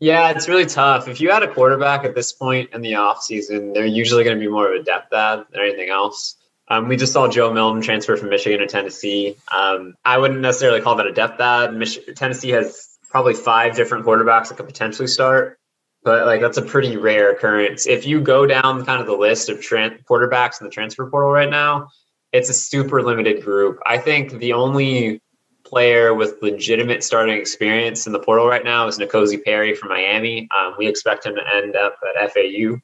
Yeah, 0.00 0.30
it's 0.30 0.48
really 0.48 0.66
tough. 0.66 1.06
If 1.06 1.20
you 1.20 1.30
had 1.30 1.44
a 1.44 1.54
quarterback 1.54 2.04
at 2.04 2.16
this 2.16 2.32
point 2.32 2.70
in 2.72 2.80
the 2.82 2.94
offseason, 2.94 3.72
they're 3.72 3.86
usually 3.86 4.24
going 4.24 4.36
to 4.36 4.40
be 4.40 4.50
more 4.50 4.74
of 4.74 4.80
a 4.80 4.82
depth 4.82 5.12
add 5.12 5.44
than 5.52 5.62
anything 5.62 5.90
else. 5.90 6.34
Um, 6.66 6.88
we 6.88 6.96
just 6.96 7.12
saw 7.12 7.28
Joe 7.28 7.52
Milton 7.52 7.82
transfer 7.82 8.16
from 8.16 8.30
Michigan 8.30 8.58
to 8.58 8.66
Tennessee. 8.66 9.36
Um, 9.52 9.94
I 10.04 10.18
wouldn't 10.18 10.40
necessarily 10.40 10.80
call 10.80 10.96
that 10.96 11.06
a 11.06 11.12
depth 11.12 11.40
add. 11.40 11.74
Mich- 11.74 12.00
Tennessee 12.16 12.50
has 12.50 12.98
probably 13.10 13.34
five 13.34 13.76
different 13.76 14.04
quarterbacks 14.04 14.48
that 14.48 14.56
could 14.56 14.66
potentially 14.66 15.06
start, 15.06 15.60
but 16.04 16.26
like 16.26 16.40
that's 16.40 16.58
a 16.58 16.62
pretty 16.62 16.96
rare 16.96 17.30
occurrence. 17.32 17.86
If 17.86 18.06
you 18.06 18.20
go 18.20 18.46
down 18.46 18.84
kind 18.84 19.00
of 19.00 19.06
the 19.06 19.16
list 19.16 19.48
of 19.48 19.58
quarterbacks 19.58 20.60
in 20.60 20.64
the 20.66 20.70
transfer 20.70 21.08
portal 21.08 21.30
right 21.30 21.50
now, 21.50 21.88
it's 22.32 22.48
a 22.48 22.54
super 22.54 23.02
limited 23.02 23.42
group. 23.42 23.78
I 23.86 23.98
think 23.98 24.32
the 24.32 24.52
only 24.54 25.20
player 25.64 26.12
with 26.12 26.36
legitimate 26.42 27.04
starting 27.04 27.36
experience 27.36 28.06
in 28.06 28.12
the 28.12 28.18
portal 28.18 28.46
right 28.46 28.64
now 28.64 28.86
is 28.88 28.98
N'Kosi 28.98 29.42
Perry 29.42 29.74
from 29.74 29.90
Miami. 29.90 30.48
Um, 30.56 30.74
we 30.76 30.86
expect 30.86 31.24
him 31.24 31.34
to 31.34 31.42
end 31.54 31.76
up 31.76 31.96
at 32.18 32.32
FAU 32.32 32.76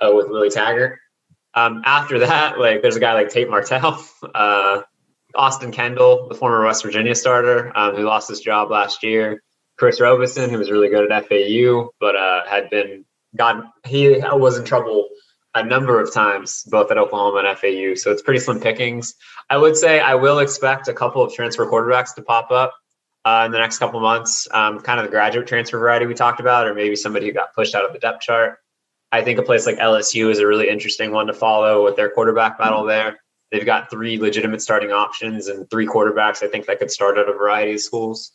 uh, 0.00 0.14
with 0.14 0.28
Willie 0.28 0.50
Taggart. 0.50 0.98
Um, 1.54 1.82
after 1.84 2.20
that, 2.20 2.58
like 2.58 2.82
there's 2.82 2.96
a 2.96 3.00
guy 3.00 3.14
like 3.14 3.28
Tate 3.28 3.50
Martell, 3.50 4.02
uh, 4.34 4.82
Austin 5.34 5.72
Kendall, 5.72 6.28
the 6.28 6.34
former 6.34 6.64
West 6.64 6.82
Virginia 6.82 7.14
starter, 7.14 7.76
um, 7.76 7.96
who 7.96 8.04
lost 8.04 8.28
his 8.28 8.40
job 8.40 8.70
last 8.70 9.02
year. 9.02 9.42
Chris 9.80 9.98
Robison, 9.98 10.50
who 10.50 10.58
was 10.58 10.70
really 10.70 10.90
good 10.90 11.10
at 11.10 11.26
FAU, 11.26 11.88
but 11.98 12.14
uh, 12.14 12.46
had 12.46 12.68
been 12.68 13.06
got 13.34 13.64
he 13.86 14.18
was 14.18 14.58
in 14.58 14.64
trouble 14.66 15.08
a 15.54 15.64
number 15.64 15.98
of 15.98 16.12
times, 16.12 16.64
both 16.66 16.90
at 16.90 16.98
Oklahoma 16.98 17.48
and 17.48 17.58
FAU. 17.58 17.94
So 17.94 18.12
it's 18.12 18.20
pretty 18.20 18.40
slim 18.40 18.60
pickings. 18.60 19.14
I 19.48 19.56
would 19.56 19.78
say 19.78 19.98
I 19.98 20.16
will 20.16 20.40
expect 20.40 20.88
a 20.88 20.92
couple 20.92 21.22
of 21.22 21.32
transfer 21.32 21.64
quarterbacks 21.64 22.14
to 22.16 22.22
pop 22.22 22.50
up 22.50 22.74
uh, 23.24 23.44
in 23.46 23.52
the 23.52 23.58
next 23.58 23.78
couple 23.78 24.00
months. 24.00 24.46
Um, 24.50 24.80
kind 24.80 25.00
of 25.00 25.06
the 25.06 25.10
graduate 25.10 25.46
transfer 25.46 25.78
variety 25.78 26.04
we 26.04 26.12
talked 26.12 26.40
about, 26.40 26.66
or 26.66 26.74
maybe 26.74 26.94
somebody 26.94 27.24
who 27.24 27.32
got 27.32 27.54
pushed 27.54 27.74
out 27.74 27.86
of 27.86 27.94
the 27.94 27.98
depth 27.98 28.20
chart. 28.20 28.58
I 29.10 29.22
think 29.22 29.38
a 29.38 29.42
place 29.42 29.64
like 29.64 29.78
LSU 29.78 30.30
is 30.30 30.40
a 30.40 30.46
really 30.46 30.68
interesting 30.68 31.10
one 31.10 31.28
to 31.28 31.32
follow 31.32 31.86
with 31.86 31.96
their 31.96 32.10
quarterback 32.10 32.58
battle 32.58 32.84
there. 32.84 33.18
They've 33.50 33.64
got 33.64 33.88
three 33.88 34.18
legitimate 34.18 34.60
starting 34.60 34.92
options 34.92 35.48
and 35.48 35.68
three 35.70 35.86
quarterbacks. 35.86 36.42
I 36.42 36.48
think 36.48 36.66
that 36.66 36.78
could 36.78 36.90
start 36.90 37.16
at 37.16 37.30
a 37.30 37.32
variety 37.32 37.72
of 37.72 37.80
schools. 37.80 38.32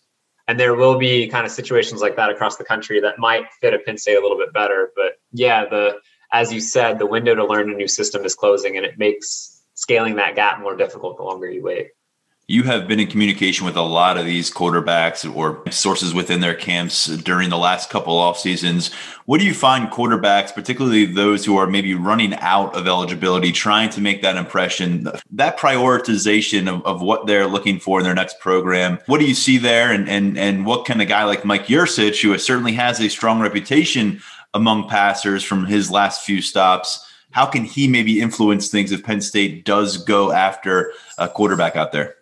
And 0.47 0.59
there 0.59 0.75
will 0.75 0.97
be 0.97 1.27
kind 1.27 1.45
of 1.45 1.51
situations 1.51 2.01
like 2.01 2.15
that 2.17 2.29
across 2.29 2.57
the 2.57 2.63
country 2.63 2.99
that 3.01 3.17
might 3.17 3.45
fit 3.61 3.73
a 3.73 3.79
Penn 3.79 3.95
a 4.07 4.11
little 4.13 4.37
bit 4.37 4.53
better. 4.53 4.91
But 4.95 5.13
yeah, 5.31 5.65
the 5.65 5.99
as 6.31 6.51
you 6.51 6.59
said, 6.59 6.99
the 6.99 7.05
window 7.05 7.33
to 7.35 7.45
learn 7.45 7.71
a 7.71 7.75
new 7.75 7.87
system 7.87 8.25
is 8.25 8.35
closing, 8.35 8.77
and 8.77 8.85
it 8.85 8.97
makes 8.97 9.63
scaling 9.73 10.15
that 10.15 10.35
gap 10.35 10.59
more 10.59 10.75
difficult 10.75 11.17
the 11.17 11.23
longer 11.23 11.49
you 11.49 11.63
wait. 11.63 11.89
You 12.47 12.61
have 12.61 12.87
been 12.87 12.99
in 12.99 13.07
communication 13.07 13.65
with 13.65 13.75
a 13.75 13.81
lot 13.81 14.19
of 14.19 14.25
these 14.27 14.51
quarterbacks 14.51 15.25
or 15.35 15.63
sources 15.71 16.13
within 16.13 16.41
their 16.41 16.53
camps 16.53 17.07
during 17.07 17.49
the 17.49 17.57
last 17.57 17.89
couple 17.89 18.15
off 18.15 18.37
seasons. 18.37 18.93
What 19.25 19.39
do 19.39 19.47
you 19.47 19.53
find 19.55 19.89
quarterbacks, 19.89 20.53
particularly 20.53 21.05
those 21.05 21.43
who 21.43 21.57
are 21.57 21.65
maybe 21.65 21.95
running 21.95 22.35
out 22.35 22.75
of 22.75 22.85
eligibility, 22.85 23.51
trying 23.51 23.89
to 23.91 24.01
make 24.01 24.21
that 24.21 24.35
impression, 24.35 25.07
that 25.31 25.57
prioritization 25.57 26.71
of, 26.71 26.85
of 26.85 27.01
what 27.01 27.25
they're 27.25 27.47
looking 27.47 27.79
for 27.79 27.99
in 27.99 28.03
their 28.03 28.13
next 28.13 28.39
program? 28.39 28.99
What 29.07 29.19
do 29.19 29.25
you 29.25 29.33
see 29.33 29.57
there? 29.57 29.91
And 29.91 30.07
and 30.07 30.37
and 30.37 30.67
what 30.67 30.85
can 30.85 31.01
a 31.01 31.05
guy 31.05 31.23
like 31.23 31.45
Mike 31.45 31.65
Yurcich, 31.65 32.21
who 32.21 32.37
certainly 32.37 32.73
has 32.73 33.01
a 33.01 33.09
strong 33.09 33.39
reputation 33.41 34.21
among 34.53 34.87
passers 34.87 35.43
from 35.43 35.65
his 35.65 35.89
last 35.89 36.23
few 36.23 36.43
stops, 36.43 37.03
how 37.31 37.47
can 37.47 37.63
he 37.63 37.87
maybe 37.87 38.21
influence 38.21 38.69
things 38.69 38.91
if 38.91 39.03
Penn 39.03 39.21
State 39.21 39.65
does 39.65 39.97
go 39.97 40.31
after 40.31 40.93
a 41.17 41.27
quarterback 41.27 41.75
out 41.75 41.91
there? 41.91 42.17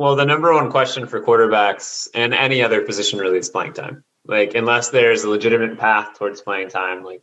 Well, 0.00 0.16
the 0.16 0.24
number 0.24 0.50
one 0.54 0.70
question 0.70 1.06
for 1.06 1.20
quarterbacks 1.20 2.08
and 2.14 2.32
any 2.32 2.62
other 2.62 2.80
position 2.80 3.18
really 3.18 3.36
is 3.36 3.50
playing 3.50 3.74
time. 3.74 4.02
Like, 4.24 4.54
unless 4.54 4.88
there's 4.88 5.24
a 5.24 5.28
legitimate 5.28 5.78
path 5.78 6.18
towards 6.18 6.40
playing 6.40 6.70
time, 6.70 7.04
like 7.04 7.22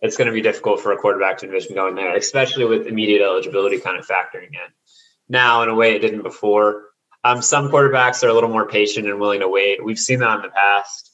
it's 0.00 0.16
going 0.16 0.28
to 0.28 0.32
be 0.32 0.40
difficult 0.40 0.80
for 0.80 0.92
a 0.92 0.96
quarterback 0.96 1.36
to 1.36 1.44
envision 1.44 1.74
going 1.74 1.96
there, 1.96 2.16
especially 2.16 2.64
with 2.64 2.86
immediate 2.86 3.22
eligibility 3.22 3.78
kind 3.78 3.98
of 3.98 4.06
factoring 4.06 4.54
in. 4.54 4.72
Now, 5.28 5.64
in 5.64 5.68
a 5.68 5.74
way, 5.74 5.96
it 5.96 5.98
didn't 5.98 6.22
before. 6.22 6.84
Um, 7.24 7.42
some 7.42 7.68
quarterbacks 7.68 8.24
are 8.24 8.28
a 8.28 8.32
little 8.32 8.48
more 8.48 8.66
patient 8.66 9.06
and 9.06 9.20
willing 9.20 9.40
to 9.40 9.48
wait. 9.50 9.84
We've 9.84 9.98
seen 9.98 10.20
that 10.20 10.36
in 10.36 10.40
the 10.40 10.48
past. 10.48 11.10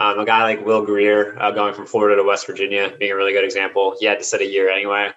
Um, 0.00 0.18
a 0.18 0.26
guy 0.26 0.42
like 0.42 0.66
Will 0.66 0.84
Grier, 0.84 1.40
uh, 1.40 1.52
going 1.52 1.74
from 1.74 1.86
Florida 1.86 2.16
to 2.20 2.26
West 2.26 2.48
Virginia, 2.48 2.92
being 2.98 3.12
a 3.12 3.16
really 3.16 3.34
good 3.34 3.44
example. 3.44 3.94
He 4.00 4.06
had 4.06 4.18
to 4.18 4.24
sit 4.24 4.40
a 4.40 4.46
year 4.46 4.68
anyway. 4.68 5.12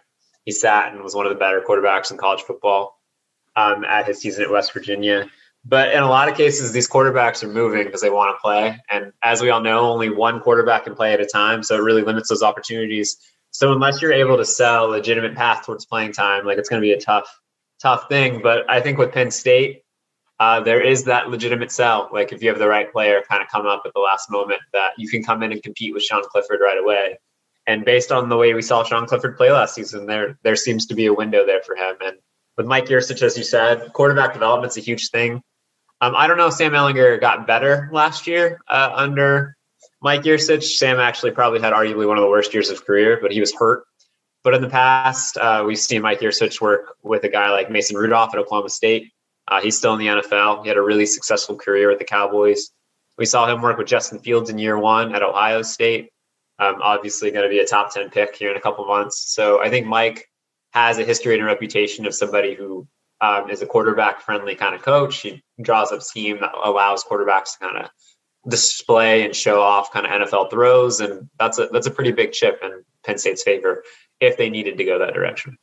He 0.45 0.51
sat 0.51 0.93
and 0.93 1.01
was 1.01 1.15
one 1.15 1.25
of 1.25 1.31
the 1.31 1.39
better 1.39 1.63
quarterbacks 1.67 2.11
in 2.11 2.17
college 2.17 2.43
football 2.43 2.99
um, 3.55 3.83
at 3.85 4.07
his 4.07 4.19
season 4.19 4.43
at 4.43 4.51
West 4.51 4.73
Virginia. 4.73 5.29
But 5.65 5.93
in 5.93 6.03
a 6.03 6.09
lot 6.09 6.27
of 6.27 6.35
cases, 6.35 6.71
these 6.71 6.89
quarterbacks 6.89 7.43
are 7.43 7.47
moving 7.47 7.85
because 7.85 8.01
they 8.01 8.09
want 8.09 8.35
to 8.35 8.41
play. 8.41 8.77
And 8.89 9.13
as 9.23 9.41
we 9.41 9.49
all 9.49 9.61
know, 9.61 9.79
only 9.79 10.09
one 10.09 10.41
quarterback 10.41 10.83
can 10.83 10.95
play 10.95 11.13
at 11.13 11.21
a 11.21 11.25
time. 11.25 11.63
So 11.63 11.75
it 11.75 11.81
really 11.81 12.01
limits 12.01 12.29
those 12.29 12.43
opportunities. 12.43 13.17
So 13.51 13.71
unless 13.71 14.01
you're 14.01 14.11
able 14.11 14.35
to 14.37 14.45
sell 14.45 14.87
a 14.87 14.89
legitimate 14.89 15.35
path 15.35 15.65
towards 15.65 15.85
playing 15.85 16.13
time, 16.13 16.45
like 16.45 16.57
it's 16.57 16.67
going 16.67 16.81
to 16.81 16.85
be 16.85 16.91
a 16.91 16.99
tough, 16.99 17.29
tough 17.81 18.09
thing. 18.09 18.41
But 18.41 18.69
I 18.69 18.81
think 18.81 18.97
with 18.97 19.13
Penn 19.13 19.31
State, 19.31 19.83
uh, 20.39 20.59
there 20.59 20.81
is 20.81 21.05
that 21.05 21.29
legitimate 21.29 21.71
sell. 21.71 22.09
Like 22.11 22.33
if 22.33 22.43
you 22.43 22.49
have 22.49 22.59
the 22.59 22.67
right 22.67 22.91
player 22.91 23.23
kind 23.29 23.41
of 23.41 23.47
come 23.47 23.65
up 23.65 23.83
at 23.85 23.93
the 23.93 24.01
last 24.01 24.29
moment, 24.29 24.59
that 24.73 24.91
you 24.97 25.07
can 25.07 25.23
come 25.23 25.43
in 25.43 25.53
and 25.53 25.63
compete 25.63 25.93
with 25.93 26.03
Sean 26.03 26.23
Clifford 26.23 26.59
right 26.61 26.77
away. 26.77 27.17
And 27.67 27.85
based 27.85 28.11
on 28.11 28.27
the 28.27 28.35
way 28.35 28.53
we 28.53 28.61
saw 28.61 28.83
Sean 28.83 29.05
Clifford 29.05 29.37
play 29.37 29.49
last 29.49 29.75
season, 29.75 30.05
there 30.07 30.37
there 30.43 30.57
seems 30.57 30.85
to 30.87 30.95
be 30.95 31.05
a 31.05 31.13
window 31.13 31.45
there 31.45 31.61
for 31.61 31.75
him. 31.75 31.95
And 32.03 32.17
with 32.57 32.65
Mike 32.65 32.85
Yurcich, 32.85 33.21
as 33.21 33.37
you 33.37 33.43
said, 33.43 33.91
quarterback 33.93 34.33
development's 34.33 34.77
a 34.77 34.81
huge 34.81 35.09
thing. 35.09 35.41
Um, 36.01 36.15
I 36.15 36.27
don't 36.27 36.37
know 36.37 36.47
if 36.47 36.53
Sam 36.53 36.73
Ehlinger 36.73 37.19
got 37.19 37.47
better 37.47 37.89
last 37.91 38.27
year 38.27 38.59
uh, 38.67 38.91
under 38.93 39.55
Mike 40.01 40.23
Yurcich. 40.23 40.63
Sam 40.63 40.99
actually 40.99 41.31
probably 41.31 41.61
had 41.61 41.73
arguably 41.73 42.07
one 42.07 42.17
of 42.17 42.21
the 42.21 42.29
worst 42.29 42.53
years 42.53 42.69
of 42.69 42.85
career, 42.85 43.19
but 43.21 43.31
he 43.31 43.39
was 43.39 43.53
hurt. 43.53 43.85
But 44.43 44.53
in 44.53 44.61
the 44.61 44.69
past, 44.69 45.37
uh, 45.37 45.63
we've 45.65 45.79
seen 45.79 46.01
Mike 46.01 46.19
Yurcich 46.19 46.59
work 46.59 46.95
with 47.03 47.23
a 47.23 47.29
guy 47.29 47.49
like 47.51 47.71
Mason 47.71 47.95
Rudolph 47.95 48.33
at 48.33 48.39
Oklahoma 48.39 48.69
State. 48.69 49.11
Uh, 49.47 49.61
he's 49.61 49.77
still 49.77 49.93
in 49.93 49.99
the 49.99 50.07
NFL. 50.07 50.63
He 50.63 50.67
had 50.67 50.77
a 50.77 50.81
really 50.81 51.05
successful 51.05 51.55
career 51.55 51.89
with 51.89 51.99
the 51.99 52.05
Cowboys. 52.05 52.69
We 53.17 53.25
saw 53.25 53.47
him 53.47 53.61
work 53.61 53.77
with 53.77 53.87
Justin 53.87 54.19
Fields 54.19 54.49
in 54.49 54.57
year 54.57 54.77
one 54.77 55.15
at 55.15 55.23
Ohio 55.23 55.61
State. 55.61 56.09
Um, 56.59 56.81
obviously, 56.81 57.31
going 57.31 57.43
to 57.43 57.49
be 57.49 57.59
a 57.59 57.65
top 57.65 57.93
10 57.93 58.09
pick 58.09 58.35
here 58.35 58.51
in 58.51 58.57
a 58.57 58.61
couple 58.61 58.85
months. 58.85 59.33
So 59.33 59.61
I 59.61 59.69
think 59.69 59.87
Mike 59.87 60.27
has 60.73 60.97
a 60.97 61.03
history 61.03 61.35
and 61.35 61.43
a 61.43 61.45
reputation 61.45 62.05
of 62.05 62.15
somebody 62.15 62.55
who 62.55 62.87
um, 63.21 63.49
is 63.49 63.61
a 63.61 63.65
quarterback 63.65 64.21
friendly 64.21 64.55
kind 64.55 64.75
of 64.75 64.81
coach. 64.81 65.21
He 65.21 65.41
draws 65.61 65.91
up 65.91 66.01
scheme 66.01 66.39
that 66.41 66.51
allows 66.63 67.03
quarterbacks 67.03 67.53
to 67.53 67.59
kind 67.59 67.77
of 67.77 67.89
display 68.49 69.23
and 69.23 69.35
show 69.35 69.61
off 69.61 69.91
kind 69.91 70.05
of 70.05 70.11
NFL 70.11 70.49
throws, 70.49 70.99
and 70.99 71.29
that's 71.39 71.59
a 71.59 71.67
that's 71.67 71.87
a 71.87 71.91
pretty 71.91 72.11
big 72.11 72.31
chip 72.31 72.59
in 72.63 72.83
Penn 73.05 73.17
State's 73.17 73.43
favor 73.43 73.83
if 74.19 74.37
they 74.37 74.49
needed 74.49 74.77
to 74.77 74.83
go 74.83 74.99
that 74.99 75.13
direction. 75.13 75.57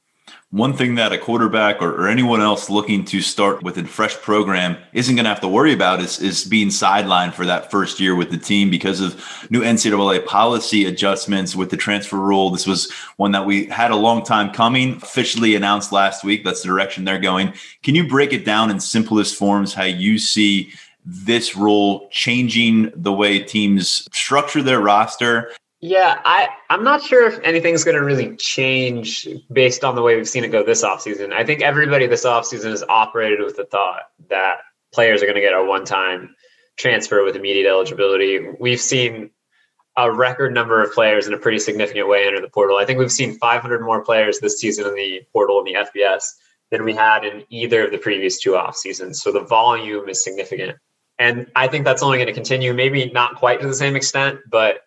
One 0.50 0.74
thing 0.74 0.96
that 0.96 1.12
a 1.12 1.18
quarterback 1.18 1.80
or, 1.80 1.92
or, 1.92 2.08
anyone 2.08 2.40
else 2.40 2.68
looking 2.68 3.04
to 3.04 3.20
start 3.20 3.62
with 3.62 3.78
a 3.78 3.84
fresh 3.84 4.16
program 4.16 4.76
isn't 4.92 5.14
going 5.14 5.24
to 5.24 5.28
have 5.28 5.40
to 5.42 5.48
worry 5.48 5.72
about 5.72 6.00
is, 6.00 6.18
is 6.18 6.44
being 6.44 6.68
sidelined 6.68 7.34
for 7.34 7.46
that 7.46 7.70
first 7.70 8.00
year 8.00 8.16
with 8.16 8.32
the 8.32 8.36
team 8.36 8.68
because 8.68 9.00
of 9.00 9.14
new 9.50 9.60
NCAA 9.60 10.26
policy 10.26 10.86
adjustments 10.86 11.54
with 11.54 11.70
the 11.70 11.76
transfer 11.76 12.16
rule. 12.16 12.50
This 12.50 12.66
was 12.66 12.90
one 13.16 13.30
that 13.30 13.46
we 13.46 13.66
had 13.66 13.92
a 13.92 13.96
long 13.96 14.24
time 14.24 14.52
coming, 14.52 14.96
officially 14.96 15.54
announced 15.54 15.92
last 15.92 16.24
week. 16.24 16.42
That's 16.42 16.62
the 16.62 16.68
direction 16.68 17.04
they're 17.04 17.20
going. 17.20 17.52
Can 17.84 17.94
you 17.94 18.08
break 18.08 18.32
it 18.32 18.44
down 18.44 18.70
in 18.70 18.80
simplest 18.80 19.36
forms 19.36 19.72
how 19.72 19.84
you 19.84 20.18
see 20.18 20.72
this 21.04 21.56
rule 21.56 22.08
changing 22.10 22.90
the 22.94 23.12
way 23.12 23.38
teams 23.38 24.08
structure 24.12 24.62
their 24.62 24.80
roster 24.80 25.52
yeah, 25.80 26.20
I, 26.24 26.48
I'm 26.68 26.84
not 26.84 27.02
sure 27.02 27.26
if 27.26 27.38
anything's 27.42 27.84
going 27.84 27.96
to 27.96 28.04
really 28.04 28.36
change 28.36 29.26
based 29.50 29.82
on 29.82 29.94
the 29.94 30.02
way 30.02 30.14
we've 30.16 30.28
seen 30.28 30.44
it 30.44 30.48
go 30.48 30.62
this 30.62 30.84
offseason. 30.84 31.32
I 31.32 31.44
think 31.44 31.62
everybody 31.62 32.06
this 32.06 32.26
offseason 32.26 32.70
has 32.70 32.82
operated 32.88 33.40
with 33.40 33.56
the 33.56 33.64
thought 33.64 34.02
that 34.28 34.58
players 34.92 35.22
are 35.22 35.26
going 35.26 35.36
to 35.36 35.40
get 35.40 35.54
a 35.54 35.64
one 35.64 35.86
time 35.86 36.34
transfer 36.76 37.24
with 37.24 37.34
immediate 37.34 37.68
eligibility. 37.68 38.40
We've 38.60 38.80
seen 38.80 39.30
a 39.96 40.12
record 40.12 40.52
number 40.52 40.82
of 40.82 40.92
players 40.92 41.26
in 41.26 41.32
a 41.32 41.38
pretty 41.38 41.58
significant 41.58 42.08
way 42.08 42.26
enter 42.26 42.40
the 42.40 42.48
portal. 42.48 42.76
I 42.76 42.84
think 42.84 42.98
we've 42.98 43.10
seen 43.10 43.38
500 43.38 43.80
more 43.80 44.04
players 44.04 44.38
this 44.38 44.60
season 44.60 44.86
in 44.86 44.94
the 44.94 45.22
portal 45.32 45.58
in 45.60 45.64
the 45.64 45.80
FBS 45.80 46.24
than 46.70 46.84
we 46.84 46.94
had 46.94 47.24
in 47.24 47.44
either 47.48 47.86
of 47.86 47.90
the 47.90 47.98
previous 47.98 48.38
two 48.38 48.54
off 48.54 48.76
seasons. 48.76 49.22
So 49.22 49.32
the 49.32 49.40
volume 49.40 50.08
is 50.10 50.22
significant. 50.22 50.76
And 51.18 51.50
I 51.56 51.68
think 51.68 51.84
that's 51.84 52.02
only 52.02 52.18
going 52.18 52.28
to 52.28 52.32
continue, 52.32 52.72
maybe 52.72 53.10
not 53.10 53.36
quite 53.36 53.60
to 53.60 53.66
the 53.66 53.74
same 53.74 53.96
extent, 53.96 54.40
but 54.48 54.80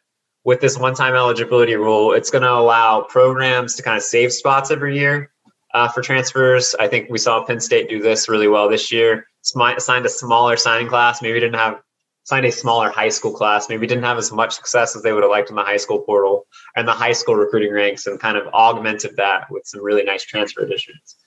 with 0.45 0.59
this 0.59 0.77
one-time 0.77 1.15
eligibility 1.15 1.75
rule, 1.75 2.13
it's 2.13 2.29
going 2.29 2.41
to 2.41 2.51
allow 2.51 3.01
programs 3.01 3.75
to 3.75 3.83
kind 3.83 3.97
of 3.97 4.03
save 4.03 4.33
spots 4.33 4.71
every 4.71 4.97
year 4.97 5.31
uh, 5.73 5.87
for 5.87 6.01
transfers. 6.01 6.75
I 6.79 6.87
think 6.87 7.09
we 7.09 7.17
saw 7.17 7.43
Penn 7.45 7.59
State 7.59 7.89
do 7.89 8.01
this 8.01 8.27
really 8.27 8.47
well 8.47 8.69
this 8.69 8.91
year. 8.91 9.27
Signed 9.41 10.05
a 10.05 10.09
smaller 10.09 10.57
signing 10.57 10.87
class. 10.87 11.21
Maybe 11.21 11.39
didn't 11.39 11.55
have 11.55 11.81
signed 12.23 12.45
a 12.45 12.51
smaller 12.51 12.89
high 12.89 13.09
school 13.09 13.33
class. 13.33 13.67
Maybe 13.67 13.87
didn't 13.87 14.03
have 14.05 14.17
as 14.17 14.31
much 14.31 14.53
success 14.53 14.95
as 14.95 15.03
they 15.03 15.11
would 15.11 15.23
have 15.23 15.31
liked 15.31 15.49
in 15.49 15.55
the 15.55 15.63
high 15.63 15.77
school 15.77 15.99
portal 15.99 16.45
and 16.75 16.87
the 16.87 16.93
high 16.93 17.11
school 17.11 17.35
recruiting 17.35 17.73
ranks, 17.73 18.07
and 18.07 18.19
kind 18.19 18.37
of 18.37 18.47
augmented 18.53 19.15
that 19.17 19.51
with 19.51 19.65
some 19.65 19.83
really 19.83 20.03
nice 20.03 20.23
transfer 20.23 20.61
additions. 20.61 21.17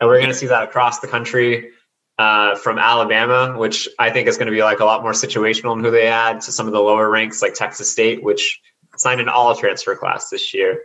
And 0.00 0.08
we're 0.08 0.18
going 0.18 0.30
to 0.30 0.34
see 0.34 0.46
that 0.46 0.62
across 0.62 1.00
the 1.00 1.06
country 1.06 1.70
uh, 2.20 2.54
from 2.54 2.78
Alabama, 2.78 3.56
which 3.56 3.88
I 3.98 4.10
think 4.10 4.28
is 4.28 4.36
going 4.36 4.44
to 4.44 4.52
be 4.52 4.62
like 4.62 4.80
a 4.80 4.84
lot 4.84 5.02
more 5.02 5.12
situational 5.12 5.72
in 5.72 5.82
who 5.82 5.90
they 5.90 6.06
add 6.06 6.42
to 6.42 6.52
some 6.52 6.66
of 6.66 6.74
the 6.74 6.78
lower 6.78 7.08
ranks, 7.08 7.40
like 7.40 7.54
Texas 7.54 7.90
State, 7.90 8.22
which 8.22 8.60
signed 8.98 9.22
an 9.22 9.30
all 9.30 9.56
transfer 9.56 9.96
class 9.96 10.28
this 10.28 10.52
year. 10.52 10.84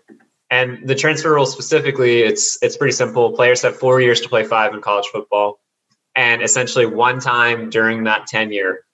And 0.49 0.87
the 0.87 0.95
transfer 0.95 1.33
rule 1.33 1.45
specifically, 1.45 2.21
it's 2.21 2.57
it's 2.61 2.77
pretty 2.77 2.93
simple. 2.93 3.33
Players 3.33 3.61
have 3.63 3.75
four 3.75 3.99
years 3.99 4.21
to 4.21 4.29
play 4.29 4.45
five 4.45 4.73
in 4.73 4.79
college 4.79 5.07
football, 5.07 5.59
and 6.15 6.41
essentially 6.41 6.85
one 6.85 7.19
time 7.19 7.69
during 7.69 8.05
that 8.05 8.27
tenure, 8.27 8.85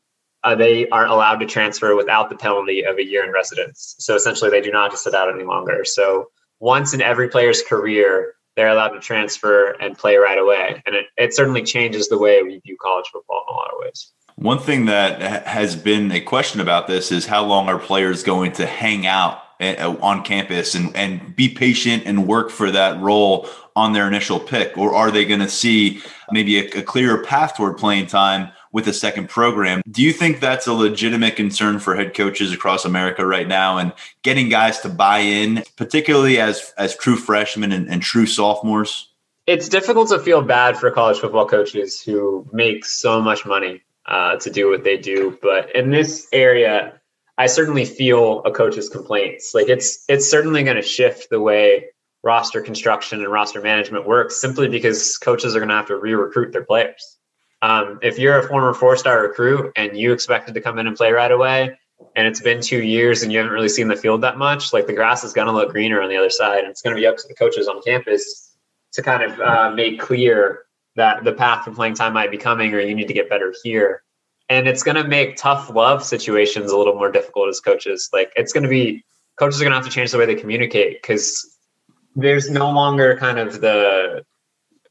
uh, 0.43 0.56
they 0.56 0.89
are 0.89 1.06
allowed 1.06 1.41
to 1.41 1.45
transfer 1.45 1.95
without 1.95 2.32
the 2.32 2.36
penalty 2.36 2.84
of 2.84 2.97
a 2.97 3.06
year 3.06 3.23
in 3.23 3.32
residence. 3.32 3.97
So 3.99 4.15
essentially, 4.15 4.49
they 4.49 4.62
do 4.62 4.71
not 4.71 4.86
have 4.86 4.91
to 4.93 4.97
sit 4.97 5.13
out 5.13 5.32
any 5.32 5.43
longer. 5.43 5.86
So 5.86 6.30
once 6.60 6.95
in 6.95 7.04
every 7.04 7.30
player's 7.30 7.62
career, 7.62 8.34
they're 8.56 8.70
allowed 8.70 8.90
to 8.90 9.00
transfer 9.00 9.72
and 9.80 9.98
play 9.98 10.18
right 10.18 10.38
away. 10.38 10.82
And 10.86 10.96
it, 10.96 11.06
it 11.18 11.34
certainly 11.34 11.64
changes 11.64 12.10
the 12.10 12.18
way 12.18 12.44
we 12.44 12.60
view 12.60 12.78
college 12.82 13.08
football 13.12 13.46
in 13.48 13.54
a 13.54 13.58
lot 13.58 13.72
of 13.72 13.80
ways. 13.80 14.12
One 14.36 14.60
thing 14.60 14.86
that 14.86 15.46
has 15.46 15.76
been 15.76 16.12
a 16.12 16.22
question 16.22 16.62
about 16.62 16.88
this 16.88 17.12
is 17.12 17.26
how 17.26 17.46
long 17.46 17.68
are 17.70 17.78
players 17.78 18.24
going 18.24 18.54
to 18.54 18.66
hang 18.66 19.06
out 19.06 19.42
uh, 19.60 19.96
on 20.02 20.24
campus 20.24 20.74
and, 20.74 20.96
and 20.96 21.36
be 21.36 21.50
patient 21.50 22.04
and 22.06 22.28
work 22.28 22.50
for 22.50 22.72
that 22.72 23.00
role 23.00 23.48
on 23.76 23.94
their 23.94 24.08
initial 24.08 24.40
pick? 24.40 24.78
Or 24.78 24.94
are 24.94 25.12
they 25.12 25.26
going 25.26 25.42
to 25.42 25.50
see 25.50 26.02
maybe 26.32 26.60
a, 26.60 26.80
a 26.80 26.82
clearer 26.82 27.24
path 27.24 27.56
toward 27.56 27.78
playing 27.78 28.08
time 28.08 28.52
with 28.72 28.88
a 28.88 28.94
second 28.94 29.30
program? 29.30 29.82
Do 29.90 30.02
you 30.02 30.14
think 30.14 30.40
that's 30.40 30.68
a 30.68 30.74
legitimate 30.74 31.36
concern 31.36 31.80
for 31.80 31.96
head 31.96 32.14
coaches 32.14 32.54
across 32.54 32.86
America 32.86 33.26
right 33.26 33.48
now 33.48 33.78
and 33.78 33.94
getting 34.24 34.50
guys 34.50 34.80
to 34.82 34.90
buy 34.90 35.19
in, 35.19 35.63
particularly 35.76 36.40
as, 36.40 36.74
as 36.78 36.96
true 36.96 37.15
freshmen 37.15 37.72
and, 37.72 37.90
and 37.90 38.02
true 38.02 38.26
sophomores? 38.26 39.10
It's 39.48 39.67
difficult 39.67 40.10
to 40.10 40.19
feel 40.19 40.42
bad 40.42 40.78
for 40.78 40.92
college 40.92 41.19
football 41.19 41.48
coaches 41.48 42.02
who 42.02 42.48
make 42.54 42.86
so 42.86 43.22
much 43.22 43.46
money 43.46 43.82
uh, 44.06 44.38
to 44.38 44.50
do 44.50 44.69
what 44.69 44.84
they 44.84 44.98
do. 44.98 45.38
But 45.42 45.76
in 45.76 45.90
this 45.90 46.28
area, 46.32 47.00
I 47.38 47.48
certainly 47.48 47.86
feel 47.86 48.44
a 48.46 48.52
coach's 48.52 48.88
complaints. 48.88 49.54
Like 49.54 49.67
it's 49.67 50.06
it's 50.08 50.30
certainly 50.30 50.63
going 50.63 50.76
to 50.76 50.84
shift 50.84 51.30
the 51.30 51.40
way 51.40 51.86
roster 52.24 52.62
construction 52.62 53.19
and 53.19 53.32
roster 53.32 53.62
management 53.62 54.06
works, 54.06 54.40
simply 54.40 54.67
because 54.67 55.17
coaches 55.17 55.56
are 55.56 55.60
going 55.60 55.69
to 55.69 55.76
have 55.76 55.88
to 55.88 55.96
re-recruit 55.96 56.52
their 56.52 56.63
players. 56.63 57.17
Um, 57.62 58.00
if 58.02 58.18
you're 58.18 58.40
a 58.40 58.48
former 58.48 58.74
four-star 58.74 59.22
recruit 59.22 59.72
and 59.76 59.96
you 59.96 60.14
expected 60.14 60.54
to 60.56 60.62
come 60.62 60.80
in 60.80 60.88
and 60.88 60.96
play 60.96 61.12
right 61.12 61.32
away, 61.32 61.78
and 62.16 62.28
it's 62.28 62.42
been 62.42 62.62
two 62.62 62.82
years 62.82 63.22
and 63.22 63.32
you 63.32 63.38
haven't 63.38 63.54
really 63.54 63.70
seen 63.70 63.88
the 63.88 63.96
field 63.96 64.22
that 64.22 64.38
much, 64.38 64.74
like 64.74 64.88
the 64.88 64.94
grass 64.94 65.24
is 65.24 65.34
going 65.34 65.48
to 65.48 65.54
look 65.54 65.70
greener 65.70 66.02
on 66.02 66.10
the 66.10 66.18
other 66.18 66.30
side, 66.30 66.60
and 66.60 66.70
it's 66.70 66.82
going 66.82 66.96
to 66.96 67.00
be 67.00 67.06
up 67.06 67.18
to 67.18 67.28
the 67.28 67.36
coaches 67.36 67.68
on 67.68 67.82
campus 67.84 68.56
to 68.94 69.02
kind 69.02 69.24
of 69.24 69.40
uh, 69.40 69.72
make 69.72 70.00
clear 70.00 70.64
that 70.96 71.24
the 71.24 71.32
path 71.32 71.64
for 71.64 71.72
playing 71.72 71.94
time 71.94 72.14
might 72.14 72.32
be 72.32 72.38
coming, 72.38 72.74
or 72.74 72.80
you 72.80 72.96
need 72.96 73.08
to 73.08 73.14
get 73.14 73.30
better 73.30 73.54
here. 73.64 74.04
And 74.50 74.68
it's 74.68 74.84
going 74.84 74.98
to 74.98 75.08
make 75.08 75.38
tough 75.38 75.70
love 75.74 76.04
situations 76.04 76.72
a 76.72 76.78
little 76.78 76.96
more 76.96 77.10
difficult 77.10 77.48
as 77.48 77.62
coaches. 77.62 78.10
Like 78.12 78.34
it's 78.36 78.52
going 78.52 78.64
to 78.64 78.70
be 78.70 79.04
coaches 79.40 79.62
are 79.62 79.64
going 79.64 79.72
to 79.72 79.78
have 79.78 79.86
to 79.86 79.92
change 79.92 80.12
the 80.12 80.18
way 80.18 80.26
they 80.26 80.36
communicate 80.36 81.02
because 81.02 81.58
there's 82.16 82.50
no 82.50 82.70
longer 82.70 83.16
kind 83.18 83.40
of 83.40 83.62
the 83.62 84.26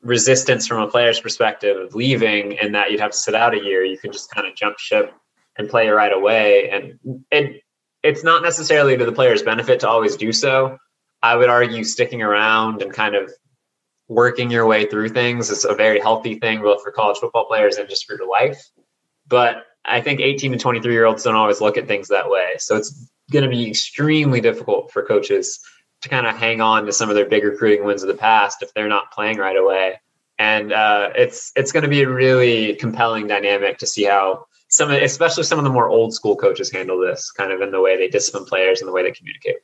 resistance 0.02 0.66
from 0.66 0.82
a 0.82 0.88
player's 0.88 1.20
perspective 1.20 1.76
of 1.76 1.94
leaving 1.94 2.58
and 2.58 2.74
that 2.74 2.90
you'd 2.90 3.00
have 3.00 3.10
to 3.10 3.16
sit 3.16 3.34
out 3.34 3.54
a 3.54 3.62
year. 3.62 3.84
You 3.84 3.98
can 3.98 4.12
just 4.12 4.30
kind 4.30 4.46
of 4.46 4.54
jump 4.54 4.78
ship 4.78 5.12
and 5.56 5.68
play 5.68 5.88
right 5.88 6.12
away. 6.12 6.70
And 6.70 7.24
it 7.30 7.62
it's 8.02 8.24
not 8.24 8.42
necessarily 8.42 8.96
to 8.96 9.04
the 9.04 9.12
player's 9.12 9.42
benefit 9.42 9.80
to 9.80 9.88
always 9.88 10.16
do 10.16 10.32
so. 10.32 10.78
I 11.22 11.36
would 11.36 11.50
argue 11.50 11.84
sticking 11.84 12.22
around 12.22 12.80
and 12.80 12.92
kind 12.92 13.14
of 13.14 13.30
working 14.08 14.50
your 14.50 14.66
way 14.66 14.86
through 14.86 15.10
things 15.10 15.50
is 15.50 15.64
a 15.64 15.74
very 15.74 16.00
healthy 16.00 16.36
thing, 16.36 16.62
both 16.62 16.82
for 16.82 16.90
college 16.90 17.18
football 17.18 17.44
players 17.44 17.76
and 17.76 17.88
just 17.88 18.06
for 18.06 18.16
your 18.16 18.28
life. 18.28 18.60
But 19.28 19.66
I 19.84 20.00
think 20.00 20.20
18 20.20 20.52
to 20.52 20.58
23 20.58 20.92
year 20.92 21.04
olds 21.04 21.24
don't 21.24 21.36
always 21.36 21.60
look 21.60 21.76
at 21.76 21.86
things 21.86 22.08
that 22.08 22.28
way. 22.28 22.54
So 22.58 22.76
it's 22.76 23.10
going 23.30 23.44
to 23.44 23.50
be 23.50 23.68
extremely 23.68 24.40
difficult 24.40 24.90
for 24.90 25.04
coaches 25.04 25.60
to 26.02 26.08
kind 26.08 26.26
of 26.26 26.36
hang 26.36 26.60
on 26.60 26.86
to 26.86 26.92
some 26.92 27.08
of 27.08 27.14
their 27.14 27.26
big 27.26 27.44
recruiting 27.44 27.84
wins 27.84 28.02
of 28.02 28.08
the 28.08 28.14
past 28.14 28.62
if 28.62 28.72
they're 28.74 28.88
not 28.88 29.12
playing 29.12 29.38
right 29.38 29.56
away. 29.56 30.00
And 30.38 30.72
uh, 30.72 31.10
it's 31.14 31.52
it's 31.54 31.70
going 31.70 31.82
to 31.82 31.88
be 31.88 32.02
a 32.02 32.08
really 32.08 32.74
compelling 32.76 33.26
dynamic 33.26 33.78
to 33.78 33.86
see 33.86 34.04
how 34.04 34.46
some, 34.68 34.90
especially 34.90 35.42
some 35.42 35.58
of 35.58 35.64
the 35.64 35.70
more 35.70 35.88
old 35.88 36.14
school 36.14 36.36
coaches, 36.36 36.70
handle 36.70 36.98
this 36.98 37.30
kind 37.30 37.52
of 37.52 37.60
in 37.60 37.70
the 37.70 37.80
way 37.80 37.96
they 37.96 38.08
discipline 38.08 38.46
players 38.46 38.80
and 38.80 38.88
the 38.88 38.92
way 38.92 39.02
they 39.02 39.12
communicate. 39.12 39.56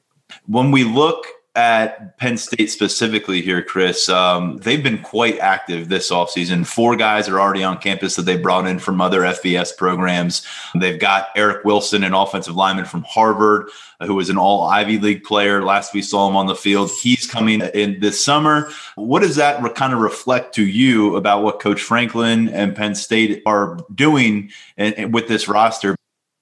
When 0.47 0.71
we 0.71 0.85
look 0.85 1.27
at 1.57 2.19
Penn 2.19 2.37
State 2.37 2.71
specifically 2.71 3.41
here, 3.41 3.63
Chris, 3.63 4.09
um, 4.09 4.59
they've 4.59 4.83
been 4.83 5.03
quite 5.03 5.39
active 5.39 5.89
this 5.89 6.11
offseason. 6.11 6.67
Four 6.67 6.97
guys 6.97 7.29
are 7.29 7.41
already 7.41 7.65
on 7.65 7.79
campus 7.79 8.15
that 8.17 8.23
they 8.23 8.37
brought 8.37 8.67
in 8.67 8.79
from 8.79 9.01
other 9.01 9.23
FBS 9.23 9.75
programs. 9.77 10.47
They've 10.79 11.01
got 11.01 11.29
Eric 11.35 11.65
Wilson, 11.65 12.05
an 12.05 12.13
offensive 12.13 12.55
lineman 12.55 12.85
from 12.85 13.05
Harvard, 13.09 13.71
who 14.03 14.15
was 14.15 14.29
an 14.29 14.37
all 14.37 14.65
Ivy 14.65 14.99
League 14.99 15.25
player. 15.25 15.65
Last 15.65 15.95
we 15.95 16.03
saw 16.03 16.29
him 16.29 16.37
on 16.37 16.47
the 16.47 16.55
field. 16.55 16.91
He's 16.91 17.27
coming 17.27 17.63
in 17.63 18.01
this 18.01 18.23
summer. 18.23 18.71
What 18.95 19.23
does 19.23 19.37
that 19.37 19.63
re- 19.63 19.71
kind 19.71 19.95
of 19.95 20.01
reflect 20.01 20.55
to 20.57 20.67
you 20.67 21.17
about 21.17 21.43
what 21.43 21.59
Coach 21.59 21.81
Franklin 21.81 22.51
and 22.51 22.77
Penn 22.77 22.95
State 22.95 23.43
are 23.47 23.79
doing 23.95 24.51
in, 24.77 24.93
in, 24.93 25.13
with 25.13 25.27
this 25.27 25.49
roster? 25.49 25.97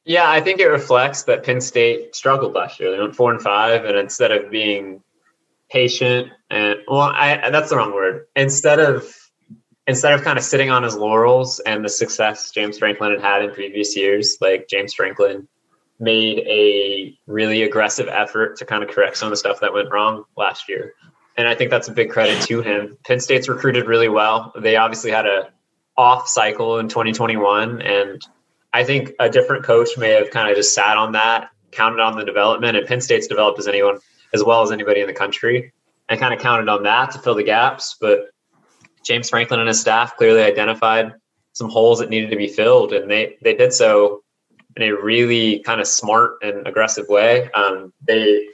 Yeah, 0.05 0.29
I 0.29 0.41
think 0.41 0.61
it 0.61 0.67
reflects 0.67 1.23
that 1.23 1.45
Penn 1.45 1.61
State 1.61 2.15
struggled 2.15 2.55
last 2.55 2.79
year. 2.79 2.91
They 2.91 2.99
went 2.99 3.17
four 3.17 3.33
and 3.33 3.41
five, 3.41 3.85
and 3.85 3.97
instead 3.97 4.33
of 4.33 4.51
being 4.51 5.01
patient 5.75 6.29
and 6.51 6.77
well, 6.87 7.01
I, 7.01 7.51
that's 7.51 7.69
the 7.69 7.77
wrong 7.77 7.93
word. 7.93 8.27
Instead 8.37 8.79
of 8.79 9.13
instead 9.87 10.13
of 10.13 10.23
kind 10.23 10.39
of 10.39 10.45
sitting 10.45 10.71
on 10.71 10.85
his 10.85 10.97
laurels 10.97 11.61
and 11.61 11.85
the 11.85 11.89
success 11.89 12.53
James 12.53 12.79
Franklin 12.79 13.11
had 13.11 13.21
had 13.21 13.43
in 13.43 13.51
previous 13.51 13.97
years, 13.97 14.39
like 14.41 14.69
James 14.69 14.95
Franklin 14.95 15.49
made 15.99 16.39
a 16.47 17.19
really 17.27 17.65
aggressive 17.65 18.09
effort 18.09 18.57
to 18.59 18.65
kind 18.65 18.83
of 18.83 18.89
correct 18.89 19.17
some 19.17 19.27
of 19.27 19.31
the 19.31 19.37
stuff 19.37 19.61
that 19.61 19.73
went 19.75 19.91
wrong 19.91 20.25
last 20.37 20.69
year. 20.69 20.95
And 21.37 21.49
I 21.49 21.57
think 21.57 21.71
that's 21.71 21.89
a 21.89 21.93
big 21.93 22.11
credit 22.11 22.41
to 22.43 22.63
him. 22.63 22.97
Penn 23.05 23.19
State's 23.19 23.49
recruited 23.49 23.87
really 23.87 24.09
well. 24.09 24.53
They 24.57 24.77
obviously 24.77 25.11
had 25.11 25.27
a 25.27 25.51
off 25.97 26.29
cycle 26.29 26.79
in 26.79 26.89
2021 26.89 27.83
and 27.83 28.23
I 28.73 28.85
think 28.85 29.13
a 29.21 29.29
different 29.29 29.65
coach 29.65 29.91
may 29.97 30.11
have 30.11 30.31
kind 30.31 30.51
of 30.51 30.57
just 30.57 30.75
sat 30.75 30.97
on 30.97 31.13
that, 31.13 31.51
counted 31.71 32.01
on 32.01 32.17
the 32.17 32.25
development, 32.25 32.77
and 32.77 32.87
Penn 32.87 33.01
State's 33.01 33.29
developed 33.29 33.61
as 33.61 33.69
anyone 33.69 34.01
as 34.35 34.45
well 34.45 34.63
as 34.63 34.71
anybody 34.71 35.01
in 35.01 35.07
the 35.07 35.15
country, 35.15 35.73
and 36.09 36.21
kind 36.21 36.35
of 36.35 36.41
counted 36.41 36.69
on 36.69 36.83
that 36.83 37.13
to 37.13 37.19
fill 37.19 37.35
the 37.35 37.43
gaps. 37.43 37.97
But 37.99 38.29
James 39.03 39.31
Franklin 39.31 39.61
and 39.61 39.69
his 39.69 39.81
staff 39.81 40.17
clearly 40.17 40.43
identified 40.43 41.15
some 41.53 41.71
holes 41.71 42.01
that 42.01 42.11
needed 42.11 42.31
to 42.31 42.37
be 42.37 42.49
filled, 42.49 42.93
and 42.93 43.11
they 43.11 43.37
they 43.43 43.55
did 43.55 43.73
so 43.73 44.23
in 44.77 44.83
a 44.83 44.91
really 44.91 45.61
kind 45.61 45.81
of 45.81 45.87
smart 45.87 46.39
and 46.43 46.67
aggressive 46.67 47.07
way. 47.09 47.51
Um, 47.53 47.93
they 48.07 48.49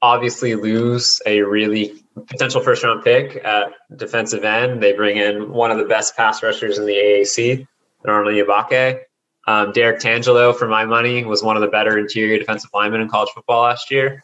obviously 0.00 0.54
lose 0.54 1.20
a 1.26 1.42
really 1.42 2.02
potential 2.26 2.60
first 2.60 2.84
round 2.84 3.04
pick 3.04 3.44
at 3.44 3.72
defensive 3.96 4.44
end. 4.44 4.82
They 4.82 4.92
bring 4.92 5.16
in 5.18 5.50
one 5.50 5.70
of 5.70 5.78
the 5.78 5.84
best 5.84 6.16
pass 6.16 6.42
rushers 6.42 6.78
in 6.78 6.86
the 6.86 6.94
AAC, 6.94 7.66
Arnold 8.06 8.34
Ebiketie. 8.34 9.00
Um, 9.46 9.72
Derrick 9.72 9.98
Tangelo, 9.98 10.54
for 10.54 10.68
my 10.68 10.84
money, 10.84 11.24
was 11.24 11.42
one 11.42 11.56
of 11.56 11.62
the 11.62 11.68
better 11.68 11.98
interior 11.98 12.38
defensive 12.38 12.70
linemen 12.74 13.00
in 13.00 13.08
college 13.08 13.30
football 13.34 13.62
last 13.62 13.90
year. 13.90 14.22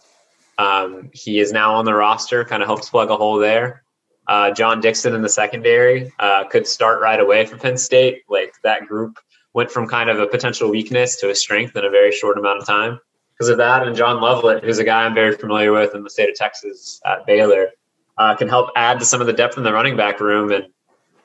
Um, 0.59 1.11
he 1.13 1.39
is 1.39 1.53
now 1.53 1.75
on 1.75 1.85
the 1.85 1.95
roster, 1.95 2.45
kind 2.45 2.63
of 2.63 2.67
helps 2.67 2.91
plug 2.91 3.11
a 3.11 3.17
hole 3.17 3.39
there. 3.39 3.85
Uh, 4.27 4.51
John 4.53 4.81
Dixon 4.81 5.15
in 5.15 5.23
the 5.23 5.29
secondary 5.29 6.13
uh, 6.19 6.45
could 6.45 6.67
start 6.67 7.01
right 7.01 7.21
away 7.21 7.45
for 7.45 7.57
Penn 7.57 7.77
State. 7.77 8.23
Like 8.29 8.55
that 8.63 8.87
group 8.87 9.19
went 9.53 9.71
from 9.71 9.87
kind 9.87 10.09
of 10.09 10.19
a 10.19 10.27
potential 10.27 10.71
weakness 10.71 11.17
to 11.17 11.31
a 11.31 11.35
strength 11.35 11.77
in 11.77 11.85
a 11.85 11.91
very 11.91 12.11
short 12.11 12.39
amount 12.39 12.61
of 12.61 12.67
time 12.67 12.99
because 13.33 13.49
of 13.49 13.59
that. 13.59 13.87
And 13.87 13.95
John 13.95 14.21
Lovett, 14.21 14.65
who's 14.65 14.79
a 14.79 14.85
guy 14.85 15.05
I'm 15.05 15.15
very 15.15 15.37
familiar 15.37 15.73
with 15.73 15.95
in 15.95 16.03
the 16.03 16.11
state 16.11 16.31
of 16.31 16.37
Texas 16.37 17.01
at 17.05 17.27
Baylor, 17.27 17.69
uh, 18.17 18.35
can 18.35 18.49
help 18.49 18.71
add 18.77 18.99
to 19.01 19.05
some 19.05 19.21
of 19.21 19.27
the 19.27 19.33
depth 19.33 19.59
in 19.59 19.65
the 19.65 19.73
running 19.73 19.97
back 19.97 20.21
room 20.21 20.51
and 20.53 20.67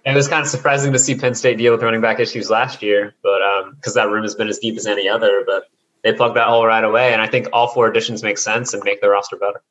it 0.06 0.16
was 0.16 0.28
kind 0.28 0.42
of 0.42 0.48
surprising 0.48 0.94
to 0.94 1.00
see 1.00 1.16
Penn 1.16 1.36
State 1.36 1.58
deal 1.58 1.72
with 1.72 1.84
running 1.84 2.02
back 2.02 2.20
issues 2.20 2.50
last 2.50 2.82
year, 2.82 3.16
but 3.22 3.40
because 3.76 3.96
um, 3.98 4.02
that 4.02 4.10
room 4.10 4.24
has 4.24 4.34
been 4.34 4.48
as 4.48 4.60
deep 4.60 4.78
as 4.78 4.88
any 4.88 5.08
other, 5.08 5.44
but 5.46 5.66
they 6.04 6.14
plugged 6.14 6.36
that 6.36 6.48
hole 6.48 6.66
right 6.66 6.84
away. 6.84 7.14
And 7.14 7.22
I 7.22 7.28
think 7.28 7.48
all 7.54 7.68
four 7.68 7.88
additions 7.88 8.24
make 8.24 8.38
sense 8.38 8.74
and 8.74 8.84
make 8.84 9.02
the 9.02 9.10
roster 9.10 9.36
better. 9.36 9.62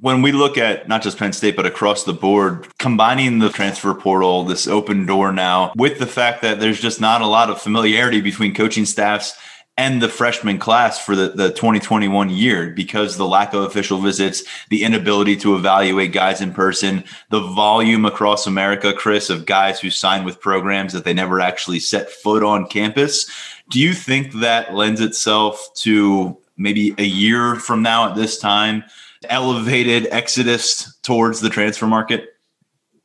When 0.00 0.20
we 0.20 0.32
look 0.32 0.58
at 0.58 0.88
not 0.88 1.02
just 1.02 1.16
Penn 1.16 1.32
State, 1.32 1.54
but 1.54 1.66
across 1.66 2.02
the 2.02 2.12
board, 2.12 2.66
combining 2.78 3.38
the 3.38 3.50
transfer 3.50 3.94
portal, 3.94 4.44
this 4.44 4.66
open 4.66 5.06
door 5.06 5.32
now, 5.32 5.72
with 5.76 6.00
the 6.00 6.06
fact 6.06 6.42
that 6.42 6.58
there's 6.58 6.80
just 6.80 7.00
not 7.00 7.20
a 7.20 7.26
lot 7.26 7.50
of 7.50 7.62
familiarity 7.62 8.20
between 8.20 8.52
coaching 8.52 8.84
staffs 8.84 9.38
and 9.78 10.02
the 10.02 10.08
freshman 10.08 10.58
class 10.58 10.98
for 10.98 11.16
the, 11.16 11.28
the 11.28 11.48
2021 11.50 12.28
year 12.30 12.70
because 12.70 13.16
the 13.16 13.26
lack 13.26 13.54
of 13.54 13.62
official 13.62 13.98
visits, 13.98 14.44
the 14.68 14.84
inability 14.84 15.34
to 15.36 15.56
evaluate 15.56 16.12
guys 16.12 16.40
in 16.42 16.52
person, 16.52 17.02
the 17.30 17.40
volume 17.40 18.04
across 18.04 18.46
America, 18.46 18.92
Chris, 18.92 19.30
of 19.30 19.46
guys 19.46 19.80
who 19.80 19.88
sign 19.88 20.24
with 20.24 20.40
programs 20.40 20.92
that 20.92 21.04
they 21.04 21.14
never 21.14 21.40
actually 21.40 21.80
set 21.80 22.10
foot 22.10 22.42
on 22.42 22.66
campus. 22.66 23.30
Do 23.70 23.80
you 23.80 23.92
think 23.94 24.32
that 24.34 24.74
lends 24.74 25.00
itself 25.00 25.70
to 25.76 26.36
maybe 26.56 26.94
a 26.98 27.04
year 27.04 27.56
from 27.56 27.82
now 27.82 28.08
at 28.08 28.16
this 28.16 28.38
time, 28.38 28.84
elevated 29.28 30.08
exodus 30.10 30.96
towards 31.02 31.40
the 31.40 31.48
transfer 31.48 31.86
market? 31.86 32.28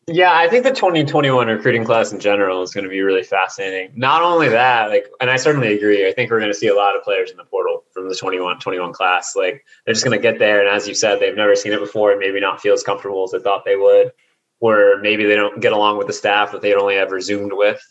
Yeah, 0.10 0.34
I 0.34 0.47
think 0.47 0.64
the 0.64 0.72
2021 0.72 1.47
recruiting 1.47 1.84
class 1.84 2.14
in 2.14 2.22
general 2.22 2.62
is 2.62 2.74
going 2.74 2.86
to 2.86 2.89
be 2.89 3.01
really 3.01 3.24
fascinating. 3.24 3.91
Not 3.93 4.22
only 4.22 4.47
that, 4.47 4.89
like, 4.89 5.05
and 5.20 5.30
I 5.30 5.36
certainly 5.36 5.76
agree. 5.76 6.08
I 6.08 6.14
think 6.14 6.32
we're 6.32 6.39
going 6.39 6.51
to 6.51 6.58
see 6.58 6.70
a 6.70 6.76
lot 6.76 6.95
of 6.95 7.03
players 7.03 7.30
in 7.30 7.36
the 7.36 7.43
portal 7.43 7.84
from 7.91 8.08
the 8.08 8.16
21 8.16 8.60
21 8.60 8.93
class. 8.93 9.36
Like, 9.36 9.66
they're 9.84 9.93
just 9.93 10.05
going 10.05 10.18
to 10.18 10.22
get 10.22 10.39
there, 10.39 10.62
and 10.62 10.70
as 10.70 10.88
you 10.88 10.95
said, 10.95 11.20
they've 11.20 11.36
never 11.36 11.58
seen 11.58 11.74
it 11.74 11.82
before, 11.82 12.12
and 12.12 12.22
maybe 12.22 12.39
not 12.39 12.62
feel 12.62 12.74
as 12.74 12.84
comfortable 12.84 13.26
as 13.26 13.32
they 13.32 13.39
thought 13.39 13.66
they 13.66 13.76
would, 13.76 14.14
or 14.62 14.97
maybe 15.01 15.26
they 15.26 15.36
don't 15.36 15.60
get 15.60 15.74
along 15.74 15.97
with 15.97 16.08
the 16.08 16.14
staff 16.14 16.53
that 16.53 16.62
they'd 16.62 16.76
only 16.76 16.95
ever 16.95 17.20
zoomed 17.20 17.51
with. 17.51 17.82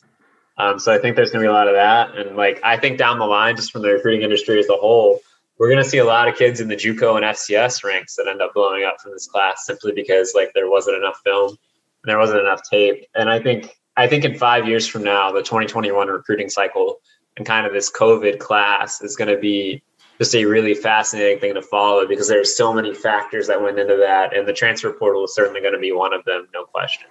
Um, 0.58 0.78
so 0.78 0.92
I 0.92 0.98
think 0.98 1.16
there's 1.16 1.30
going 1.30 1.42
to 1.42 1.48
be 1.48 1.50
a 1.50 1.52
lot 1.52 1.68
of 1.68 1.74
that, 1.74 2.16
and 2.16 2.36
like, 2.36 2.60
I 2.62 2.78
think 2.78 2.98
down 2.98 3.18
the 3.18 3.26
line, 3.26 3.56
just 3.56 3.72
from 3.72 3.82
the 3.82 3.90
recruiting 3.90 4.22
industry 4.22 4.58
as 4.58 4.68
a 4.68 4.76
whole, 4.76 5.20
we're 5.58 5.70
going 5.70 5.82
to 5.82 5.88
see 5.88 5.98
a 5.98 6.04
lot 6.04 6.28
of 6.28 6.36
kids 6.36 6.60
in 6.60 6.68
the 6.68 6.76
JUCO 6.76 7.16
and 7.16 7.24
FCS 7.24 7.84
ranks 7.84 8.16
that 8.16 8.28
end 8.28 8.42
up 8.42 8.54
blowing 8.54 8.84
up 8.84 9.00
from 9.00 9.12
this 9.12 9.26
class 9.26 9.64
simply 9.64 9.92
because 9.92 10.32
like 10.34 10.52
there 10.54 10.70
wasn't 10.70 10.96
enough 10.96 11.20
film 11.24 11.50
and 11.50 11.58
there 12.04 12.18
wasn't 12.18 12.40
enough 12.40 12.60
tape. 12.68 13.06
And 13.14 13.30
I 13.30 13.40
think 13.40 13.76
I 13.96 14.06
think 14.06 14.24
in 14.24 14.36
five 14.36 14.68
years 14.68 14.86
from 14.86 15.02
now, 15.02 15.32
the 15.32 15.40
2021 15.40 16.08
recruiting 16.08 16.50
cycle 16.50 17.00
and 17.36 17.46
kind 17.46 17.66
of 17.66 17.72
this 17.72 17.90
COVID 17.90 18.38
class 18.38 19.00
is 19.00 19.16
going 19.16 19.34
to 19.34 19.40
be 19.40 19.82
just 20.18 20.34
a 20.34 20.44
really 20.44 20.74
fascinating 20.74 21.38
thing 21.38 21.54
to 21.54 21.62
follow 21.62 22.06
because 22.06 22.28
there's 22.28 22.56
so 22.56 22.72
many 22.72 22.94
factors 22.94 23.46
that 23.46 23.60
went 23.60 23.78
into 23.78 23.96
that, 23.96 24.34
and 24.34 24.48
the 24.48 24.52
transfer 24.52 24.92
portal 24.92 25.24
is 25.24 25.34
certainly 25.34 25.60
going 25.60 25.74
to 25.74 25.78
be 25.78 25.92
one 25.92 26.12
of 26.14 26.24
them, 26.24 26.48
no 26.54 26.64
question. 26.64 27.06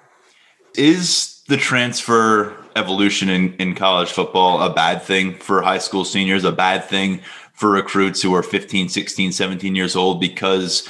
Is 0.76 1.35
the 1.48 1.58
transfer 1.58 2.56
evolution 2.76 3.30
in, 3.30 3.54
in 3.56 3.76
college 3.76 4.12
football 4.12 4.62
a 4.62 4.74
bad 4.74 5.02
thing 5.02 5.36
for 5.36 5.62
high 5.62 5.78
school 5.78 6.04
seniors, 6.04 6.44
a 6.44 6.52
bad 6.52 6.84
thing 6.86 7.22
for 7.54 7.72
recruits 7.72 8.22
who 8.22 8.34
are 8.34 8.44
15, 8.44 8.90
16, 8.90 9.32
17 9.32 9.76
years 9.76 9.96
old 9.96 10.20
because 10.20 10.90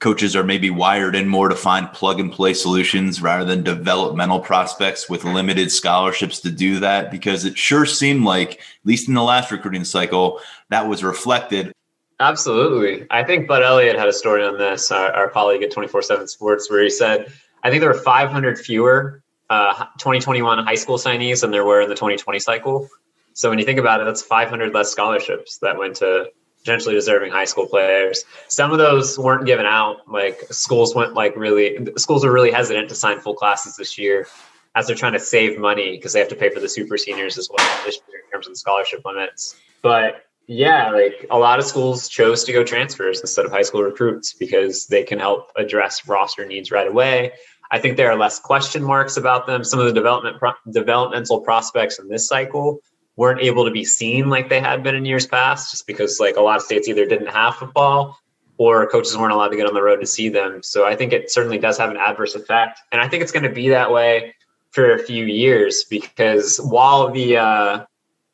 coaches 0.00 0.34
are 0.34 0.42
maybe 0.42 0.68
wired 0.68 1.14
in 1.14 1.28
more 1.28 1.48
to 1.48 1.54
find 1.54 1.90
plug 1.92 2.18
and 2.18 2.32
play 2.32 2.52
solutions 2.52 3.22
rather 3.22 3.44
than 3.44 3.62
developmental 3.62 4.40
prospects 4.40 5.08
with 5.08 5.24
limited 5.24 5.70
scholarships 5.70 6.40
to 6.40 6.50
do 6.50 6.80
that 6.80 7.10
because 7.10 7.44
it 7.44 7.56
sure 7.56 7.86
seemed 7.86 8.24
like 8.24 8.54
at 8.54 8.58
least 8.84 9.08
in 9.08 9.14
the 9.14 9.22
last 9.22 9.52
recruiting 9.52 9.84
cycle 9.84 10.40
that 10.70 10.86
was 10.86 11.04
reflected. 11.04 11.72
Absolutely. 12.18 13.06
I 13.10 13.22
think 13.22 13.46
bud 13.46 13.62
elliott 13.62 13.96
had 13.96 14.08
a 14.08 14.12
story 14.12 14.44
on 14.44 14.58
this 14.58 14.90
our, 14.90 15.12
our 15.12 15.30
colleague 15.30 15.62
at 15.62 15.72
24-7 15.72 16.28
sports 16.28 16.70
where 16.70 16.82
he 16.82 16.90
said 16.90 17.32
i 17.62 17.70
think 17.70 17.80
there 17.80 17.90
were 17.90 17.98
500 17.98 18.58
fewer 18.58 19.21
uh, 19.52 19.74
2021 19.98 20.64
high 20.64 20.74
school 20.74 20.96
signees 20.96 21.40
than 21.42 21.50
there 21.50 21.64
were 21.64 21.80
in 21.82 21.88
the 21.88 21.94
2020 21.94 22.38
cycle 22.38 22.88
so 23.34 23.48
when 23.50 23.58
you 23.58 23.64
think 23.64 23.78
about 23.78 24.00
it 24.00 24.04
that's 24.04 24.22
500 24.22 24.72
less 24.74 24.90
scholarships 24.90 25.58
that 25.58 25.78
went 25.78 25.96
to 25.96 26.30
potentially 26.62 26.94
deserving 26.94 27.32
high 27.32 27.44
school 27.44 27.66
players. 27.66 28.24
Some 28.48 28.70
of 28.70 28.78
those 28.78 29.18
weren't 29.18 29.46
given 29.46 29.66
out. 29.66 30.08
Like 30.08 30.44
schools 30.50 30.94
went 30.94 31.14
like 31.14 31.36
really 31.36 31.88
schools 31.96 32.24
are 32.24 32.32
really 32.32 32.52
hesitant 32.52 32.88
to 32.90 32.94
sign 32.94 33.20
full 33.20 33.34
classes 33.34 33.76
this 33.76 33.98
year 33.98 34.26
as 34.74 34.86
they're 34.86 34.96
trying 34.96 35.12
to 35.12 35.20
save 35.20 35.58
money 35.58 35.96
because 35.96 36.12
they 36.12 36.20
have 36.20 36.28
to 36.28 36.36
pay 36.36 36.48
for 36.48 36.60
the 36.60 36.68
super 36.68 36.96
seniors 36.96 37.36
as 37.36 37.50
well 37.50 37.84
this 37.84 37.98
year 38.08 38.20
in 38.24 38.30
terms 38.30 38.46
of 38.46 38.52
the 38.52 38.56
scholarship 38.56 39.04
limits. 39.04 39.56
But 39.82 40.24
yeah, 40.46 40.90
like 40.90 41.26
a 41.30 41.38
lot 41.38 41.58
of 41.58 41.64
schools 41.64 42.08
chose 42.08 42.44
to 42.44 42.52
go 42.52 42.64
transfers 42.64 43.20
instead 43.20 43.44
of 43.44 43.50
high 43.50 43.62
school 43.62 43.82
recruits 43.82 44.32
because 44.32 44.86
they 44.86 45.02
can 45.02 45.18
help 45.18 45.50
address 45.56 46.06
roster 46.06 46.46
needs 46.46 46.70
right 46.70 46.86
away. 46.86 47.32
I 47.72 47.78
think 47.78 47.96
there 47.96 48.10
are 48.10 48.16
less 48.16 48.38
question 48.38 48.82
marks 48.82 49.16
about 49.16 49.46
them. 49.46 49.64
Some 49.64 49.80
of 49.80 49.86
the 49.86 49.92
development 49.92 50.38
pro- 50.38 50.52
developmental 50.70 51.40
prospects 51.40 51.98
in 51.98 52.06
this 52.06 52.28
cycle 52.28 52.80
weren't 53.16 53.40
able 53.40 53.64
to 53.64 53.70
be 53.70 53.82
seen 53.84 54.28
like 54.28 54.50
they 54.50 54.60
had 54.60 54.82
been 54.82 54.94
in 54.94 55.06
years 55.06 55.26
past, 55.26 55.70
just 55.70 55.86
because 55.86 56.20
like 56.20 56.36
a 56.36 56.40
lot 56.40 56.56
of 56.56 56.62
states 56.62 56.86
either 56.86 57.06
didn't 57.06 57.28
have 57.28 57.56
football 57.56 58.18
or 58.58 58.86
coaches 58.88 59.16
weren't 59.16 59.32
allowed 59.32 59.48
to 59.48 59.56
get 59.56 59.66
on 59.66 59.72
the 59.72 59.82
road 59.82 60.00
to 60.00 60.06
see 60.06 60.28
them. 60.28 60.62
So 60.62 60.86
I 60.86 60.94
think 60.94 61.14
it 61.14 61.30
certainly 61.30 61.58
does 61.58 61.78
have 61.78 61.90
an 61.90 61.96
adverse 61.96 62.34
effect, 62.34 62.80
and 62.92 63.00
I 63.00 63.08
think 63.08 63.22
it's 63.22 63.32
going 63.32 63.44
to 63.44 63.50
be 63.50 63.70
that 63.70 63.90
way 63.90 64.34
for 64.70 64.92
a 64.92 64.98
few 64.98 65.24
years 65.24 65.84
because 65.88 66.58
while 66.58 67.10
the 67.10 67.38
uh, 67.38 67.84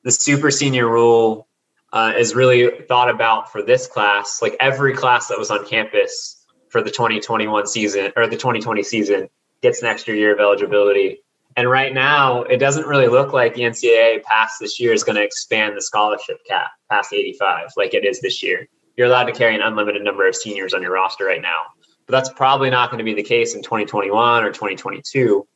the 0.02 0.10
super 0.10 0.50
senior 0.50 0.88
rule 0.88 1.46
uh, 1.92 2.12
is 2.16 2.34
really 2.34 2.70
thought 2.88 3.08
about 3.08 3.52
for 3.52 3.62
this 3.62 3.86
class, 3.86 4.42
like 4.42 4.56
every 4.58 4.94
class 4.94 5.28
that 5.28 5.38
was 5.38 5.50
on 5.50 5.64
campus 5.64 6.37
for 6.70 6.82
the 6.82 6.90
2021 6.90 7.66
season 7.66 8.12
or 8.16 8.26
the 8.26 8.36
2020 8.36 8.82
season 8.82 9.28
gets 9.62 9.82
an 9.82 9.88
extra 9.88 10.14
year 10.14 10.32
of 10.32 10.40
eligibility. 10.40 11.22
And 11.56 11.68
right 11.68 11.92
now, 11.92 12.42
it 12.42 12.58
doesn't 12.58 12.86
really 12.86 13.08
look 13.08 13.32
like 13.32 13.54
the 13.54 13.62
NCAA 13.62 14.22
past 14.22 14.60
this 14.60 14.78
year 14.78 14.92
is 14.92 15.02
going 15.02 15.16
to 15.16 15.22
expand 15.22 15.76
the 15.76 15.82
scholarship 15.82 16.38
cap 16.48 16.70
past 16.90 17.12
85 17.12 17.70
like 17.76 17.94
it 17.94 18.04
is 18.04 18.20
this 18.20 18.42
year. 18.42 18.68
You're 18.96 19.08
allowed 19.08 19.24
to 19.24 19.32
carry 19.32 19.54
an 19.54 19.62
unlimited 19.62 20.02
number 20.02 20.26
of 20.28 20.36
seniors 20.36 20.74
on 20.74 20.82
your 20.82 20.92
roster 20.92 21.24
right 21.24 21.42
now. 21.42 21.62
But 22.06 22.12
that's 22.12 22.28
probably 22.30 22.70
not 22.70 22.90
going 22.90 22.98
to 22.98 23.04
be 23.04 23.14
the 23.14 23.22
case 23.22 23.54
in 23.54 23.62
2021 23.62 24.44
or 24.44 24.50
2022. 24.50 25.46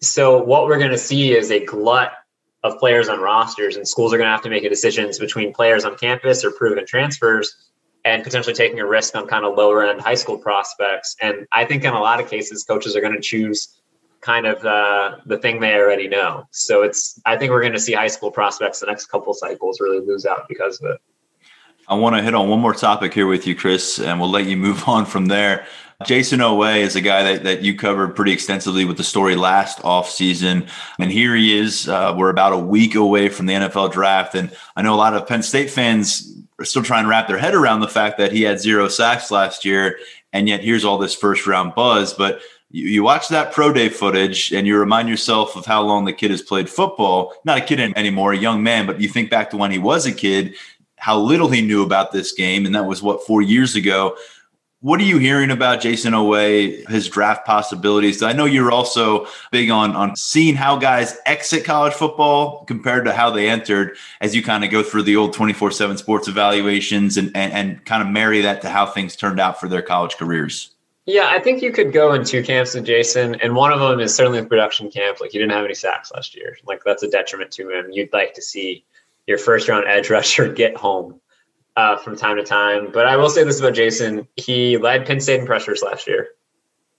So, 0.00 0.42
what 0.42 0.66
we're 0.66 0.78
going 0.78 0.90
to 0.90 0.98
see 0.98 1.32
is 1.32 1.50
a 1.50 1.64
glut 1.64 2.12
of 2.64 2.78
players 2.78 3.08
on 3.08 3.20
rosters, 3.20 3.76
and 3.76 3.86
schools 3.86 4.12
are 4.12 4.16
going 4.16 4.26
to 4.26 4.32
have 4.32 4.42
to 4.42 4.50
make 4.50 4.68
decisions 4.68 5.18
between 5.18 5.52
players 5.52 5.84
on 5.84 5.96
campus 5.96 6.44
or 6.44 6.50
proven 6.50 6.84
transfers 6.86 7.70
and 8.04 8.24
potentially 8.24 8.54
taking 8.54 8.80
a 8.80 8.86
risk 8.86 9.14
on 9.14 9.26
kind 9.26 9.44
of 9.44 9.56
lower 9.56 9.84
end 9.84 10.00
high 10.00 10.14
school 10.14 10.38
prospects. 10.38 11.16
And 11.20 11.46
I 11.52 11.64
think 11.64 11.84
in 11.84 11.92
a 11.92 12.00
lot 12.00 12.20
of 12.20 12.28
cases, 12.28 12.64
coaches 12.64 12.96
are 12.96 13.00
going 13.00 13.14
to 13.14 13.20
choose 13.20 13.80
kind 14.20 14.46
of 14.46 14.64
uh, 14.64 15.16
the 15.26 15.38
thing 15.38 15.60
they 15.60 15.74
already 15.74 16.08
know. 16.08 16.46
So 16.50 16.82
it's 16.82 17.20
I 17.26 17.36
think 17.36 17.50
we're 17.50 17.60
going 17.60 17.72
to 17.72 17.80
see 17.80 17.92
high 17.92 18.08
school 18.08 18.30
prospects 18.30 18.80
the 18.80 18.86
next 18.86 19.06
couple 19.06 19.34
cycles 19.34 19.80
really 19.80 20.00
lose 20.00 20.26
out 20.26 20.48
because 20.48 20.80
of 20.80 20.90
it. 20.90 21.00
I 21.88 21.94
want 21.94 22.16
to 22.16 22.22
hit 22.22 22.34
on 22.34 22.48
one 22.48 22.60
more 22.60 22.74
topic 22.74 23.12
here 23.12 23.26
with 23.26 23.46
you, 23.46 23.56
Chris, 23.56 23.98
and 23.98 24.20
we'll 24.20 24.30
let 24.30 24.46
you 24.46 24.56
move 24.56 24.84
on 24.88 25.04
from 25.04 25.26
there. 25.26 25.66
Jayson 26.04 26.40
Oweh 26.40 26.78
is 26.78 26.96
a 26.96 27.00
guy 27.00 27.22
that, 27.22 27.44
that 27.44 27.62
you 27.62 27.76
covered 27.76 28.16
pretty 28.16 28.32
extensively 28.32 28.84
with 28.84 28.96
the 28.96 29.04
story 29.04 29.36
last 29.36 29.78
offseason. 29.80 30.68
And 30.98 31.12
here 31.12 31.34
he 31.36 31.56
is. 31.56 31.88
Uh, 31.88 32.14
we're 32.16 32.30
about 32.30 32.52
a 32.52 32.58
week 32.58 32.96
away 32.96 33.28
from 33.28 33.46
the 33.46 33.54
NFL 33.54 33.92
draft. 33.92 34.34
And 34.34 34.50
I 34.74 34.82
know 34.82 34.94
a 34.94 34.96
lot 34.96 35.14
of 35.14 35.28
Penn 35.28 35.42
State 35.42 35.70
fans 35.70 36.42
still 36.64 36.82
trying 36.82 37.04
to 37.04 37.10
wrap 37.10 37.28
their 37.28 37.38
head 37.38 37.54
around 37.54 37.80
the 37.80 37.88
fact 37.88 38.18
that 38.18 38.32
he 38.32 38.42
had 38.42 38.60
zero 38.60 38.88
sacks 38.88 39.30
last 39.30 39.64
year. 39.64 39.98
And 40.32 40.48
yet 40.48 40.62
here's 40.62 40.84
all 40.84 40.98
this 40.98 41.14
first 41.14 41.46
round 41.46 41.74
buzz. 41.74 42.12
But 42.14 42.40
you, 42.70 42.88
you 42.88 43.02
watch 43.02 43.28
that 43.28 43.52
pro 43.52 43.72
day 43.72 43.88
footage 43.88 44.52
and 44.52 44.66
you 44.66 44.78
remind 44.78 45.08
yourself 45.08 45.56
of 45.56 45.66
how 45.66 45.82
long 45.82 46.04
the 46.04 46.12
kid 46.12 46.30
has 46.30 46.42
played 46.42 46.68
football. 46.68 47.34
Not 47.44 47.58
a 47.58 47.62
kid 47.62 47.80
anymore, 47.96 48.32
a 48.32 48.38
young 48.38 48.62
man, 48.62 48.86
but 48.86 49.00
you 49.00 49.08
think 49.08 49.30
back 49.30 49.50
to 49.50 49.56
when 49.56 49.70
he 49.70 49.78
was 49.78 50.06
a 50.06 50.12
kid, 50.12 50.54
how 50.96 51.18
little 51.18 51.48
he 51.48 51.62
knew 51.62 51.82
about 51.82 52.12
this 52.12 52.32
game. 52.32 52.64
And 52.66 52.74
that 52.74 52.86
was 52.86 53.02
what, 53.02 53.26
four 53.26 53.42
years 53.42 53.76
ago. 53.76 54.16
What 54.82 54.98
are 55.00 55.04
you 55.04 55.18
hearing 55.18 55.52
about 55.52 55.80
Jayson 55.80 56.12
Oweh, 56.12 56.88
his 56.88 57.08
draft 57.08 57.46
possibilities? 57.46 58.20
I 58.20 58.32
know 58.32 58.46
you're 58.46 58.72
also 58.72 59.28
big 59.52 59.70
on, 59.70 59.94
on 59.94 60.16
seeing 60.16 60.56
how 60.56 60.76
guys 60.76 61.16
exit 61.24 61.64
college 61.64 61.92
football 61.92 62.64
compared 62.64 63.04
to 63.04 63.12
how 63.12 63.30
they 63.30 63.48
entered 63.48 63.96
as 64.20 64.34
you 64.34 64.42
kind 64.42 64.64
of 64.64 64.72
go 64.72 64.82
through 64.82 65.04
the 65.04 65.14
old 65.14 65.34
24 65.34 65.70
7 65.70 65.96
sports 65.98 66.26
evaluations 66.26 67.16
and, 67.16 67.30
and, 67.36 67.52
and 67.52 67.84
kind 67.84 68.02
of 68.02 68.08
marry 68.08 68.40
that 68.40 68.60
to 68.62 68.68
how 68.68 68.84
things 68.84 69.14
turned 69.14 69.38
out 69.38 69.60
for 69.60 69.68
their 69.68 69.82
college 69.82 70.16
careers. 70.16 70.74
Yeah, 71.06 71.28
I 71.30 71.38
think 71.38 71.62
you 71.62 71.70
could 71.70 71.92
go 71.92 72.12
in 72.12 72.24
two 72.24 72.42
camps 72.42 72.74
with 72.74 72.84
Jayson, 72.84 73.36
and 73.40 73.54
one 73.54 73.72
of 73.72 73.78
them 73.78 74.00
is 74.00 74.12
certainly 74.12 74.40
the 74.40 74.46
production 74.46 74.90
camp. 74.90 75.20
Like, 75.20 75.30
he 75.30 75.38
didn't 75.38 75.52
have 75.52 75.64
any 75.64 75.74
sacks 75.74 76.10
last 76.12 76.34
year. 76.34 76.56
Like, 76.64 76.82
that's 76.84 77.04
a 77.04 77.08
detriment 77.08 77.52
to 77.52 77.70
him. 77.70 77.92
You'd 77.92 78.12
like 78.12 78.34
to 78.34 78.42
see 78.42 78.84
your 79.28 79.38
first 79.38 79.68
round 79.68 79.86
edge 79.86 80.10
rusher 80.10 80.52
get 80.52 80.76
home 80.76 81.20
uh, 81.76 81.96
from 81.96 82.16
time 82.16 82.36
to 82.36 82.42
time. 82.42 82.90
But 82.92 83.06
I 83.06 83.16
will 83.16 83.30
say 83.30 83.44
this 83.44 83.60
about 83.60 83.74
Jayson: 83.74 84.26
he 84.36 84.76
led 84.76 85.06
Penn 85.06 85.20
State 85.20 85.40
in 85.40 85.46
pressures 85.46 85.82
last 85.82 86.06
year. 86.06 86.28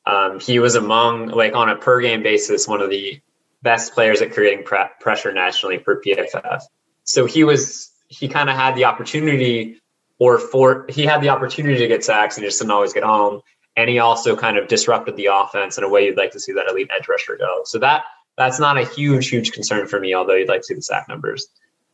Um, 0.05 0.39
he 0.39 0.59
was 0.59 0.75
among, 0.75 1.27
like, 1.27 1.55
on 1.55 1.69
a 1.69 1.75
per 1.75 2.01
game 2.01 2.23
basis, 2.23 2.67
one 2.67 2.81
of 2.81 2.89
the 2.89 3.21
best 3.61 3.93
players 3.93 4.21
at 4.21 4.33
creating 4.33 4.65
pre- 4.65 4.89
pressure 4.99 5.31
nationally 5.31 5.77
for 5.77 6.01
PFF. 6.01 6.63
So 7.05 7.25
he 7.25 7.45
was, 7.45 7.89
he 8.09 8.27
kind 8.27 8.49
of 8.49 8.57
had 8.57 8.75
the 8.75 8.83
opportunity, 8.83 9.81
or 10.19 10.39
for 10.39 10.85
he 10.89 11.05
had 11.05 11.21
the 11.21 11.29
opportunity 11.29 11.77
to 11.77 11.87
get 11.87 12.03
sacks 12.03 12.35
and 12.35 12.45
just 12.45 12.59
didn't 12.59 12.71
always 12.71 12.91
get 12.91 13.03
home 13.03 13.41
and 13.75 13.89
he 13.89 13.99
also 13.99 14.35
kind 14.35 14.57
of 14.57 14.67
disrupted 14.67 15.15
the 15.15 15.27
offense 15.27 15.77
in 15.77 15.83
a 15.83 15.89
way 15.89 16.05
you'd 16.05 16.17
like 16.17 16.31
to 16.31 16.39
see 16.39 16.53
that 16.53 16.69
elite 16.69 16.89
edge 16.95 17.07
rusher 17.07 17.37
go. 17.37 17.61
So 17.65 17.79
that 17.79 18.03
that's 18.37 18.59
not 18.59 18.77
a 18.77 18.85
huge, 18.85 19.29
huge 19.29 19.51
concern 19.51 19.87
for 19.87 19.99
me, 19.99 20.13
although 20.15 20.33
you'd 20.33 20.49
like 20.49 20.61
to 20.61 20.65
see 20.65 20.73
the 20.73 20.81
sack 20.81 21.07
numbers. 21.07 21.47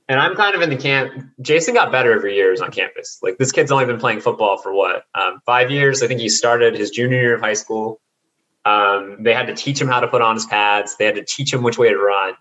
And 0.10 0.20
I'm 0.20 0.36
kind 0.36 0.56
of 0.56 0.62
in 0.62 0.70
the 0.70 0.76
camp. 0.76 1.14
Jayson 1.42 1.76
got 1.76 1.92
better 1.92 2.12
every 2.12 2.36
year 2.36 2.54
on 2.62 2.72
campus. 2.72 3.20
Like 3.22 3.38
this 3.38 3.52
kid's 3.52 3.72
only 3.72 3.86
been 3.86 4.00
playing 4.00 4.20
football 4.20 4.58
for 4.58 4.74
what 4.74 5.06
um, 5.16 5.40
five 5.46 5.72
years. 5.72 6.04
I 6.04 6.08
think 6.08 6.20
he 6.20 6.28
started 6.28 6.76
his 6.76 6.90
junior 6.90 7.22
year 7.22 7.36
of 7.36 7.42
high 7.42 7.54
school. 7.54 8.02
Um, 8.66 9.18
they 9.22 9.34
had 9.34 9.48
to 9.48 9.56
teach 9.56 9.80
him 9.80 9.88
how 9.88 10.02
to 10.02 10.08
put 10.08 10.22
on 10.22 10.36
his 10.36 10.46
pads. 10.46 10.98
They 10.98 11.06
had 11.06 11.16
to 11.16 11.24
teach 11.24 11.54
him 11.54 11.64
which 11.64 11.78
way 11.78 11.90
to 11.90 11.98
run. 11.98 12.34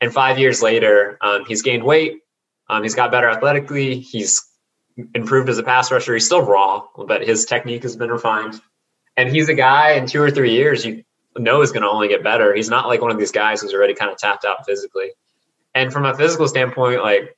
And 0.00 0.12
five 0.12 0.38
years 0.38 0.62
later, 0.62 1.18
um, 1.20 1.44
he's 1.46 1.62
gained 1.62 1.82
weight. 1.82 2.20
Um, 2.68 2.84
he's 2.84 2.94
got 2.94 3.10
better 3.10 3.28
athletically. 3.28 3.98
He's 3.98 4.46
improved 5.14 5.48
as 5.48 5.58
a 5.58 5.64
pass 5.64 5.90
rusher. 5.90 6.14
He's 6.14 6.26
still 6.26 6.42
raw, 6.42 6.84
but 6.96 7.26
his 7.26 7.46
technique 7.46 7.82
has 7.82 7.96
been 7.96 8.10
refined 8.10 8.60
and 9.16 9.28
he's 9.28 9.48
a 9.48 9.54
guy 9.54 9.92
in 9.92 10.06
two 10.06 10.20
or 10.20 10.30
three 10.30 10.52
years 10.52 10.84
you 10.84 11.04
know 11.36 11.62
is 11.62 11.72
going 11.72 11.82
to 11.82 11.88
only 11.88 12.08
get 12.08 12.22
better. 12.22 12.54
He's 12.54 12.70
not 12.70 12.86
like 12.86 13.00
one 13.00 13.10
of 13.10 13.18
these 13.18 13.32
guys 13.32 13.60
who's 13.60 13.74
already 13.74 13.94
kind 13.94 14.10
of 14.10 14.18
tapped 14.18 14.44
out 14.44 14.64
physically. 14.66 15.10
And 15.74 15.92
from 15.92 16.04
a 16.04 16.14
physical 16.14 16.48
standpoint, 16.48 17.02
like 17.02 17.36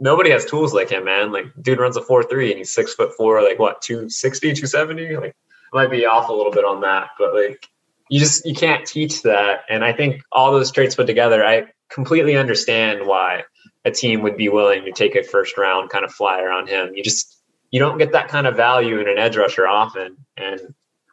nobody 0.00 0.30
has 0.30 0.44
tools 0.44 0.74
like 0.74 0.90
him, 0.90 1.04
man. 1.04 1.32
Like 1.32 1.46
dude 1.60 1.78
runs 1.78 1.96
a 1.96 2.02
four 2.02 2.22
three 2.22 2.50
and 2.50 2.58
he's 2.58 2.74
six 2.74 2.94
foot 2.94 3.14
four, 3.16 3.42
like 3.42 3.58
what 3.58 3.82
260, 3.82 4.48
270? 4.48 5.16
Like 5.16 5.36
might 5.72 5.90
be 5.90 6.06
off 6.06 6.28
a 6.28 6.32
little 6.32 6.52
bit 6.52 6.64
on 6.64 6.80
that, 6.80 7.10
but 7.18 7.34
like 7.34 7.68
you 8.08 8.18
just 8.18 8.44
you 8.44 8.54
can't 8.54 8.86
teach 8.86 9.22
that. 9.22 9.60
And 9.68 9.84
I 9.84 9.92
think 9.92 10.22
all 10.32 10.52
those 10.52 10.70
traits 10.70 10.96
put 10.96 11.06
together, 11.06 11.44
I 11.44 11.66
completely 11.90 12.36
understand 12.36 13.06
why 13.06 13.44
a 13.84 13.90
team 13.90 14.22
would 14.22 14.36
be 14.36 14.48
willing 14.48 14.84
to 14.84 14.92
take 14.92 15.14
a 15.14 15.22
first 15.22 15.56
round 15.56 15.90
kind 15.90 16.04
of 16.04 16.12
flyer 16.12 16.50
on 16.50 16.66
him. 16.66 16.92
You 16.94 17.02
just 17.02 17.40
you 17.70 17.78
don't 17.78 17.98
get 17.98 18.12
that 18.12 18.28
kind 18.28 18.46
of 18.46 18.56
value 18.56 18.98
in 18.98 19.08
an 19.08 19.18
edge 19.18 19.36
rusher 19.36 19.66
often. 19.66 20.16
And 20.36 20.60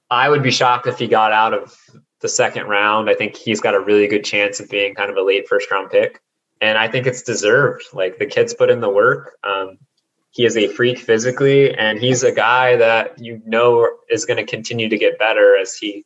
I 0.10 0.30
would 0.30 0.41
be 0.41 0.51
shocked 0.51 0.88
if 0.88 0.97
he 0.97 1.08
got 1.08 1.32
out 1.32 1.53
of 1.53 1.78
the 2.22 2.30
second 2.30 2.68
round. 2.68 3.10
I 3.10 3.14
think 3.14 3.36
he's 3.36 3.62
got 3.62 3.76
a 3.76 3.80
really 3.80 4.08
good 4.08 4.26
chance 4.26 4.60
of 4.60 4.70
being 4.70 4.95
kind 4.95 5.12
of 5.12 5.18
a 5.18 5.22
late 5.22 5.47
first 5.47 5.70
round 5.70 5.91
pick. 5.91 6.20
And 6.62 6.78
I 6.78 6.88
think 6.88 7.08
it's 7.08 7.22
deserved. 7.22 7.84
Like 7.93 8.18
the 8.18 8.26
kid's 8.26 8.53
put 8.53 8.70
in 8.70 8.82
the 8.82 8.89
work. 8.89 9.38
Um, 9.43 9.78
he 10.32 10.45
is 10.45 10.55
a 10.58 10.68
freak 10.68 10.99
physically, 10.99 11.74
and 11.74 11.99
he's 11.99 12.24
a 12.24 12.32
guy 12.32 12.76
that 12.76 13.18
you 13.18 13.41
know 13.45 13.89
is 14.10 14.26
going 14.26 14.38
to 14.38 14.45
continue 14.45 14.88
to 14.89 14.97
get 14.97 15.18
better 15.18 15.58
as 15.58 15.76
he 15.76 16.05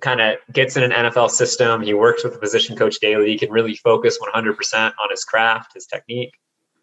kind 0.00 0.20
of 0.20 0.38
gets 0.52 0.76
in 0.76 0.82
an 0.82 0.90
NFL 0.90 1.30
system. 1.30 1.82
He 1.82 1.94
works 1.94 2.24
with 2.24 2.32
the 2.32 2.38
position 2.38 2.76
coach 2.76 2.98
daily. 3.00 3.28
He 3.30 3.38
can 3.38 3.50
really 3.50 3.76
focus 3.76 4.18
100% 4.18 4.74
on 4.74 5.10
his 5.10 5.24
craft, 5.24 5.74
his 5.74 5.86
technique. 5.86 6.32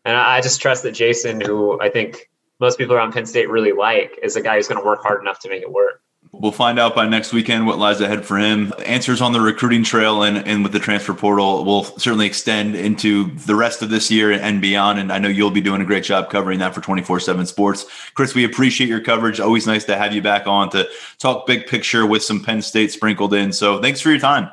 And 0.05 0.15
I 0.15 0.39
just 0.39 0.61
trust 0.61 0.83
that 0.83 0.93
Jayson, 0.95 1.45
who 1.45 1.79
I 1.81 1.89
think 1.89 2.29
most 2.59 2.77
people 2.77 2.95
around 2.95 3.11
Penn 3.11 3.25
State 3.25 3.49
really 3.49 3.73
like 3.73 4.17
is 4.23 4.35
a 4.35 4.41
guy 4.41 4.55
who's 4.55 4.67
going 4.67 4.81
to 4.81 4.85
work 4.85 5.01
hard 5.03 5.21
enough 5.21 5.39
to 5.39 5.49
make 5.49 5.61
it 5.61 5.71
work. 5.71 6.01
We'll 6.31 6.51
find 6.51 6.77
out 6.77 6.95
by 6.95 7.07
next 7.07 7.33
weekend 7.33 7.65
what 7.65 7.79
lies 7.79 8.01
ahead 8.01 8.25
for 8.25 8.37
him. 8.37 8.73
Answers 8.85 9.21
on 9.21 9.31
the 9.31 9.41
recruiting 9.41 9.83
trail 9.83 10.23
and, 10.23 10.37
and 10.47 10.63
with 10.63 10.71
the 10.71 10.79
transfer 10.79 11.13
portal 11.13 11.65
will 11.65 11.83
certainly 11.83 12.25
extend 12.25 12.75
into 12.75 13.31
the 13.37 13.55
rest 13.55 13.81
of 13.81 13.89
this 13.89 14.11
year 14.11 14.31
and 14.31 14.61
beyond. 14.61 14.99
And 14.99 15.11
I 15.11 15.19
know 15.19 15.29
you'll 15.29 15.51
be 15.51 15.61
doing 15.61 15.81
a 15.81 15.85
great 15.85 16.03
job 16.03 16.29
covering 16.29 16.59
that 16.59 16.73
for 16.75 16.81
24 16.81 17.19
7 17.19 17.45
sports. 17.45 17.85
Chris, 18.13 18.35
we 18.35 18.43
appreciate 18.43 18.89
your 18.89 19.01
coverage. 19.01 19.39
Always 19.39 19.65
nice 19.65 19.85
to 19.85 19.97
have 19.97 20.13
you 20.13 20.21
back 20.21 20.47
on 20.47 20.69
to 20.71 20.87
talk 21.17 21.47
big 21.47 21.67
picture 21.67 22.05
with 22.05 22.23
some 22.23 22.43
Penn 22.43 22.61
State 22.61 22.91
sprinkled 22.91 23.33
in. 23.33 23.51
So 23.51 23.81
thanks 23.81 24.01
for 24.01 24.09
your 24.09 24.19
time. 24.19 24.49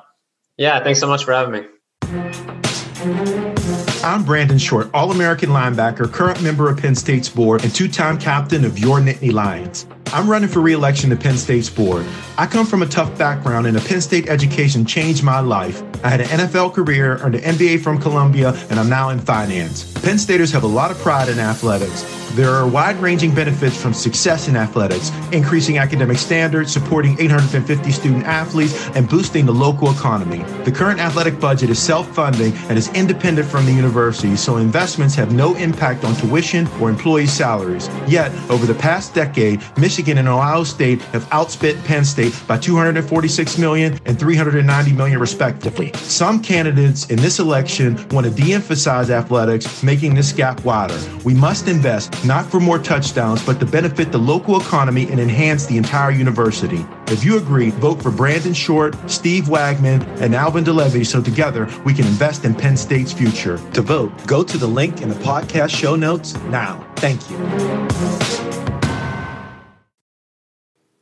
Yeah, 0.57 0.83
thanks 0.83 1.01
so 1.01 1.07
much 1.07 1.25
for 1.25 1.33
having 1.33 1.53
me. 1.53 2.74
I'm 2.97 4.24
Brandon 4.24 4.59
Short, 4.59 4.88
All 4.95 5.11
American 5.11 5.51
linebacker, 5.51 6.11
current 6.11 6.40
member 6.42 6.70
of 6.70 6.78
Penn 6.78 6.95
State's 6.95 7.28
board, 7.28 7.64
and 7.64 7.74
two 7.74 7.88
time 7.88 8.18
captain 8.18 8.64
of 8.64 8.78
your 8.78 9.01
Nittany 9.01 9.32
Lions. 9.32 9.86
I'm 10.12 10.30
running 10.30 10.49
for 10.49 10.61
re-election 10.61 11.11
to 11.11 11.16
Penn 11.16 11.36
State's 11.36 11.68
board. 11.68 12.07
I 12.38 12.47
come 12.47 12.66
from 12.66 12.82
a 12.82 12.86
tough 12.86 13.16
background 13.18 13.66
and 13.66 13.76
a 13.76 13.80
Penn 13.80 14.01
State 14.01 14.28
education 14.28 14.86
changed 14.86 15.24
my 15.24 15.40
life. 15.40 15.82
I 16.05 16.09
had 16.09 16.20
an 16.20 16.28
NFL 16.28 16.72
career, 16.72 17.18
earned 17.20 17.34
an 17.34 17.57
MBA 17.57 17.82
from 17.82 18.01
Columbia, 18.01 18.55
and 18.70 18.78
I'm 18.78 18.88
now 18.88 19.09
in 19.09 19.18
finance. 19.18 19.92
Penn 20.03 20.18
Staters 20.18 20.53
have 20.53 20.62
a 20.62 20.68
lot 20.68 20.92
of 20.92 20.99
pride 20.99 21.28
in 21.28 21.40
athletics. 21.40 22.24
There 22.35 22.51
are 22.51 22.66
wide 22.66 22.97
ranging 22.97 23.32
benefits 23.32 23.80
from 23.80 23.95
success 23.95 24.49
in 24.49 24.57
athletics, 24.57 25.12
increasing 25.30 25.78
academic 25.78 26.18
standards, 26.18 26.72
supporting 26.72 27.16
850 27.20 27.93
student 27.93 28.24
athletes, 28.24 28.89
and 28.97 29.09
boosting 29.09 29.47
the 29.47 29.55
local 29.55 29.93
economy. 29.93 30.43
The 30.64 30.72
current 30.72 30.99
athletic 30.99 31.39
budget 31.39 31.70
is 31.70 31.78
self 31.78 32.12
funding 32.12 32.53
and 32.68 32.76
is 32.76 32.93
independent 32.93 33.47
from 33.47 33.66
the 33.66 33.72
university, 33.72 34.35
so 34.35 34.57
investments 34.57 35.14
have 35.14 35.32
no 35.32 35.55
impact 35.55 36.03
on 36.03 36.16
tuition 36.16 36.66
or 36.80 36.91
employee 36.91 37.28
salaries. 37.28 37.89
Yet, 38.09 38.32
over 38.51 38.66
the 38.66 38.74
past 38.74 39.14
decade, 39.14 39.62
Michigan 39.78 40.18
and 40.18 40.26
Ohio 40.26 40.64
State 40.64 41.03
have 41.12 41.30
outspent 41.30 41.85
Penn 41.85 42.05
State 42.05 42.35
by 42.49 42.59
246 42.59 43.59
million 43.59 44.01
and 44.07 44.18
390 44.18 44.93
million 44.93 45.20
respectively. 45.20 45.93
Some 45.99 46.43
candidates 46.43 47.11
in 47.11 47.16
this 47.16 47.39
election 47.39 47.95
want 48.09 48.26
to 48.26 48.32
de 48.32 48.55
emphasize 48.55 49.09
athletics, 49.09 49.85
making 49.85 50.16
this 50.16 50.32
gap 50.32 50.64
wider. 50.64 50.99
We 51.24 51.35
must 51.35 51.68
invest 51.68 52.24
not 52.25 52.47
for 52.47 52.61
more 52.61 52.79
touchdowns, 52.79 53.45
but 53.45 53.61
to 53.61 53.66
benefit 53.66 54.12
the 54.12 54.18
local 54.18 54.61
economy 54.61 55.09
and 55.11 55.20
enhance 55.20 55.66
the 55.66 55.77
entire 55.77 56.11
university. 56.11 56.85
If 57.09 57.25
you 57.25 57.37
agree, 57.37 57.70
vote 57.70 58.03
for 58.03 58.11
Brandon 58.11 58.55
Short, 58.55 58.97
Steve 59.11 59.49
Wagman, 59.49 60.03
and 60.20 60.35
Alvin 60.35 60.64
de 60.64 60.72
Levie 60.72 61.05
so 61.05 61.22
together 61.22 61.68
we 61.85 61.95
can 61.95 62.07
invest 62.07 62.45
in 62.45 62.55
Penn 62.55 62.77
State's 62.77 63.12
future. 63.12 63.59
To 63.72 63.83
vote, 63.83 64.12
go 64.27 64.43
to 64.43 64.59
the 64.59 64.66
link 64.66 65.03
in 65.03 65.09
the 65.09 65.14
podcast 65.16 65.70
show 65.70 65.97
notes 65.97 66.35
now. 66.45 66.87
Thank 66.97 67.31
you. 67.31 68.63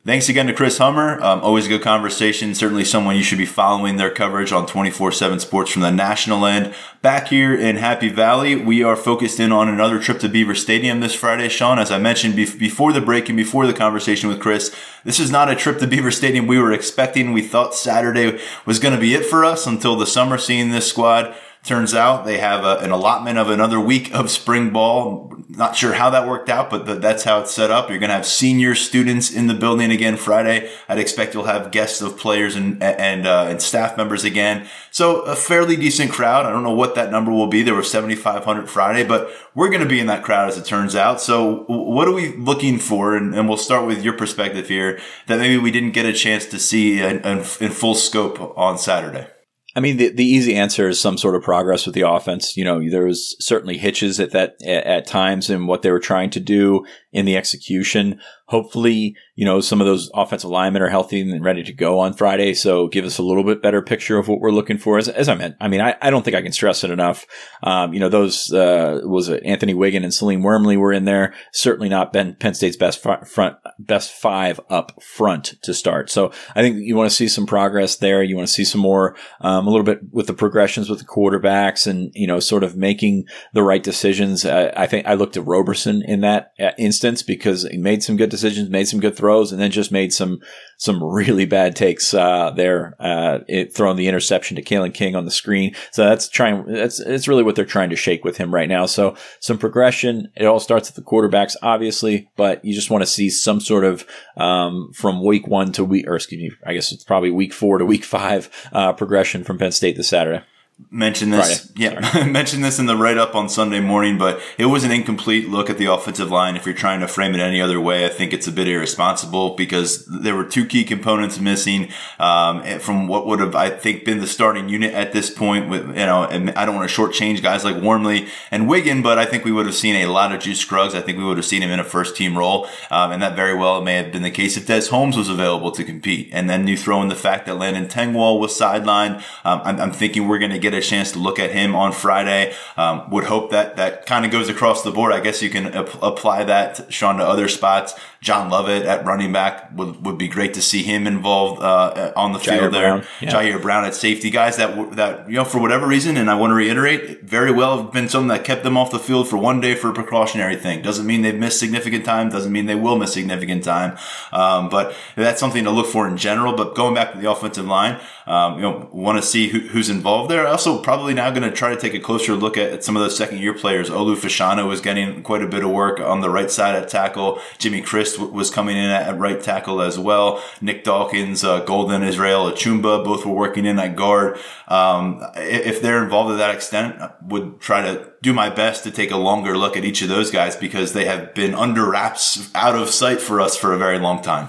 Thanks 0.05 0.27
again 0.27 0.47
to 0.47 0.53
Chris 0.53 0.79
Hummer. 0.79 1.17
Um, 1.23 1.39
always 1.39 1.67
a 1.67 1.69
good 1.69 1.81
conversation. 1.81 2.53
Certainly 2.53 2.83
someone 2.83 3.15
you 3.15 3.23
should 3.23 3.37
be 3.37 3.45
following 3.45 3.95
their 3.95 4.09
coverage 4.09 4.51
on 4.51 4.67
24-7 4.67 5.39
sports 5.39 5.71
from 5.71 5.81
the 5.81 5.91
national 5.93 6.45
end. 6.45 6.75
Back 7.01 7.29
here 7.29 7.55
in 7.55 7.77
Happy 7.77 8.09
Valley, 8.09 8.53
we 8.57 8.83
are 8.83 8.97
focused 8.97 9.39
in 9.39 9.53
on 9.53 9.69
another 9.69 9.99
trip 9.99 10.19
to 10.19 10.27
Beaver 10.27 10.55
Stadium 10.55 10.99
this 10.99 11.15
Friday, 11.15 11.47
Sean. 11.47 11.79
As 11.79 11.89
I 11.89 11.99
mentioned 11.99 12.35
be- 12.35 12.53
before 12.53 12.91
the 12.91 12.99
break 12.99 13.29
and 13.29 13.37
before 13.37 13.65
the 13.65 13.71
conversation 13.71 14.27
with 14.27 14.41
Chris, 14.41 14.75
this 15.05 15.21
is 15.21 15.31
not 15.31 15.49
a 15.49 15.55
trip 15.55 15.79
to 15.79 15.87
Beaver 15.87 16.11
Stadium 16.11 16.47
we 16.47 16.59
were 16.59 16.73
expecting. 16.73 17.31
We 17.31 17.41
thought 17.41 17.73
Saturday 17.73 18.41
was 18.65 18.79
going 18.79 18.93
to 18.93 18.99
be 18.99 19.13
it 19.13 19.25
for 19.25 19.45
us 19.45 19.65
until 19.65 19.95
the 19.95 20.05
summer 20.05 20.37
seeing 20.37 20.71
this 20.71 20.89
squad. 20.89 21.33
Turns 21.63 21.93
out 21.93 22.25
they 22.25 22.39
have 22.39 22.65
a, 22.65 22.79
an 22.79 22.91
allotment 22.91 23.37
of 23.37 23.49
another 23.49 23.79
week 23.79 24.13
of 24.13 24.29
spring 24.29 24.71
ball. 24.71 25.33
Not 25.47 25.77
sure 25.77 25.93
how 25.93 26.09
that 26.09 26.27
worked 26.27 26.49
out, 26.49 26.69
but 26.69 27.01
that's 27.01 27.23
how 27.23 27.39
it's 27.39 27.53
set 27.53 27.71
up. 27.71 27.89
You're 27.89 27.99
going 27.99 28.09
to 28.09 28.15
have 28.15 28.25
senior 28.25 28.75
students 28.75 29.31
in 29.31 29.47
the 29.47 29.53
building 29.53 29.89
again 29.89 30.17
Friday. 30.17 30.69
I'd 30.89 30.99
expect 30.99 31.33
you'll 31.33 31.45
have 31.45 31.71
guests 31.71 32.01
of 32.01 32.17
players 32.17 32.57
and 32.57 32.83
and 32.83 33.25
uh, 33.25 33.45
and 33.47 33.61
staff 33.61 33.95
members 33.95 34.25
again. 34.25 34.67
So 34.91 35.21
a 35.21 35.37
fairly 35.37 35.77
decent 35.77 36.11
crowd. 36.11 36.45
I 36.45 36.49
don't 36.49 36.63
know 36.63 36.73
what 36.73 36.95
that 36.95 37.11
number 37.11 37.31
will 37.31 37.47
be. 37.47 37.63
There 37.63 37.75
were 37.75 37.81
7,500 37.81 38.69
Friday, 38.69 39.07
but 39.07 39.31
we're 39.55 39.69
going 39.69 39.79
to 39.83 39.87
be 39.87 40.01
in 40.01 40.07
that 40.07 40.23
crowd 40.23 40.49
as 40.49 40.57
it 40.57 40.65
turns 40.65 40.97
out. 40.97 41.21
So 41.21 41.63
what 41.67 42.09
are 42.09 42.13
we 42.13 42.35
looking 42.35 42.77
for? 42.77 43.15
And, 43.15 43.33
and 43.33 43.47
we'll 43.47 43.57
start 43.57 43.87
with 43.87 44.03
your 44.03 44.17
perspective 44.17 44.67
here 44.67 44.99
that 45.27 45.39
maybe 45.39 45.57
we 45.57 45.71
didn't 45.71 45.91
get 45.91 46.05
a 46.05 46.13
chance 46.13 46.45
to 46.47 46.59
see 46.59 46.99
in, 46.99 47.19
in, 47.19 47.37
in 47.37 47.71
full 47.71 47.95
scope 47.95 48.57
on 48.57 48.77
Saturday. 48.77 49.27
I 49.75 49.79
mean, 49.79 49.97
the, 49.97 50.09
the 50.09 50.25
easy 50.25 50.55
answer 50.55 50.87
is 50.87 51.01
some 51.01 51.17
sort 51.17 51.35
of 51.35 51.41
progress 51.41 51.85
with 51.85 51.95
the 51.95 52.07
offense. 52.07 52.55
You 52.55 52.63
know, 52.63 52.89
there 52.89 53.05
was 53.05 53.35
certainly 53.39 53.77
hitches 53.77 54.19
at 54.19 54.31
that, 54.31 54.55
at, 54.63 54.85
at 54.85 55.07
times 55.07 55.49
in 55.49 55.65
what 55.65 55.81
they 55.81 55.91
were 55.91 55.99
trying 55.99 56.29
to 56.31 56.39
do 56.39 56.85
in 57.13 57.25
the 57.25 57.37
execution. 57.37 58.19
Hopefully, 58.47 59.15
you 59.35 59.45
know, 59.45 59.61
some 59.61 59.79
of 59.79 59.87
those 59.87 60.11
offensive 60.13 60.49
linemen 60.49 60.81
are 60.81 60.89
healthy 60.89 61.21
and 61.21 61.43
ready 61.43 61.63
to 61.63 61.73
go 61.73 61.99
on 61.99 62.13
Friday. 62.13 62.53
So 62.53 62.87
give 62.87 63.05
us 63.05 63.17
a 63.17 63.23
little 63.23 63.43
bit 63.43 63.63
better 63.63 63.81
picture 63.81 64.17
of 64.17 64.27
what 64.27 64.39
we're 64.39 64.51
looking 64.51 64.77
for. 64.77 64.97
As, 64.97 65.07
as 65.07 65.29
I 65.29 65.35
meant, 65.35 65.55
I 65.61 65.69
mean, 65.69 65.81
I, 65.81 65.95
I 66.01 66.09
don't 66.09 66.23
think 66.23 66.35
I 66.35 66.41
can 66.41 66.51
stress 66.51 66.83
it 66.83 66.91
enough. 66.91 67.25
Um, 67.63 67.93
you 67.93 67.99
know, 67.99 68.09
those, 68.09 68.51
uh, 68.51 68.99
was 69.03 69.29
it 69.29 69.43
Anthony 69.43 69.73
Whigan 69.73 70.03
and 70.03 70.11
Saleem 70.11 70.43
Wormley 70.43 70.77
were 70.77 70.91
in 70.91 71.05
there. 71.05 71.33
Certainly 71.53 71.89
not 71.89 72.13
been 72.13 72.35
Penn 72.35 72.53
State's 72.53 72.77
best 72.77 73.01
front, 73.01 73.57
best 73.79 74.11
five 74.11 74.59
up 74.69 75.01
front 75.01 75.55
to 75.63 75.73
start. 75.73 76.11
So 76.11 76.31
I 76.55 76.61
think 76.61 76.77
you 76.79 76.95
want 76.95 77.09
to 77.09 77.15
see 77.15 77.27
some 77.27 77.45
progress 77.45 77.95
there. 77.95 78.21
You 78.21 78.35
want 78.35 78.47
to 78.47 78.53
see 78.53 78.65
some 78.65 78.81
more, 78.81 79.15
um, 79.41 79.67
a 79.67 79.69
little 79.69 79.85
bit 79.85 79.99
with 80.11 80.27
the 80.27 80.33
progressions 80.33 80.89
with 80.89 80.99
the 80.99 81.05
quarterbacks 81.05 81.87
and, 81.87 82.11
you 82.13 82.27
know, 82.27 82.39
sort 82.39 82.63
of 82.63 82.75
making 82.75 83.25
the 83.53 83.63
right 83.63 83.81
decisions. 83.81 84.45
Uh, 84.45 84.71
I 84.75 84.85
think 84.85 85.07
I 85.07 85.13
looked 85.13 85.37
at 85.37 85.47
Roberson 85.47 86.03
in 86.03 86.21
that 86.21 86.51
uh, 86.59 86.71
instance 87.03 87.23
because 87.23 87.63
he 87.63 87.77
made 87.77 88.03
some 88.03 88.17
good 88.17 88.29
decisions, 88.29 88.69
made 88.69 88.87
some 88.87 88.99
good 88.99 89.15
throws, 89.15 89.51
and 89.51 89.61
then 89.61 89.71
just 89.71 89.91
made 89.91 90.13
some 90.13 90.39
some 90.77 91.03
really 91.03 91.45
bad 91.45 91.75
takes 91.75 92.13
uh, 92.13 92.51
there, 92.51 92.95
uh, 92.99 93.39
it, 93.47 93.73
throwing 93.73 93.97
the 93.97 94.07
interception 94.07 94.55
to 94.55 94.61
Kalen 94.61 94.93
King 94.93 95.15
on 95.15 95.25
the 95.25 95.31
screen. 95.31 95.75
So 95.91 96.03
that's 96.03 96.27
trying. 96.27 96.65
That's 96.65 96.99
it's 96.99 97.27
really 97.27 97.43
what 97.43 97.55
they're 97.55 97.65
trying 97.65 97.89
to 97.89 97.95
shake 97.95 98.23
with 98.23 98.37
him 98.37 98.53
right 98.53 98.69
now. 98.69 98.85
So 98.85 99.15
some 99.39 99.57
progression. 99.57 100.31
It 100.35 100.45
all 100.45 100.59
starts 100.59 100.89
at 100.89 100.95
the 100.95 101.01
quarterbacks, 101.01 101.55
obviously, 101.61 102.29
but 102.35 102.63
you 102.63 102.73
just 102.73 102.89
want 102.89 103.01
to 103.01 103.09
see 103.09 103.29
some 103.29 103.59
sort 103.59 103.85
of 103.85 104.05
um, 104.37 104.91
from 104.93 105.23
week 105.23 105.47
one 105.47 105.71
to 105.73 105.83
week, 105.83 106.07
or 106.07 106.15
excuse 106.15 106.41
me, 106.41 106.51
I 106.65 106.73
guess 106.73 106.91
it's 106.91 107.03
probably 107.03 107.31
week 107.31 107.53
four 107.53 107.77
to 107.77 107.85
week 107.85 108.03
five 108.03 108.49
uh, 108.71 108.93
progression 108.93 109.43
from 109.43 109.57
Penn 109.57 109.71
State 109.71 109.97
this 109.97 110.09
Saturday 110.09 110.43
mention 110.91 111.29
this 111.29 111.71
Friday. 111.71 111.93
yeah 111.95 112.25
mention 112.31 112.61
this 112.61 112.79
in 112.79 112.85
the 112.85 112.95
write-up 112.95 113.35
on 113.35 113.49
sunday 113.49 113.79
morning 113.79 114.17
but 114.17 114.41
it 114.57 114.65
was 114.65 114.83
an 114.83 114.91
incomplete 114.91 115.49
look 115.49 115.69
at 115.69 115.77
the 115.77 115.85
offensive 115.85 116.29
line 116.29 116.55
if 116.55 116.65
you're 116.65 116.75
trying 116.75 116.99
to 116.99 117.07
frame 117.07 117.33
it 117.33 117.39
any 117.39 117.61
other 117.61 117.79
way. 117.79 118.05
I 118.05 118.09
think 118.09 118.33
it's 118.33 118.47
a 118.47 118.51
bit 118.51 118.67
irresponsible 118.67 119.55
because 119.55 120.05
there 120.05 120.35
were 120.35 120.45
two 120.45 120.65
key 120.65 120.83
components 120.83 121.39
missing 121.39 121.89
um, 122.19 122.63
from 122.79 123.07
what 123.07 123.25
would 123.27 123.39
have 123.39 123.55
i 123.55 123.69
think 123.69 124.05
been 124.05 124.19
the 124.19 124.27
starting 124.27 124.69
unit 124.69 124.93
at 124.93 125.13
this 125.13 125.29
point 125.29 125.69
with 125.69 125.87
you 125.87 126.05
know 126.05 126.23
and 126.23 126.51
i 126.51 126.65
don't 126.65 126.75
want 126.75 126.89
to 126.89 126.95
shortchange 126.95 127.41
guys 127.41 127.63
like 127.63 127.75
wormley 127.77 128.27
and 128.51 128.67
Whigan, 128.67 129.01
but 129.01 129.17
i 129.17 129.25
think 129.25 129.45
we 129.45 129.51
would 129.51 129.65
have 129.65 129.75
seen 129.75 129.95
a 129.95 130.07
lot 130.07 130.33
of 130.33 130.41
juice 130.41 130.59
scruggs. 130.59 130.95
I 130.95 131.01
think 131.01 131.17
we 131.17 131.23
would 131.23 131.37
have 131.37 131.45
seen 131.45 131.61
him 131.61 131.71
in 131.71 131.79
a 131.79 131.83
first 131.83 132.15
team 132.15 132.37
role 132.37 132.67
um, 132.89 133.11
and 133.11 133.21
that 133.21 133.35
very 133.35 133.55
well 133.55 133.81
may 133.81 133.95
have 133.95 134.11
been 134.11 134.23
the 134.23 134.31
case 134.31 134.57
if 134.57 134.65
des 134.65 134.87
holmes 134.89 135.17
was 135.17 135.29
available 135.29 135.71
to 135.71 135.83
compete. 135.83 136.29
And 136.31 136.49
then 136.49 136.67
you 136.67 136.77
throw 136.77 137.01
in 137.01 137.09
the 137.09 137.15
fact 137.15 137.45
that 137.45 137.55
landon 137.55 137.87
tengwall 137.87 138.39
was 138.39 138.57
sidelined. 138.57 139.17
Um, 139.43 139.61
I'm, 139.63 139.79
I'm 139.79 139.91
thinking 139.91 140.27
we're 140.27 140.39
going 140.39 140.51
to 140.51 140.59
get 140.59 140.72
a 140.73 140.81
chance 140.81 141.11
to 141.13 141.19
look 141.19 141.39
at 141.39 141.51
him 141.51 141.75
on 141.75 141.91
Friday. 141.91 142.53
Um, 142.77 143.09
would 143.09 143.25
hope 143.25 143.51
that 143.51 143.77
that 143.77 144.05
kind 144.05 144.25
of 144.25 144.31
goes 144.31 144.49
across 144.49 144.83
the 144.83 144.91
board. 144.91 145.13
I 145.13 145.19
guess 145.19 145.41
you 145.41 145.49
can 145.49 145.67
ap- 145.67 146.01
apply 146.01 146.43
that, 146.45 146.91
Sean, 146.91 147.17
to 147.17 147.25
other 147.25 147.47
spots. 147.47 147.93
John 148.21 148.49
Lovett 148.49 148.85
at 148.85 149.05
running 149.05 149.33
back 149.33 149.69
would, 149.75 150.05
would 150.05 150.17
be 150.17 150.29
great 150.29 150.53
to 150.53 150.61
see 150.61 150.81
him 150.81 151.05
involved 151.05 151.61
uh, 151.61 152.13
on 152.15 152.31
the 152.31 152.39
Ji'Ayir 152.39 152.59
field 152.59 152.73
there. 152.73 152.97
Brown. 152.97 153.07
Yeah. 153.21 153.31
Ji'Ayir 153.31 153.61
Brown 153.61 153.83
at 153.85 153.95
safety, 153.95 154.29
guys 154.29 154.55
that 154.57 154.95
that 154.95 155.29
you 155.29 155.35
know 155.35 155.43
for 155.43 155.59
whatever 155.59 155.85
reason, 155.85 156.15
and 156.15 156.29
I 156.29 156.35
want 156.35 156.51
to 156.51 156.55
reiterate, 156.55 157.23
very 157.23 157.51
well 157.51 157.83
have 157.83 157.91
been 157.91 158.07
something 158.07 158.29
that 158.29 158.45
kept 158.45 158.63
them 158.63 158.77
off 158.77 158.91
the 158.91 158.99
field 158.99 159.27
for 159.27 159.37
one 159.37 159.59
day 159.59 159.75
for 159.75 159.89
a 159.89 159.93
precautionary 159.93 160.55
thing. 160.55 160.81
Doesn't 160.81 161.05
mean 161.05 161.21
they've 161.21 161.37
missed 161.37 161.59
significant 161.59 162.05
time. 162.05 162.29
Doesn't 162.29 162.51
mean 162.51 162.65
they 162.65 162.75
will 162.75 162.97
miss 162.97 163.13
significant 163.13 163.63
time. 163.63 163.97
Um, 164.31 164.69
but 164.69 164.95
that's 165.15 165.39
something 165.39 165.65
to 165.65 165.71
look 165.71 165.87
for 165.87 166.07
in 166.07 166.15
general. 166.15 166.53
But 166.53 166.75
going 166.75 166.95
back 166.95 167.11
to 167.11 167.17
the 167.19 167.29
offensive 167.29 167.65
line, 167.65 167.99
um, 168.25 168.55
you 168.55 168.61
know, 168.61 168.89
want 168.91 169.21
to 169.21 169.27
see 169.27 169.49
who, 169.49 169.59
who's 169.59 169.89
involved 169.89 170.29
there. 170.29 170.47
Also, 170.47 170.81
probably 170.81 171.13
now 171.13 171.29
going 171.31 171.43
to 171.43 171.51
try 171.51 171.73
to 171.73 171.79
take 171.79 171.93
a 171.93 171.99
closer 171.99 172.35
look 172.35 172.57
at, 172.57 172.71
at 172.71 172.83
some 172.83 172.95
of 172.95 173.01
those 173.01 173.17
second 173.17 173.39
year 173.39 173.53
players. 173.53 173.89
Olu 173.89 174.15
Fashanu 174.15 174.71
is 174.71 174.81
getting 174.81 175.23
quite 175.23 175.41
a 175.41 175.47
bit 175.47 175.63
of 175.63 175.71
work 175.71 175.99
on 175.99 176.21
the 176.21 176.29
right 176.29 176.49
side 176.49 176.75
at 176.75 176.89
tackle. 176.89 177.39
Jimmy 177.57 177.81
Christ 177.81 178.19
was 178.19 178.49
coming 178.49 178.77
in 178.77 178.89
at, 178.89 179.07
at 179.07 179.19
right 179.19 179.41
tackle 179.41 179.81
as 179.81 179.99
well. 179.99 180.41
Nick 180.61 180.83
Dawkins, 180.83 181.43
uh, 181.43 181.59
Golden 181.61 182.03
Israel 182.03 182.51
Achumba, 182.51 183.03
both 183.03 183.25
were 183.25 183.33
working 183.33 183.65
in 183.65 183.79
at 183.79 183.95
guard. 183.95 184.37
Um, 184.67 185.23
if 185.35 185.81
they're 185.81 186.03
involved 186.03 186.31
to 186.31 186.35
that 186.37 186.55
extent, 186.55 187.01
I 187.01 187.11
would 187.27 187.59
try 187.59 187.81
to 187.81 188.11
do 188.21 188.33
my 188.33 188.49
best 188.49 188.83
to 188.83 188.91
take 188.91 189.11
a 189.11 189.17
longer 189.17 189.57
look 189.57 189.75
at 189.75 189.83
each 189.83 190.01
of 190.01 190.09
those 190.09 190.31
guys 190.31 190.55
because 190.55 190.93
they 190.93 191.05
have 191.05 191.33
been 191.33 191.53
under 191.53 191.89
wraps 191.89 192.49
out 192.55 192.75
of 192.75 192.89
sight 192.89 193.19
for 193.19 193.41
us 193.41 193.57
for 193.57 193.73
a 193.73 193.77
very 193.77 193.99
long 193.99 194.21
time. 194.21 194.47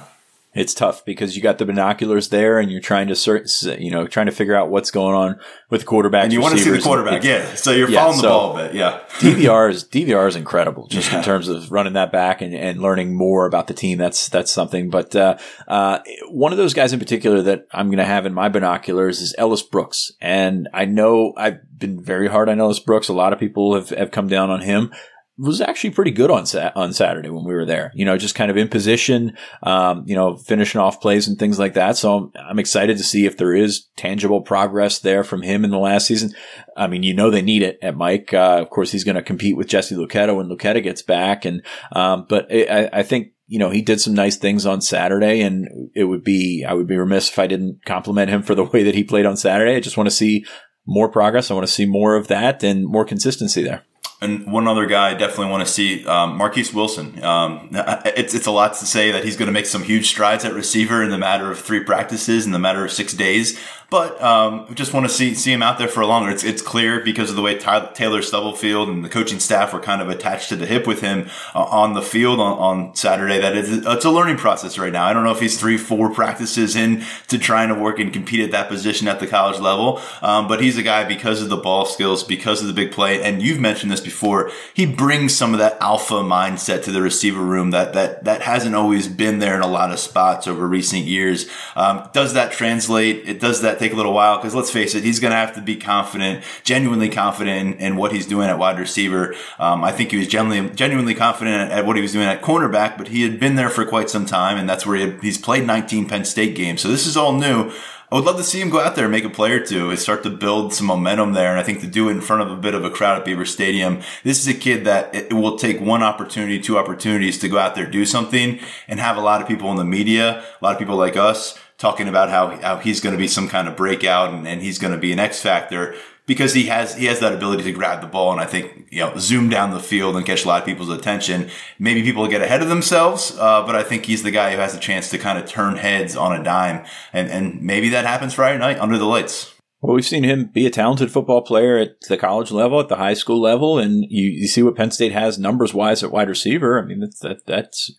It's 0.54 0.72
tough 0.74 1.04
because 1.04 1.36
you 1.36 1.42
got 1.42 1.58
the 1.58 1.66
binoculars 1.66 2.28
there 2.28 2.58
and 2.58 2.70
you're 2.70 2.80
trying 2.80 3.08
to 3.08 3.14
search, 3.16 3.62
you 3.64 3.90
know, 3.90 4.06
trying 4.06 4.26
to 4.26 4.32
figure 4.32 4.54
out 4.54 4.70
what's 4.70 4.90
going 4.90 5.14
on 5.14 5.38
with 5.70 5.80
the 5.80 5.86
quarterback. 5.86 6.24
And 6.24 6.32
you 6.32 6.40
want 6.40 6.56
to 6.56 6.62
see 6.62 6.70
the 6.70 6.80
quarterback, 6.80 7.24
yeah. 7.24 7.54
So 7.56 7.72
you're 7.72 7.90
Yeah, 7.90 8.00
following 8.04 8.22
the 8.22 8.28
ball 8.28 8.56
a 8.58 8.64
bit, 8.64 8.74
yeah. 8.74 9.00
DVR 9.18 9.70
is 9.70 9.84
DVR 9.84 10.28
is 10.28 10.36
incredible 10.36 10.86
just 10.86 11.10
Yeah. 11.10 11.18
in 11.18 11.24
terms 11.24 11.48
of 11.48 11.70
running 11.72 11.94
that 11.94 12.12
back 12.12 12.40
and, 12.40 12.54
and 12.54 12.80
learning 12.80 13.16
more 13.16 13.46
about 13.46 13.66
the 13.66 13.74
team. 13.74 13.98
That's 13.98 14.28
that's 14.28 14.50
something. 14.52 14.90
But 14.90 15.14
uh, 15.16 15.36
uh, 15.66 15.98
one 16.30 16.52
of 16.52 16.58
those 16.58 16.74
guys 16.74 16.92
in 16.92 16.98
particular 17.00 17.42
that 17.42 17.66
I'm 17.72 17.88
going 17.88 17.98
to 17.98 18.04
have 18.04 18.24
in 18.26 18.32
my 18.34 18.48
binoculars 18.48 19.20
is 19.20 19.34
Ellis 19.38 19.62
Brooks, 19.62 20.12
and 20.20 20.68
I 20.72 20.84
know 20.84 21.32
I've 21.36 21.58
been 21.78 22.02
very 22.02 22.28
hard 22.28 22.48
on 22.48 22.60
Ellis 22.60 22.78
Brooks. 22.78 23.08
A 23.08 23.12
lot 23.12 23.32
of 23.32 23.38
people 23.40 23.74
have, 23.74 23.88
have 23.90 24.10
come 24.10 24.28
down 24.28 24.50
on 24.50 24.60
him. 24.60 24.92
Was 25.36 25.60
actually 25.60 25.90
pretty 25.90 26.12
good 26.12 26.30
on 26.30 26.46
sa- 26.46 26.70
on 26.76 26.92
Saturday 26.92 27.28
when 27.28 27.44
we 27.44 27.54
were 27.54 27.64
there. 27.64 27.90
You 27.94 28.04
know, 28.04 28.16
just 28.16 28.36
kind 28.36 28.52
of 28.52 28.56
in 28.56 28.68
position, 28.68 29.36
um, 29.64 30.04
you 30.06 30.14
know, 30.14 30.36
finishing 30.36 30.80
off 30.80 31.00
plays 31.00 31.26
and 31.26 31.36
things 31.36 31.58
like 31.58 31.74
that. 31.74 31.96
So 31.96 32.16
I'm, 32.16 32.32
I'm 32.50 32.58
excited 32.60 32.98
to 32.98 33.02
see 33.02 33.26
if 33.26 33.36
there 33.36 33.52
is 33.52 33.88
tangible 33.96 34.42
progress 34.42 35.00
there 35.00 35.24
from 35.24 35.42
him 35.42 35.64
in 35.64 35.72
the 35.72 35.78
last 35.78 36.06
season. 36.06 36.32
I 36.76 36.86
mean, 36.86 37.02
you 37.02 37.14
know 37.14 37.30
they 37.30 37.42
need 37.42 37.62
it 37.62 37.80
at 37.82 37.96
Mike. 37.96 38.32
Uh, 38.32 38.60
of 38.60 38.70
course, 38.70 38.92
he's 38.92 39.02
going 39.02 39.16
to 39.16 39.22
compete 39.22 39.56
with 39.56 39.66
Jesse 39.66 39.96
Luketa 39.96 40.36
when 40.36 40.48
Luketa 40.48 40.80
gets 40.80 41.02
back, 41.02 41.44
and 41.44 41.62
um, 41.90 42.26
but 42.28 42.46
I, 42.52 42.88
I 42.92 43.02
think 43.02 43.32
you 43.48 43.58
know 43.58 43.70
he 43.70 43.82
did 43.82 44.00
some 44.00 44.14
nice 44.14 44.36
things 44.36 44.66
on 44.66 44.80
Saturday, 44.80 45.40
and 45.40 45.90
it 45.96 46.04
would 46.04 46.22
be 46.22 46.64
I 46.64 46.74
would 46.74 46.86
be 46.86 46.96
remiss 46.96 47.28
if 47.28 47.40
I 47.40 47.48
didn't 47.48 47.84
compliment 47.84 48.30
him 48.30 48.44
for 48.44 48.54
the 48.54 48.64
way 48.72 48.84
that 48.84 48.94
he 48.94 49.02
played 49.02 49.26
on 49.26 49.36
Saturday. 49.36 49.74
I 49.74 49.80
just 49.80 49.96
want 49.96 50.06
to 50.08 50.14
see 50.14 50.44
more 50.86 51.08
progress. 51.08 51.50
I 51.50 51.54
want 51.54 51.66
to 51.66 51.72
see 51.72 51.86
more 51.86 52.14
of 52.14 52.28
that 52.28 52.62
and 52.62 52.86
more 52.86 53.04
consistency 53.04 53.64
there. 53.64 53.82
And 54.20 54.50
one 54.50 54.66
other 54.66 54.86
guy 54.86 55.10
I 55.10 55.14
definitely 55.14 55.48
want 55.48 55.66
to 55.66 55.72
see, 55.72 56.06
um, 56.06 56.36
Marquis 56.36 56.70
Wilson. 56.72 57.22
Um, 57.22 57.68
it's 57.72 58.34
it's 58.34 58.46
a 58.46 58.50
lot 58.50 58.74
to 58.74 58.86
say 58.86 59.10
that 59.10 59.24
he's 59.24 59.36
going 59.36 59.48
to 59.48 59.52
make 59.52 59.66
some 59.66 59.82
huge 59.82 60.08
strides 60.08 60.44
at 60.44 60.54
receiver 60.54 61.02
in 61.02 61.10
the 61.10 61.18
matter 61.18 61.50
of 61.50 61.58
three 61.58 61.80
practices 61.80 62.46
in 62.46 62.52
the 62.52 62.58
matter 62.58 62.84
of 62.84 62.92
six 62.92 63.12
days. 63.12 63.58
But 63.90 64.20
um, 64.22 64.74
just 64.74 64.92
want 64.92 65.06
to 65.06 65.12
see 65.12 65.34
see 65.34 65.52
him 65.52 65.62
out 65.62 65.78
there 65.78 65.88
for 65.88 66.00
a 66.00 66.06
longer. 66.06 66.30
It's 66.30 66.44
it's 66.44 66.62
clear 66.62 67.00
because 67.00 67.30
of 67.30 67.36
the 67.36 67.42
way 67.42 67.58
Taylor 67.58 68.22
Stubblefield 68.22 68.88
and 68.88 69.04
the 69.04 69.08
coaching 69.08 69.40
staff 69.40 69.72
were 69.72 69.80
kind 69.80 70.02
of 70.02 70.08
attached 70.08 70.48
to 70.48 70.56
the 70.56 70.66
hip 70.66 70.86
with 70.86 71.00
him 71.00 71.28
uh, 71.54 71.62
on 71.64 71.94
the 71.94 72.02
field 72.02 72.40
on, 72.40 72.58
on 72.58 72.94
Saturday. 72.94 73.40
That 73.40 73.56
it's, 73.56 73.68
it's 73.68 74.04
a 74.04 74.10
learning 74.10 74.36
process 74.36 74.78
right 74.78 74.92
now. 74.92 75.04
I 75.04 75.12
don't 75.12 75.24
know 75.24 75.30
if 75.30 75.40
he's 75.40 75.60
three 75.60 75.76
four 75.76 76.12
practices 76.12 76.74
in 76.76 77.04
to 77.28 77.38
trying 77.38 77.68
to 77.68 77.74
work 77.74 77.98
and 77.98 78.12
compete 78.12 78.40
at 78.40 78.50
that 78.50 78.68
position 78.68 79.06
at 79.06 79.20
the 79.20 79.26
college 79.26 79.60
level. 79.60 80.00
Um, 80.22 80.48
but 80.48 80.60
he's 80.60 80.78
a 80.78 80.82
guy 80.82 81.04
because 81.04 81.42
of 81.42 81.48
the 81.48 81.56
ball 81.56 81.84
skills, 81.84 82.24
because 82.24 82.60
of 82.60 82.66
the 82.66 82.72
big 82.72 82.90
play, 82.92 83.22
and 83.22 83.42
you've 83.42 83.60
mentioned 83.60 83.92
this 83.92 84.00
before. 84.00 84.50
He 84.72 84.86
brings 84.86 85.36
some 85.36 85.52
of 85.52 85.58
that 85.58 85.76
alpha 85.80 86.14
mindset 86.14 86.82
to 86.84 86.92
the 86.92 87.02
receiver 87.02 87.42
room 87.42 87.70
that 87.70 87.92
that 87.92 88.24
that 88.24 88.42
hasn't 88.42 88.74
always 88.74 89.08
been 89.08 89.38
there 89.38 89.54
in 89.54 89.60
a 89.60 89.66
lot 89.66 89.92
of 89.92 89.98
spots 89.98 90.46
over 90.46 90.66
recent 90.66 91.04
years. 91.04 91.48
Um, 91.76 92.08
does 92.12 92.34
that 92.34 92.52
translate? 92.52 93.28
It 93.28 93.40
does 93.40 93.60
that 93.60 93.73
take 93.78 93.92
a 93.92 93.96
little 93.96 94.12
while 94.12 94.38
because 94.38 94.54
let's 94.54 94.70
face 94.70 94.94
it, 94.94 95.04
he's 95.04 95.20
going 95.20 95.30
to 95.30 95.36
have 95.36 95.54
to 95.54 95.60
be 95.60 95.76
confident, 95.76 96.44
genuinely 96.62 97.08
confident 97.08 97.74
in, 97.74 97.80
in 97.80 97.96
what 97.96 98.12
he's 98.12 98.26
doing 98.26 98.48
at 98.48 98.58
wide 98.58 98.78
receiver. 98.78 99.34
Um, 99.58 99.84
I 99.84 99.92
think 99.92 100.10
he 100.10 100.16
was 100.16 100.28
genuinely 100.28 100.74
genuinely 100.74 101.14
confident 101.14 101.70
at, 101.70 101.78
at 101.78 101.86
what 101.86 101.96
he 101.96 102.02
was 102.02 102.12
doing 102.12 102.26
at 102.26 102.42
cornerback, 102.42 102.98
but 102.98 103.08
he 103.08 103.22
had 103.22 103.38
been 103.40 103.56
there 103.56 103.70
for 103.70 103.84
quite 103.84 104.10
some 104.10 104.26
time, 104.26 104.58
and 104.58 104.68
that's 104.68 104.86
where 104.86 104.96
he 104.96 105.02
had, 105.02 105.22
he's 105.22 105.38
played 105.38 105.66
19 105.66 106.08
Penn 106.08 106.24
State 106.24 106.54
games. 106.56 106.80
So 106.80 106.88
this 106.88 107.06
is 107.06 107.16
all 107.16 107.32
new. 107.32 107.72
I 108.14 108.16
would 108.16 108.26
love 108.26 108.36
to 108.36 108.44
see 108.44 108.60
him 108.60 108.70
go 108.70 108.78
out 108.78 108.94
there 108.94 109.06
and 109.06 109.12
make 109.12 109.24
a 109.24 109.28
play 109.28 109.50
or 109.50 109.58
two 109.58 109.90
and 109.90 109.98
start 109.98 110.22
to 110.22 110.30
build 110.30 110.72
some 110.72 110.86
momentum 110.86 111.32
there. 111.32 111.50
And 111.50 111.58
I 111.58 111.64
think 111.64 111.80
to 111.80 111.88
do 111.88 112.08
it 112.08 112.12
in 112.12 112.20
front 112.20 112.42
of 112.42 112.50
a 112.50 112.60
bit 112.60 112.74
of 112.74 112.84
a 112.84 112.90
crowd 112.90 113.18
at 113.18 113.24
Beaver 113.24 113.44
Stadium, 113.44 114.02
this 114.22 114.38
is 114.38 114.46
a 114.46 114.54
kid 114.54 114.84
that 114.84 115.12
it 115.14 115.32
will 115.32 115.58
take 115.58 115.80
one 115.80 116.02
opportunity, 116.04 116.60
two 116.60 116.78
opportunities 116.78 117.40
to 117.40 117.48
go 117.48 117.58
out 117.58 117.74
there, 117.74 117.90
do 117.90 118.04
something 118.04 118.60
and 118.86 119.00
have 119.00 119.16
a 119.16 119.20
lot 119.20 119.42
of 119.42 119.48
people 119.48 119.68
in 119.72 119.78
the 119.78 119.84
media, 119.84 120.44
a 120.60 120.64
lot 120.64 120.74
of 120.74 120.78
people 120.78 120.96
like 120.96 121.16
us 121.16 121.58
talking 121.84 122.08
about 122.08 122.30
how, 122.30 122.56
how 122.62 122.78
he's 122.78 122.98
going 122.98 123.12
to 123.12 123.18
be 123.18 123.28
some 123.28 123.46
kind 123.46 123.68
of 123.68 123.76
breakout 123.76 124.32
and, 124.32 124.48
and 124.48 124.62
he's 124.62 124.78
going 124.78 124.94
to 124.94 124.98
be 124.98 125.12
an 125.12 125.18
X 125.18 125.42
factor 125.42 125.94
because 126.24 126.54
he 126.54 126.64
has 126.64 126.96
he 126.96 127.04
has 127.04 127.20
that 127.20 127.34
ability 127.34 127.62
to 127.64 127.72
grab 127.72 128.00
the 128.00 128.06
ball 128.06 128.32
and 128.32 128.40
I 128.40 128.46
think 128.46 128.86
you 128.90 129.00
know 129.00 129.12
zoom 129.18 129.50
down 129.50 129.72
the 129.72 129.80
field 129.80 130.16
and 130.16 130.24
catch 130.24 130.46
a 130.46 130.48
lot 130.48 130.62
of 130.62 130.66
people's 130.66 130.88
attention. 130.88 131.50
Maybe 131.78 132.02
people 132.02 132.26
get 132.26 132.40
ahead 132.40 132.62
of 132.62 132.70
themselves, 132.70 133.36
uh, 133.38 133.66
but 133.66 133.76
I 133.76 133.82
think 133.82 134.06
he's 134.06 134.22
the 134.22 134.30
guy 134.30 134.52
who 134.52 134.56
has 134.56 134.74
a 134.74 134.80
chance 134.80 135.10
to 135.10 135.18
kind 135.18 135.38
of 135.38 135.44
turn 135.44 135.76
heads 135.76 136.16
on 136.16 136.34
a 136.34 136.42
dime, 136.42 136.86
and 137.12 137.28
and 137.28 137.60
maybe 137.60 137.90
that 137.90 138.06
happens 138.06 138.32
Friday 138.32 138.58
night 138.58 138.78
under 138.78 138.96
the 138.96 139.04
lights. 139.04 139.52
Well, 139.82 139.96
we've 139.96 140.06
seen 140.06 140.24
him 140.24 140.46
be 140.46 140.64
a 140.64 140.70
talented 140.70 141.12
football 141.12 141.42
player 141.42 141.76
at 141.76 142.00
the 142.08 142.16
college 142.16 142.50
level, 142.50 142.80
at 142.80 142.88
the 142.88 142.96
high 142.96 143.12
school 143.12 143.38
level, 143.38 143.78
and 143.78 144.06
you, 144.08 144.30
you 144.30 144.48
see 144.48 144.62
what 144.62 144.76
Penn 144.76 144.90
State 144.90 145.12
has 145.12 145.38
numbers 145.38 145.74
wise 145.74 146.02
at 146.02 146.10
wide 146.10 146.30
receiver. 146.30 146.80
I 146.80 146.86
mean, 146.86 147.00
that's, 147.00 147.18
that, 147.18 147.44
that's 147.44 147.92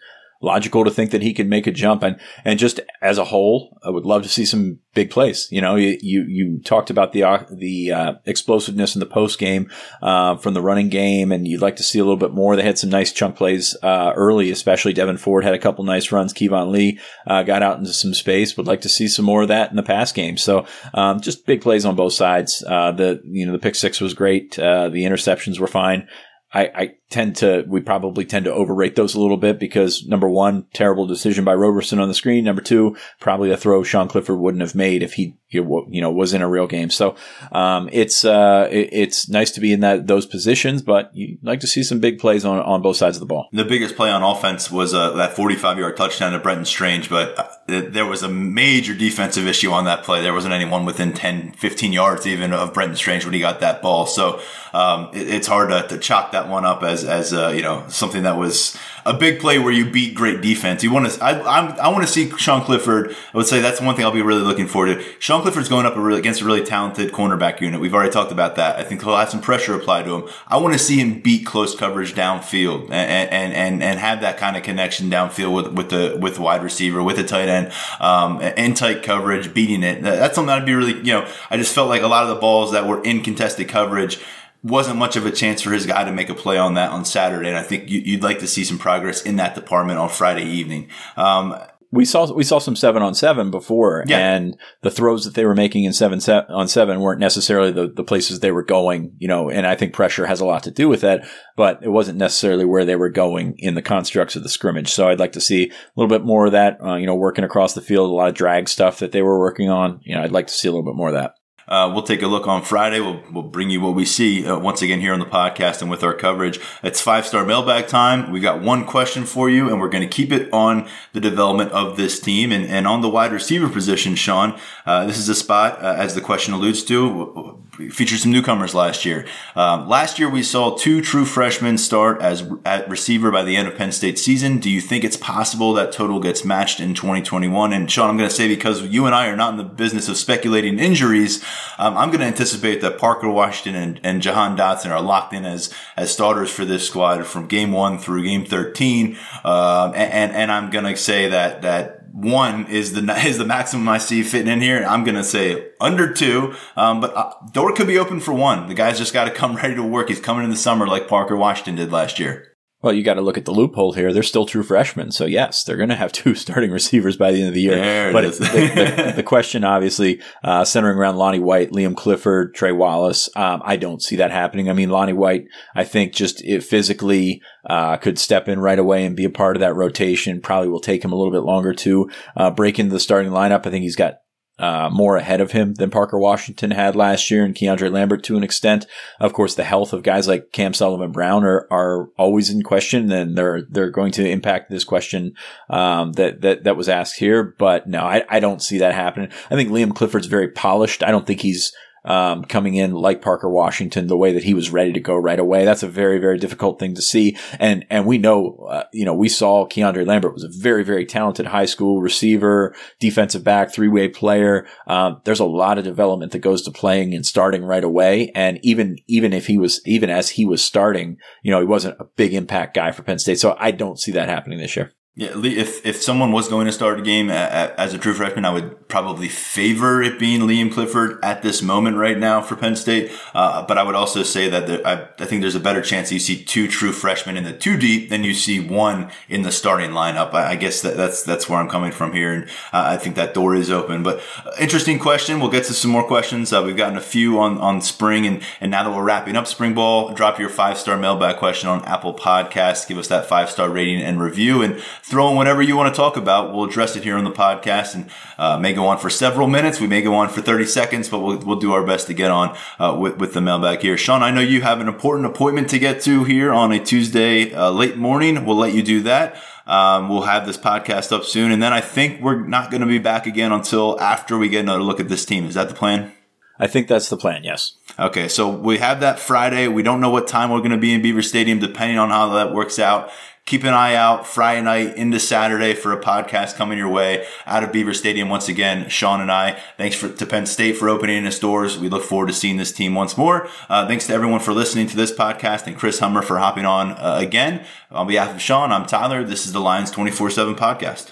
logical 0.46 0.86
to 0.86 0.92
think 0.92 1.12
that 1.12 1.22
he 1.22 1.34
could 1.34 1.50
make 1.50 1.68
a 1.68 1.72
jump. 1.72 2.04
And, 2.04 2.20
and 2.46 2.60
just 2.60 2.80
as 3.02 3.18
a 3.18 3.26
whole, 3.26 3.78
I 3.84 3.90
would 3.90 4.06
love 4.06 4.24
to 4.24 4.30
see 4.30 4.46
some 4.46 4.80
big 4.94 5.10
plays. 5.10 5.48
You 5.52 5.60
know, 5.60 5.76
you, 5.76 5.98
you, 6.02 6.24
you 6.28 6.62
talked 6.64 6.90
about 6.90 7.12
the, 7.12 7.24
uh, 7.24 7.44
the, 7.52 7.92
uh, 7.92 8.14
explosiveness 8.26 8.96
in 8.96 9.00
the 9.00 9.06
post 9.06 9.40
game, 9.40 9.70
uh, 10.02 10.38
from 10.38 10.54
the 10.54 10.62
running 10.62 10.90
game, 10.90 11.32
and 11.32 11.48
you'd 11.48 11.62
like 11.62 11.76
to 11.78 11.84
see 11.84 12.00
a 12.00 12.04
little 12.04 12.16
bit 12.16 12.32
more. 12.32 12.56
They 12.56 12.64
had 12.64 12.78
some 12.78 12.90
nice 12.90 13.12
chunk 13.12 13.36
plays, 13.36 13.76
uh, 13.84 14.14
early, 14.16 14.52
especially 14.52 14.94
Devyn 14.94 15.20
Ford 15.20 15.44
had 15.44 15.54
a 15.54 15.60
couple 15.60 15.84
nice 15.84 16.12
runs. 16.12 16.34
Keyvone 16.34 16.72
Lee, 16.72 17.00
uh, 17.28 17.44
got 17.44 17.64
out 17.64 17.80
into 17.80 17.92
some 17.92 18.14
space. 18.14 18.56
Would 18.56 18.68
like 18.68 18.82
to 18.82 18.90
see 18.90 19.08
some 19.08 19.26
more 19.26 19.42
of 19.42 19.48
that 19.50 19.72
in 19.72 19.76
the 19.76 19.84
pass 19.84 20.12
game. 20.12 20.38
So, 20.38 20.66
um, 20.94 21.20
just 21.20 21.46
big 21.46 21.62
plays 21.62 21.86
on 21.86 21.96
both 21.96 22.14
sides. 22.14 22.64
Uh, 22.66 22.92
the, 22.92 23.22
you 23.26 23.46
know, 23.46 23.52
the 23.52 23.60
pick 23.60 23.76
six 23.76 24.00
was 24.00 24.14
great. 24.14 24.56
The 24.56 25.06
interceptions 25.10 25.60
were 25.60 25.68
fine. 25.68 26.08
I, 26.54 26.72
I 26.74 26.96
tend 27.10 27.36
to, 27.38 27.64
we 27.68 27.80
probably 27.82 28.26
tend 28.26 28.46
to 28.46 28.54
overrate 28.54 28.96
those 28.96 29.14
a 29.14 29.20
little 29.20 29.38
bit 29.38 29.60
because 29.60 30.06
number 30.08 30.28
one, 30.28 30.66
terrible 30.74 31.06
decision 31.06 31.46
by 31.46 31.54
Roberson 31.54 32.00
on 32.00 32.08
the 32.08 32.14
screen. 32.14 32.44
Number 32.44 32.62
two, 32.62 32.98
probably 33.20 33.52
a 33.52 33.58
throw 33.58 33.84
Sean 33.84 34.08
Clifford 34.08 34.40
wouldn't 34.40 34.62
have 34.62 34.76
made 34.76 35.04
if 35.04 35.14
he, 35.14 35.38
you 35.50 36.02
know, 36.02 36.12
was 36.12 36.34
in 36.34 36.42
a 36.42 36.50
real 36.50 36.68
game. 36.68 36.90
So, 36.90 37.16
um, 37.52 37.90
it's, 37.92 38.26
uh, 38.26 38.68
it, 38.72 38.90
it's 38.92 39.30
nice 39.30 39.52
to 39.52 39.62
be 39.62 39.72
in 39.72 39.82
that, 39.82 40.08
those 40.08 40.26
positions, 40.26 40.82
but 40.82 41.12
you 41.14 41.38
like 41.44 41.60
to 41.60 41.68
see 41.68 41.84
some 41.84 42.00
big 42.00 42.18
plays 42.18 42.44
on, 42.44 42.60
on 42.60 42.82
both 42.82 42.98
sides 42.98 43.18
of 43.18 43.20
the 43.20 43.28
ball. 43.28 43.50
The 43.54 43.66
biggest 43.66 43.96
play 43.96 44.10
on 44.10 44.24
offense 44.24 44.72
was 44.72 44.94
uh, 44.94 45.12
that 45.14 45.36
45 45.36 45.78
yard 45.78 45.98
touchdown 45.98 46.32
to 46.32 46.40
Brenton 46.40 46.66
Strange, 46.66 47.10
but 47.10 47.38
uh, 47.38 47.82
there 47.90 48.06
was 48.06 48.24
a 48.24 48.30
major 48.30 48.96
defensive 48.96 49.48
issue 49.48 49.72
on 49.72 49.86
that 49.86 50.04
play. 50.04 50.22
There 50.22 50.34
wasn't 50.34 50.54
anyone 50.54 50.86
within 50.86 51.14
10, 51.14 51.54
15 51.54 51.94
yards 51.94 52.26
even 52.26 52.52
of 52.54 52.74
Brenton 52.74 52.96
Strange 52.96 53.26
when 53.26 53.34
he 53.34 53.40
got 53.40 53.60
that 53.60 53.82
ball. 53.82 54.06
So 54.06 54.42
um, 54.74 55.10
it, 55.14 55.28
it's 55.28 55.48
hard 55.48 55.70
to, 55.70 55.88
to 55.88 55.98
chalk 56.00 56.32
that 56.32 56.48
one 56.48 56.66
up 56.66 56.84
as, 56.84 56.95
as 57.04 57.34
uh, 57.34 57.50
you 57.56 57.62
know, 57.62 57.86
something 57.90 58.24
that 58.24 58.38
was 58.38 58.78
a 59.06 59.14
big 59.14 59.40
play 59.40 59.60
where 59.60 59.72
you 59.72 59.90
beat 59.90 60.16
great 60.16 60.42
defense. 60.42 60.84
You 60.84 60.92
want 60.92 61.12
to, 61.12 61.24
I, 61.24 61.60
I'm, 61.60 61.80
I 61.80 61.90
want 61.90 62.06
to 62.06 62.12
see 62.12 62.30
Sean 62.38 62.64
Clifford. 62.64 63.12
I 63.12 63.38
would 63.38 63.46
say 63.46 63.62
that's 63.62 63.80
one 63.80 63.96
thing 63.96 64.04
I'll 64.04 64.12
be 64.12 64.22
really 64.24 64.42
looking 64.42 64.68
forward 64.68 64.96
to. 64.96 65.06
Sean 65.20 65.44
Clifford's 65.44 65.70
going 65.70 65.86
up 65.86 65.96
a 65.96 66.02
really, 66.02 66.20
against 66.20 66.42
a 66.42 66.46
really 66.46 66.64
talented 66.64 67.12
cornerback 67.12 67.62
unit. 67.62 67.80
We've 67.80 67.94
already 67.94 68.12
talked 68.12 68.32
about 68.32 68.56
that. 68.56 68.78
I 68.78 68.84
think 68.84 69.04
he'll 69.04 69.16
have 69.16 69.30
some 69.30 69.42
pressure 69.42 69.76
applied 69.76 70.06
to 70.06 70.16
him. 70.16 70.30
I 70.48 70.58
want 70.58 70.74
to 70.74 70.80
see 70.80 70.98
him 71.00 71.20
beat 71.22 71.46
close 71.46 71.76
coverage 71.76 72.16
downfield 72.16 72.86
and, 72.86 73.30
and, 73.30 73.54
and, 73.54 73.84
and 73.84 74.00
have 74.00 74.22
that 74.22 74.38
kind 74.38 74.58
of 74.58 74.64
connection 74.64 75.12
downfield 75.12 75.54
with, 75.54 75.74
with 75.74 75.90
the, 75.90 76.18
with 76.20 76.40
wide 76.40 76.64
receiver, 76.64 77.04
with 77.04 77.20
a 77.20 77.24
tight 77.24 77.48
end, 77.48 77.72
um, 78.00 78.42
in 78.42 78.74
tight 78.74 79.04
coverage, 79.04 79.54
beating 79.54 79.84
it. 79.84 80.02
That's 80.02 80.34
something 80.34 80.48
that'd 80.48 80.66
be 80.66 80.74
really, 80.74 80.98
you 80.98 81.14
know, 81.14 81.30
I 81.52 81.58
just 81.58 81.76
felt 81.76 81.90
like 81.90 82.02
a 82.02 82.08
lot 82.08 82.24
of 82.24 82.30
the 82.30 82.42
balls 82.42 82.72
that 82.72 82.88
were 82.88 83.04
in 83.04 83.22
contested 83.22 83.70
coverage, 83.70 84.20
wasn't 84.66 84.98
much 84.98 85.16
of 85.16 85.28
a 85.28 85.32
chance 85.32 85.62
for 85.62 85.72
his 85.72 85.86
guy 85.86 86.04
to 86.04 86.12
make 86.12 86.28
a 86.30 86.34
play 86.34 86.58
on 86.58 86.74
that 86.74 86.90
on 86.90 87.06
Saturday. 87.06 87.48
And 87.50 87.58
I 87.58 87.62
think 87.62 87.88
you, 87.88 88.16
would 88.18 88.24
like 88.24 88.40
to 88.40 88.48
see 88.48 88.64
some 88.64 88.80
progress 88.80 89.22
in 89.22 89.36
that 89.36 89.54
department 89.54 90.00
on 90.00 90.10
Friday 90.10 90.44
evening. 90.46 90.90
Um, 91.16 91.56
we 91.92 92.04
saw 92.04 92.30
we 92.34 92.44
saw 92.44 92.58
some 92.58 92.76
seven 92.76 93.04
on 93.04 93.14
seven 93.14 93.52
before, 93.52 94.04
Yeah. 94.08 94.18
and 94.18 94.58
the 94.82 94.90
throws 94.90 95.24
that 95.24 95.36
they 95.36 95.46
were 95.46 95.54
making 95.56 95.84
in 95.84 95.94
seven 95.94 96.20
se- 96.20 96.46
on 96.50 96.68
seven 96.68 97.00
weren't 97.00 97.20
necessarily 97.22 97.72
the, 97.72 97.88
the 97.88 98.04
places 98.04 98.40
they 98.40 98.52
were 98.52 98.64
going. 98.64 99.16
You 99.20 99.28
know, 99.28 99.50
and 99.52 99.68
I 99.68 99.76
think 99.76 99.94
pressure 99.94 100.26
has 100.26 100.42
a 100.42 100.46
lot 100.46 100.64
to 100.64 100.72
do 100.72 100.90
with 100.90 101.02
that, 101.02 101.26
but 101.56 101.80
it 101.84 101.90
wasn't 101.90 102.18
necessarily 102.18 102.66
where 102.66 102.86
they 102.86 102.96
were 102.96 103.12
going 103.12 103.54
in 103.60 103.76
the 103.76 103.84
constructs 103.84 104.36
of 104.36 104.42
the 104.44 104.50
scrimmage. 104.50 104.90
So 104.92 105.08
I'd 105.08 105.20
like 105.20 105.34
to 105.34 105.42
see 105.42 105.70
a 105.70 105.74
little 105.96 106.10
bit 106.10 106.26
more 106.26 106.48
of 106.48 106.52
that. 106.54 106.80
Uh, 106.84 106.96
you 106.96 107.06
know, 107.06 107.16
working 107.16 107.46
across 107.46 107.76
the 107.76 107.82
field, 107.82 108.10
a 108.10 108.14
lot 108.14 108.30
of 108.30 108.36
drag 108.36 108.68
stuff 108.68 108.98
that 109.00 109.12
they 109.12 109.22
were 109.22 109.40
working 109.40 109.70
on. 109.70 110.02
You 110.04 110.16
know, 110.16 110.24
I'd 110.24 110.32
like 110.32 110.48
to 110.48 110.54
see 110.54 110.68
a 110.68 110.72
little 110.72 110.84
bit 110.84 110.98
more 110.98 111.10
of 111.10 111.14
that. 111.14 111.36
Uh, 111.68 111.92
we'll 111.94 112.04
take 112.04 112.22
a 112.22 112.28
look 112.28 112.48
on 112.48 112.62
Friday. 112.62 113.00
We'll, 113.00 113.22
we'll 113.32 113.44
bring 113.44 113.70
you 113.70 113.82
what 113.82 113.96
we 113.96 114.06
see 114.06 114.46
uh, 114.46 114.58
once 114.60 114.82
again 114.82 115.00
here 115.00 115.14
on 115.14 115.20
the 115.20 115.26
podcast 115.26 115.82
and 115.82 115.90
with 115.90 116.04
our 116.04 116.14
coverage. 116.14 116.60
It's 116.84 117.02
five 117.02 117.26
star 117.26 117.46
mailbag 117.46 117.88
time. 117.88 118.32
We 118.32 118.40
got 118.40 118.62
one 118.62 118.86
question 118.86 119.26
for 119.26 119.50
you, 119.50 119.70
and 119.70 119.80
we're 119.80 119.90
going 119.90 120.08
to 120.08 120.10
keep 120.10 120.32
it 120.32 120.52
on 120.54 120.88
the 121.14 121.20
development 121.20 121.72
of 121.72 121.98
this 121.98 122.20
team 122.20 122.52
and, 122.52 122.66
and 122.66 122.86
on 122.86 123.02
the 123.02 123.10
wide 123.10 123.32
receiver 123.32 123.70
position. 123.70 124.16
Sean, 124.16 124.60
uh, 124.86 125.06
this 125.06 125.18
is 125.18 125.30
a 125.30 125.36
spot 125.36 125.82
uh, 125.84 125.96
as 125.98 126.16
the 126.16 126.22
question 126.22 126.54
alludes 126.54 126.84
to. 126.84 127.64
Featured 127.76 128.20
some 128.20 128.32
newcomers 128.32 128.74
last 128.74 129.04
year. 129.04 129.28
Um, 129.56 129.90
last 129.90 130.18
year 130.18 130.30
we 130.30 130.44
saw 130.44 130.78
two 130.78 131.02
true 131.02 131.26
freshmen 131.26 131.78
start 131.78 132.22
as 132.22 132.50
at 132.64 132.90
receiver 132.90 133.32
by 133.32 133.44
the 133.44 133.58
end 133.58 133.68
of 133.68 133.76
Penn 133.76 133.92
State 133.92 134.18
season. 134.18 134.60
Do 134.60 134.70
you 134.70 134.80
think 134.80 135.04
it's 135.04 135.18
possible 135.18 135.74
that 135.74 135.92
total 135.92 136.22
gets 136.22 136.46
matched 136.46 136.80
in 136.80 136.94
2021? 136.94 137.74
And 137.74 137.92
Sean, 137.92 138.10
I'm 138.10 138.18
going 138.18 138.30
to 138.30 138.36
say 138.36 138.48
because 138.48 138.82
you 138.84 139.06
and 139.06 139.14
I 139.14 139.28
are 139.28 139.36
not 139.36 139.52
in 139.52 139.58
the 139.58 139.64
business 139.64 140.08
of 140.08 140.16
speculating 140.16 140.80
injuries, 140.80 141.44
um, 141.78 141.98
I'm 141.98 142.10
going 142.10 142.22
to 142.22 142.28
anticipate 142.28 142.80
that 142.80 142.98
Parker 142.98 143.30
Washington 143.30 143.82
and, 143.82 144.00
and 144.04 144.22
Jahan 144.22 144.58
Dotson 144.58 144.92
are 144.92 145.02
locked 145.02 145.34
in 145.34 145.44
as 145.46 145.74
as 145.98 146.14
starters 146.14 146.50
for 146.50 146.64
this 146.64 146.88
squad 146.88 147.26
from 147.26 147.48
game 147.48 147.74
one 147.74 147.98
through 147.98 148.24
game 148.24 148.46
13. 148.46 149.18
Um, 149.44 149.94
and, 149.96 150.14
and 150.14 150.32
and 150.32 150.52
I'm 150.52 150.70
going 150.70 150.86
to 150.86 150.96
say 150.96 151.30
that 151.30 151.62
that 151.64 152.05
one 152.16 152.68
is 152.68 152.94
the 152.94 153.02
is 153.28 153.38
the 153.38 153.46
maximum 153.46 153.88
I 153.90 153.98
see 153.98 154.24
fitting 154.24 154.52
in 154.52 154.62
here. 154.62 154.84
I'm 154.84 155.04
gonna 155.04 155.24
say 155.24 155.72
under 155.82 156.14
two, 156.14 156.56
um, 156.76 157.02
but 157.02 157.16
uh, 157.16 157.34
door 157.52 157.74
could 157.74 157.88
be 157.88 158.00
open 158.00 158.22
for 158.22 158.34
one. 158.34 158.68
The 158.68 158.74
guy's 158.74 158.98
just 158.98 159.14
got 159.14 159.26
to 159.26 159.32
come 159.32 159.56
ready 159.58 159.76
to 159.76 159.84
work. 159.84 160.08
He's 160.08 160.20
coming 160.20 160.44
in 160.46 160.50
the 160.50 160.56
summer 160.56 160.88
like 160.88 161.08
Parker 161.08 161.36
Washington 161.36 161.76
did 161.76 161.92
last 161.92 162.20
year. 162.20 162.55
Well, 162.86 162.94
you 162.94 163.02
got 163.02 163.16
to 163.16 163.22
look 163.22 163.40
at 163.40 163.46
the 163.46 163.52
loophole 163.52 163.94
here. 163.94 164.14
They're 164.14 164.22
still 164.22 164.46
true 164.46 164.62
freshmen, 164.62 165.12
so 165.12 165.26
yes, 165.26 165.64
they're 165.64 165.76
going 165.76 165.90
to 165.90 165.96
have 165.96 166.12
two 166.12 166.36
starting 166.36 166.70
receivers 166.70 167.18
by 167.18 167.32
the 167.32 167.40
end 167.40 167.48
of 167.48 167.56
the 167.56 167.62
year. 167.62 167.78
There 167.78 168.14
but 168.14 168.26
it 168.26 168.28
is. 168.28 168.38
the, 168.38 168.46
the, 168.46 169.14
the, 169.16 169.24
question, 169.24 169.64
obviously, 169.64 170.22
uh, 170.44 170.64
centering 170.66 170.96
around 170.96 171.16
Lonnie 171.16 171.40
White, 171.40 171.72
Liam 171.72 171.98
Clifford, 171.98 172.54
Trey 172.54 172.72
Wallace. 172.72 173.28
Um, 173.36 173.64
I 173.66 173.76
don't 173.78 174.04
see 174.04 174.18
that 174.18 174.30
happening. 174.30 174.70
I 174.70 174.74
mean, 174.74 174.92
Lonnie 174.92 175.14
White, 175.14 175.46
I 175.74 175.84
think 175.84 176.14
just 176.14 176.44
it 176.44 176.64
physically 176.64 177.42
uh, 177.68 177.98
could 177.98 178.20
step 178.20 178.48
in 178.48 178.60
right 178.60 178.78
away 178.78 179.04
and 179.04 179.16
be 179.16 179.26
a 179.26 179.32
part 179.32 179.56
of 179.56 179.62
that 179.62 179.76
rotation. 179.76 180.40
Probably 180.40 180.70
will 180.70 180.80
take 180.80 181.04
him 181.04 181.12
a 181.12 181.16
little 181.16 181.34
bit 181.34 181.42
longer 181.42 181.74
to 181.74 182.08
uh, 182.38 182.52
break 182.52 182.78
into 182.78 182.94
the 182.94 183.00
starting 183.00 183.32
lineup. 183.32 183.66
I 183.66 183.72
think 183.72 183.82
he's 183.82 183.96
got 183.96 184.20
uh, 184.58 184.90
more 184.92 185.18
ahead 185.18 185.42
of 185.42 185.52
him 185.52 185.74
than 185.74 185.90
Parker 185.90 186.18
Washington 186.18 186.72
had 186.72 186.96
last 186.96 187.30
year 187.30 187.44
and 187.44 187.56
Keandre 187.56 187.92
Lambert 187.92 188.24
to 188.24 188.38
an 188.38 188.44
extent. 188.44 188.86
Of 189.20 189.34
course, 189.34 189.56
the 189.56 189.64
health 189.64 189.94
of 189.94 190.04
guys 190.04 190.28
like 190.28 190.52
Cam 190.52 190.74
Sullivan 190.74 191.12
Brown 191.12 191.44
are, 191.44 191.68
are 191.70 192.08
always 192.18 192.50
in 192.50 192.64
question 192.64 193.12
and 193.12 193.38
they're, 193.38 193.64
they're 193.70 193.92
going 193.92 194.12
to 194.14 194.30
impact 194.30 194.70
this 194.70 194.84
question, 194.84 195.34
um, 195.70 196.14
that, 196.14 196.42
that, 196.42 196.64
that 196.64 196.78
was 196.78 196.90
asked 196.90 197.18
here. 197.18 197.44
But 197.44 197.88
no, 197.88 198.00
I, 198.00 198.24
I 198.30 198.40
don't 198.40 198.62
see 198.62 198.78
that 198.80 198.94
happening. 198.94 199.30
I 199.52 199.56
think 199.56 199.70
Liam 199.70 199.94
Clifford's 199.94 200.28
very 200.28 200.50
polished. 200.50 201.04
I 201.04 201.12
don't 201.12 201.28
think 201.28 201.42
he's, 201.42 201.74
um, 202.06 202.46
coming 202.46 202.76
in 202.76 202.92
like 202.92 203.22
Parker 203.22 203.50
Washington, 203.50 204.08
the 204.08 204.18
way 204.18 204.32
that 204.34 204.44
he 204.44 204.54
was 204.54 204.70
ready 204.70 204.94
to 204.94 205.00
go 205.00 205.16
right 205.16 205.40
away. 205.40 205.66
That's 205.66 205.84
a 205.84 205.88
very, 205.88 206.20
very 206.20 206.38
difficult 206.38 206.80
thing 206.80 206.96
to 206.96 207.02
see. 207.02 207.38
And, 207.60 207.86
and 207.90 208.06
we 208.06 208.18
know, 208.18 208.68
uh, 208.70 208.84
you 208.94 209.06
know, 209.06 209.14
we 209.14 209.30
saw 209.30 209.68
Keandre 209.68 210.06
Lambert 210.06 210.34
was 210.34 210.44
a 210.44 210.50
very, 210.50 210.84
very 210.84 211.06
talented 211.06 211.48
high 211.48 211.66
school 211.66 212.02
receiver, 212.02 212.76
defensive 213.00 213.44
back, 213.44 213.74
three 213.74 213.90
way 213.90 214.08
player. 214.08 214.68
Um, 214.88 215.22
there's 215.26 215.40
a 215.40 215.46
lot 215.46 215.78
of 215.78 215.84
development 215.84 216.32
that 216.32 216.40
goes 216.40 216.62
to 216.64 216.72
playing 216.72 217.14
and 217.14 217.26
starting 217.26 217.64
right 217.64 217.84
away. 217.84 218.32
And 218.36 218.60
even, 218.62 218.98
even 219.08 219.34
if 219.34 219.48
he 219.48 219.58
was, 219.58 219.82
even 219.86 220.10
as 220.10 220.30
he 220.30 220.46
was 220.46 220.64
starting, 220.64 221.18
you 221.42 221.52
know, 221.52 221.60
he 221.60 221.66
wasn't 221.66 222.00
a 222.00 222.06
big 222.16 222.34
impact 222.34 222.76
guy 222.76 222.92
for 222.92 223.04
Penn 223.04 223.20
State. 223.20 223.40
So 223.40 223.56
I 223.60 223.72
don't 223.72 224.00
see 224.00 224.12
that 224.14 224.30
happening 224.30 224.60
this 224.60 224.76
year. 224.76 224.94
Yeah, 225.18 225.32
if 225.46 225.86
if 225.86 226.02
someone 226.02 226.34
was 226.34 226.50
going 226.50 226.66
to 226.66 226.74
start 226.74 227.00
a 227.00 227.02
game 227.02 227.30
as 227.30 227.94
a 227.94 227.98
true 227.98 228.14
freshman, 228.14 228.44
I 228.44 228.50
would 228.50 228.90
probably 228.90 229.30
favor 229.30 230.04
it 230.04 230.20
being 230.20 230.42
Liam 230.42 230.70
Clifford 230.70 231.24
at 231.24 231.42
this 231.42 231.62
moment 231.62 231.96
right 231.96 232.18
now 232.18 232.42
for 232.42 232.58
Penn 232.58 232.76
State. 232.76 233.14
Uh, 233.34 233.66
but 233.66 233.78
I 233.78 233.84
would 233.84 233.96
also 233.96 234.24
say 234.24 234.50
that 234.50 234.68
there, 234.68 234.86
I, 234.86 235.08
I, 235.18 235.26
think 235.26 235.40
there's 235.40 235.56
a 235.56 235.62
better 235.62 235.82
chance 235.82 236.12
you 236.12 236.20
see 236.20 236.44
two 236.44 236.68
true 236.68 236.92
freshmen 236.92 237.38
in 237.38 237.46
the 237.46 237.54
two 237.54 237.78
deep 237.78 238.10
than 238.10 238.26
you 238.26 238.34
see 238.34 238.60
one 238.60 239.10
in 239.30 239.44
the 239.44 239.54
starting 239.54 239.92
lineup. 239.92 240.34
I, 240.34 240.52
I 240.52 240.56
guess 240.58 240.82
that, 240.82 240.98
that's 240.98 241.24
that's 241.24 241.48
where 241.48 241.60
I'm 241.60 241.70
coming 241.70 241.94
from 241.94 242.12
here, 242.12 242.34
and 242.34 242.44
uh, 242.74 242.84
I 242.84 242.98
think 242.98 243.16
that 243.16 243.34
door 243.34 243.56
is 243.56 243.72
open. 243.72 244.04
But 244.04 244.22
uh, 244.46 244.52
interesting 244.60 245.00
question. 245.00 245.40
We'll 245.40 245.50
get 245.50 245.64
to 245.68 245.74
some 245.74 245.92
more 245.92 246.06
questions. 246.06 246.52
Uh, 246.52 246.62
we've 246.66 246.76
gotten 246.76 246.98
a 246.98 247.02
few 247.02 247.40
on 247.40 247.58
on 247.60 247.80
spring, 247.80 248.28
and 248.28 248.44
and 248.60 248.70
now 248.70 248.84
that 248.84 248.94
we're 248.94 249.02
wrapping 249.02 249.38
up 249.38 249.48
spring 249.48 249.74
ball, 249.76 250.14
drop 250.14 250.40
your 250.40 250.50
five 250.50 250.78
star 250.78 250.98
mailbag 250.98 251.38
question 251.38 251.70
on 251.70 251.86
Apple 251.86 252.14
Podcasts. 252.14 252.86
Give 252.86 252.98
us 252.98 253.08
that 253.08 253.28
five 253.28 253.50
star 253.50 253.70
rating 253.70 254.02
and 254.02 254.22
review 254.22 254.62
and 254.62 254.84
throw 255.06 255.30
in 255.30 255.36
whatever 255.36 255.62
you 255.62 255.78
want 255.78 255.94
to 255.94 255.96
talk 255.96 256.18
about. 256.18 256.52
We'll 256.52 256.64
address 256.64 256.96
it 256.96 257.04
here 257.04 257.16
on 257.16 257.26
the 257.26 257.32
podcast 257.32 257.94
and 257.94 258.10
uh, 258.40 258.58
may 258.58 258.74
go 258.74 258.88
on 258.88 258.98
for 258.98 259.12
several 259.12 259.48
minutes. 259.48 259.80
We 259.80 259.86
may 259.86 260.02
go 260.02 260.16
on 260.16 260.30
for 260.30 260.42
30 260.42 260.66
seconds, 260.66 261.10
but 261.10 261.20
we'll, 261.20 261.38
we'll 261.38 261.60
do 261.60 261.74
our 261.74 261.86
best 261.86 262.08
to 262.08 262.16
get 262.16 262.32
on 262.32 262.58
uh, 262.80 262.98
with, 263.00 263.18
with 263.18 263.34
the 263.34 263.42
mailbag 263.42 263.82
here. 263.82 263.98
Sean, 263.98 264.24
I 264.24 264.32
know 264.32 264.42
you 264.42 264.62
have 264.62 264.82
an 264.82 264.88
important 264.88 265.28
appointment 265.28 265.70
to 265.70 265.80
get 265.80 266.02
to 266.02 266.24
here 266.24 266.52
on 266.52 266.72
a 266.72 266.84
Tuesday 266.84 267.54
uh, 267.54 267.70
late 267.70 267.98
morning. 267.98 268.46
We'll 268.46 268.58
let 268.58 268.74
you 268.74 268.82
do 268.82 269.02
that. 269.02 269.40
Um, 269.68 270.10
we'll 270.10 270.24
have 270.24 270.48
this 270.48 270.58
podcast 270.58 271.12
up 271.12 271.24
soon. 271.24 271.52
And 271.52 271.62
then 271.62 271.72
I 271.72 271.82
think 271.82 272.20
we're 272.20 272.44
not 272.44 272.72
going 272.72 272.82
to 272.82 272.88
be 272.88 273.00
back 273.00 273.28
again 273.28 273.52
until 273.52 274.00
after 274.02 274.40
we 274.40 274.50
get 274.50 274.62
another 274.62 274.82
look 274.82 275.00
at 275.00 275.08
this 275.08 275.24
team. 275.24 275.46
Is 275.46 275.54
that 275.54 275.70
the 275.70 275.76
plan? 275.76 276.14
I 276.58 276.66
think 276.68 276.88
that's 276.88 277.10
the 277.10 277.18
plan, 277.18 277.44
yes. 277.44 277.74
Okay, 278.00 278.30
so 278.30 278.50
we 278.50 278.78
have 278.78 279.02
that 279.02 279.20
Friday. 279.20 279.68
We 279.68 279.84
don't 279.84 280.00
know 280.00 280.10
what 280.10 280.26
time 280.26 280.50
we're 280.50 280.60
going 280.60 280.72
to 280.72 280.78
be 280.78 280.94
in 280.94 281.02
Beaver 281.02 281.22
Stadium, 281.22 281.60
depending 281.60 281.98
on 281.98 282.10
how 282.10 282.30
that 282.30 282.54
works 282.54 282.80
out 282.80 283.12
keep 283.46 283.64
an 283.64 283.74
eye 283.74 283.94
out 283.94 284.26
Friday 284.26 284.62
night 284.62 284.98
into 284.98 285.20
Saturday 285.20 285.76
for 285.76 285.92
a 285.92 286.02
podcast 286.02 286.56
coming 286.56 286.80
your 286.80 286.90
way 286.90 287.28
out 287.46 287.64
of 287.64 287.72
Beaver 287.72 287.94
Stadium. 287.94 288.28
Once 288.28 288.50
again, 288.50 288.90
Sean 288.90 289.22
and 289.22 289.32
I, 289.32 289.60
thanks 289.78 289.96
for, 289.96 290.10
to 290.10 290.26
Penn 290.26 290.48
State 290.48 290.78
for 290.78 290.90
opening 290.90 291.26
its 291.26 291.38
doors. 291.38 291.78
We 291.78 291.88
look 291.88 292.04
forward 292.04 292.28
to 292.28 292.34
seeing 292.34 292.58
this 292.58 292.72
team 292.72 292.96
once 292.96 293.18
more. 293.18 293.48
Uh, 293.70 293.88
thanks 293.88 294.08
to 294.08 294.14
everyone 294.14 294.40
for 294.40 294.54
listening 294.54 294.88
to 294.88 294.96
this 294.96 295.12
podcast 295.12 295.68
and 295.68 295.78
Chris 295.78 296.00
Hummer 296.00 296.24
for 296.24 296.40
hopping 296.40 296.66
on 296.66 296.94
uh, 296.94 297.18
again. 297.20 297.64
On 297.92 298.08
behalf 298.08 298.34
of 298.34 298.42
Sean, 298.42 298.72
I'm 298.72 298.88
Tyler. 298.88 299.24
This 299.24 299.46
is 299.46 299.54
the 299.54 299.62
Lions 299.62 299.92
24 299.92 300.32
7 300.32 300.56
podcast. 300.56 301.12